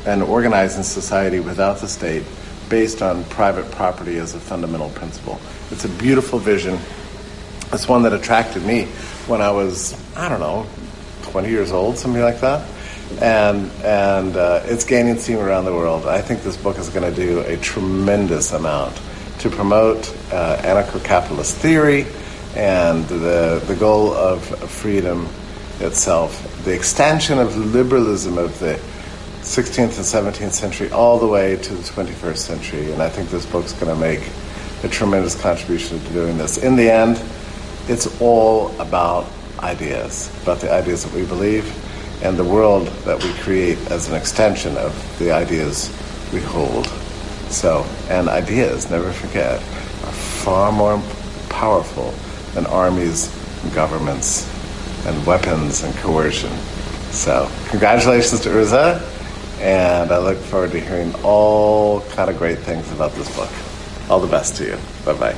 and 0.06 0.24
organizing 0.24 0.82
society 0.82 1.38
without 1.38 1.78
the 1.78 1.86
state 1.86 2.24
based 2.72 3.02
on 3.02 3.22
private 3.24 3.70
property 3.72 4.16
as 4.16 4.34
a 4.34 4.40
fundamental 4.40 4.88
principle. 4.88 5.38
It's 5.70 5.84
a 5.84 5.90
beautiful 5.90 6.38
vision. 6.38 6.78
It's 7.70 7.86
one 7.86 8.04
that 8.04 8.14
attracted 8.14 8.62
me 8.62 8.86
when 9.26 9.42
I 9.42 9.50
was, 9.50 9.94
I 10.16 10.30
don't 10.30 10.40
know, 10.40 10.66
20 11.24 11.50
years 11.50 11.70
old, 11.70 11.98
something 11.98 12.22
like 12.22 12.40
that. 12.40 12.66
And, 13.20 13.70
and 13.84 14.38
uh, 14.38 14.62
it's 14.64 14.86
gaining 14.86 15.18
steam 15.18 15.38
around 15.38 15.66
the 15.66 15.74
world. 15.74 16.06
I 16.06 16.22
think 16.22 16.44
this 16.44 16.56
book 16.56 16.78
is 16.78 16.88
going 16.88 17.14
to 17.14 17.14
do 17.14 17.40
a 17.40 17.58
tremendous 17.58 18.54
amount 18.54 18.98
to 19.40 19.50
promote 19.50 20.08
uh, 20.32 20.56
anarcho 20.62 21.04
capitalist 21.04 21.54
theory 21.58 22.06
and 22.56 23.04
the, 23.08 23.62
the 23.66 23.76
goal 23.76 24.14
of 24.14 24.42
freedom 24.70 25.28
itself, 25.80 26.64
the 26.64 26.74
extension 26.74 27.38
of 27.38 27.54
liberalism 27.74 28.38
of 28.38 28.58
the 28.60 28.80
16th 29.42 29.96
and 29.96 30.34
17th 30.34 30.52
century 30.52 30.90
all 30.92 31.18
the 31.18 31.26
way 31.26 31.56
to 31.56 31.74
the 31.74 31.82
21st 31.82 32.36
century. 32.36 32.92
And 32.92 33.02
I 33.02 33.08
think 33.08 33.28
this 33.28 33.44
book's 33.44 33.72
going 33.72 33.92
to 33.92 34.00
make 34.00 34.30
a 34.84 34.88
tremendous 34.88 35.40
contribution 35.40 35.98
to 35.98 36.12
doing 36.12 36.38
this. 36.38 36.58
In 36.58 36.76
the 36.76 36.88
end, 36.88 37.20
it's 37.88 38.20
all 38.20 38.68
about 38.80 39.26
ideas, 39.58 40.30
about 40.42 40.60
the 40.60 40.72
ideas 40.72 41.04
that 41.04 41.12
we 41.12 41.26
believe 41.26 41.66
and 42.22 42.36
the 42.36 42.44
world 42.44 42.86
that 43.04 43.22
we 43.22 43.32
create 43.34 43.78
as 43.90 44.08
an 44.08 44.14
extension 44.14 44.76
of 44.76 45.18
the 45.18 45.32
ideas 45.32 45.90
we 46.32 46.40
hold. 46.40 46.86
So, 47.50 47.84
and 48.08 48.28
ideas, 48.28 48.90
never 48.90 49.12
forget, 49.12 49.58
are 49.58 50.12
far 50.12 50.70
more 50.70 51.02
powerful 51.48 52.14
than 52.54 52.64
armies 52.66 53.28
and 53.64 53.74
governments 53.74 54.48
and 55.04 55.26
weapons 55.26 55.82
and 55.82 55.92
coercion. 55.96 56.52
So, 57.10 57.50
congratulations 57.68 58.40
to 58.42 58.48
Urza, 58.50 59.11
and 59.62 60.10
I 60.10 60.18
look 60.18 60.38
forward 60.38 60.72
to 60.72 60.80
hearing 60.80 61.14
all 61.22 62.00
kind 62.16 62.28
of 62.28 62.38
great 62.38 62.58
things 62.58 62.90
about 62.92 63.14
this 63.14 63.28
book. 63.36 63.50
All 64.10 64.20
the 64.20 64.26
best 64.26 64.56
to 64.56 64.64
you. 64.64 64.76
Bye 65.04 65.14
bye. 65.14 65.36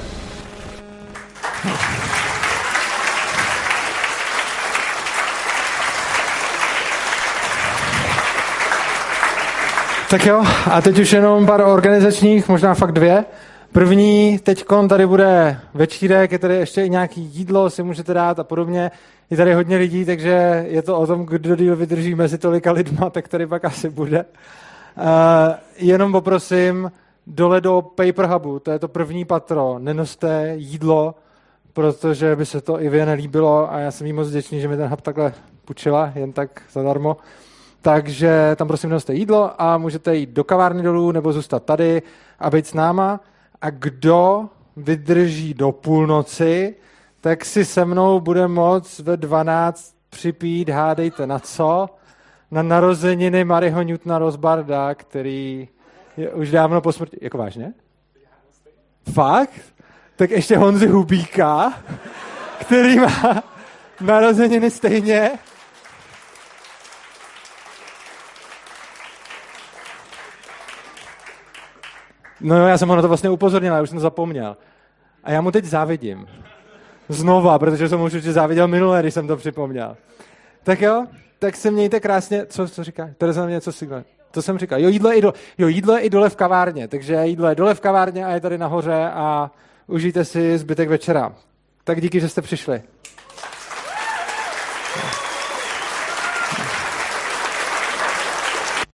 Tak 10.11 10.27
jo, 10.27 10.45
a 10.71 10.81
teď 10.81 10.99
už 10.99 11.13
jenom 11.13 11.47
pár 11.47 11.61
organizačních, 11.61 12.49
možná 12.49 12.75
fakt 12.75 12.93
dvě. 12.93 13.25
První, 13.75 14.39
teď 14.39 14.65
tady 14.89 15.07
bude 15.07 15.61
večírek, 15.75 16.33
je 16.33 16.39
tady 16.39 16.55
ještě 16.55 16.85
i 16.85 16.91
nějaký 16.91 17.21
jídlo, 17.21 17.71
si 17.71 17.83
můžete 17.83 18.15
dát 18.15 18.39
a 18.39 18.45
podobně. 18.45 18.91
Je 19.31 19.37
tady 19.37 19.55
hodně 19.55 19.77
lidí, 19.77 20.05
takže 20.05 20.65
je 20.69 20.83
to 20.83 20.99
o 20.99 21.07
tom, 21.07 21.27
kdo 21.27 21.57
díl 21.57 21.77
vydrží 21.77 22.15
mezi 22.15 22.39
tolika 22.39 22.73
lidma, 22.73 23.11
tak 23.11 23.29
tady 23.29 23.47
pak 23.47 23.65
asi 23.65 23.91
bude. 23.91 24.25
jenom 25.77 26.13
poprosím, 26.13 26.93
dole 27.27 27.61
do 27.61 27.83
Paper 27.83 28.27
Hubu, 28.27 28.59
to 28.59 28.71
je 28.71 28.79
to 28.79 28.89
první 28.89 29.25
patro, 29.25 29.79
nenoste 29.79 30.53
jídlo, 30.57 31.15
protože 31.73 32.37
by 32.37 32.47
se 32.47 32.61
to 32.61 32.83
i 32.83 32.89
vě 32.89 33.07
nelíbilo 33.07 33.73
a 33.73 33.79
já 33.79 33.91
jsem 33.91 34.07
jí 34.07 34.13
moc 34.13 34.29
vděčný, 34.29 34.61
že 34.61 34.69
mi 34.69 34.77
ten 34.77 34.89
hub 34.89 35.01
takhle 35.01 35.33
půjčila, 35.65 36.13
jen 36.15 36.33
tak 36.33 36.63
zadarmo. 36.73 37.17
Takže 37.83 38.57
tam 38.57 38.69
prosím 38.69 38.91
nenoste 38.91 39.15
jídlo 39.15 39.63
a 39.63 39.79
můžete 39.79 40.17
jít 40.17 40.31
do 40.31 40.45
kavárny 40.45 40.83
dolů 40.83 41.13
nebo 41.13 41.33
zůstat 41.33 41.65
tady 41.65 42.03
a 42.39 42.51
být 42.51 42.67
s 42.67 42.75
náma. 42.75 43.21
A 43.61 43.71
kdo 43.71 44.49
vydrží 44.77 45.55
do 45.55 45.73
půlnoci, 45.73 46.75
tak 47.21 47.45
si 47.45 47.65
se 47.65 47.85
mnou 47.85 48.21
bude 48.21 48.49
moc 48.49 48.99
ve 48.99 49.17
12 49.17 49.95
připít, 50.11 50.69
hádejte 50.69 51.27
na 51.27 51.39
co, 51.39 51.89
na 52.51 52.63
narozeniny 52.63 53.45
Mariho 53.45 53.83
Newtona 53.83 54.19
Rosbarda, 54.19 54.95
který 54.95 55.69
je 56.17 56.31
už 56.31 56.51
dávno 56.51 56.81
po 56.81 56.93
smrti. 56.93 57.19
Jako 57.21 57.39
vážně? 57.39 57.73
Fakt? 59.13 59.61
Tak 60.17 60.31
ještě 60.31 60.57
Honzi 60.57 60.87
Hubíka, 60.87 61.73
který 62.61 62.99
má 62.99 63.43
narozeniny 64.01 64.71
stejně. 64.71 65.31
No 72.41 72.59
jo, 72.59 72.67
já 72.67 72.79
jsem 72.79 72.89
ho 72.89 72.97
na 72.97 73.03
to 73.03 73.09
vlastně 73.09 73.31
upozornil, 73.31 73.75
já 73.75 73.83
už 73.83 73.91
jsem 73.91 74.01
zapomněl. 74.01 74.57
A 75.25 75.31
já 75.31 75.41
mu 75.41 75.51
teď 75.51 75.65
závidím. 75.65 76.27
Znova, 77.09 77.59
protože 77.59 77.89
jsem 77.89 77.99
mu 77.99 78.05
určitě 78.05 78.33
záviděl 78.33 78.69
minule, 78.69 79.03
když 79.03 79.15
jsem 79.15 79.27
to 79.27 79.37
připomněl. 79.37 79.97
Tak 80.63 80.81
jo, 80.81 81.07
tak 81.39 81.57
se 81.57 81.71
mějte 81.71 82.01
krásně. 82.01 82.47
Co, 82.47 82.69
co 82.69 82.85
říká? 82.85 83.11
Tereza 83.19 83.41
na 83.41 83.47
mě 83.47 83.55
něco 83.55 83.73
signál. 83.73 84.03
To 84.31 84.43
jsem 84.43 84.59
říkal. 84.59 84.81
Jo, 84.81 84.89
jídlo 84.89 85.11
je 85.11 85.17
i, 85.17 85.21
do, 85.21 85.35
jo, 85.59 85.69
jídlo 85.69 85.97
je 85.97 86.01
i 86.01 86.11
dole 86.11 86.31
v 86.31 86.37
kavárně, 86.37 86.89
takže 86.89 87.27
jídlo 87.27 87.49
je 87.49 87.55
dole 87.55 87.75
v 87.75 87.81
kavárně 87.81 88.27
a 88.27 88.31
je 88.31 88.41
tady 88.41 88.59
nahoře 88.59 89.11
a 89.15 89.51
užijte 89.87 90.25
si 90.25 90.59
zbytek 90.59 90.89
večera. 90.89 91.35
Tak 91.85 92.01
díky, 92.01 92.21
že 92.21 92.29
jste 92.29 92.43
přišli. 92.43 92.83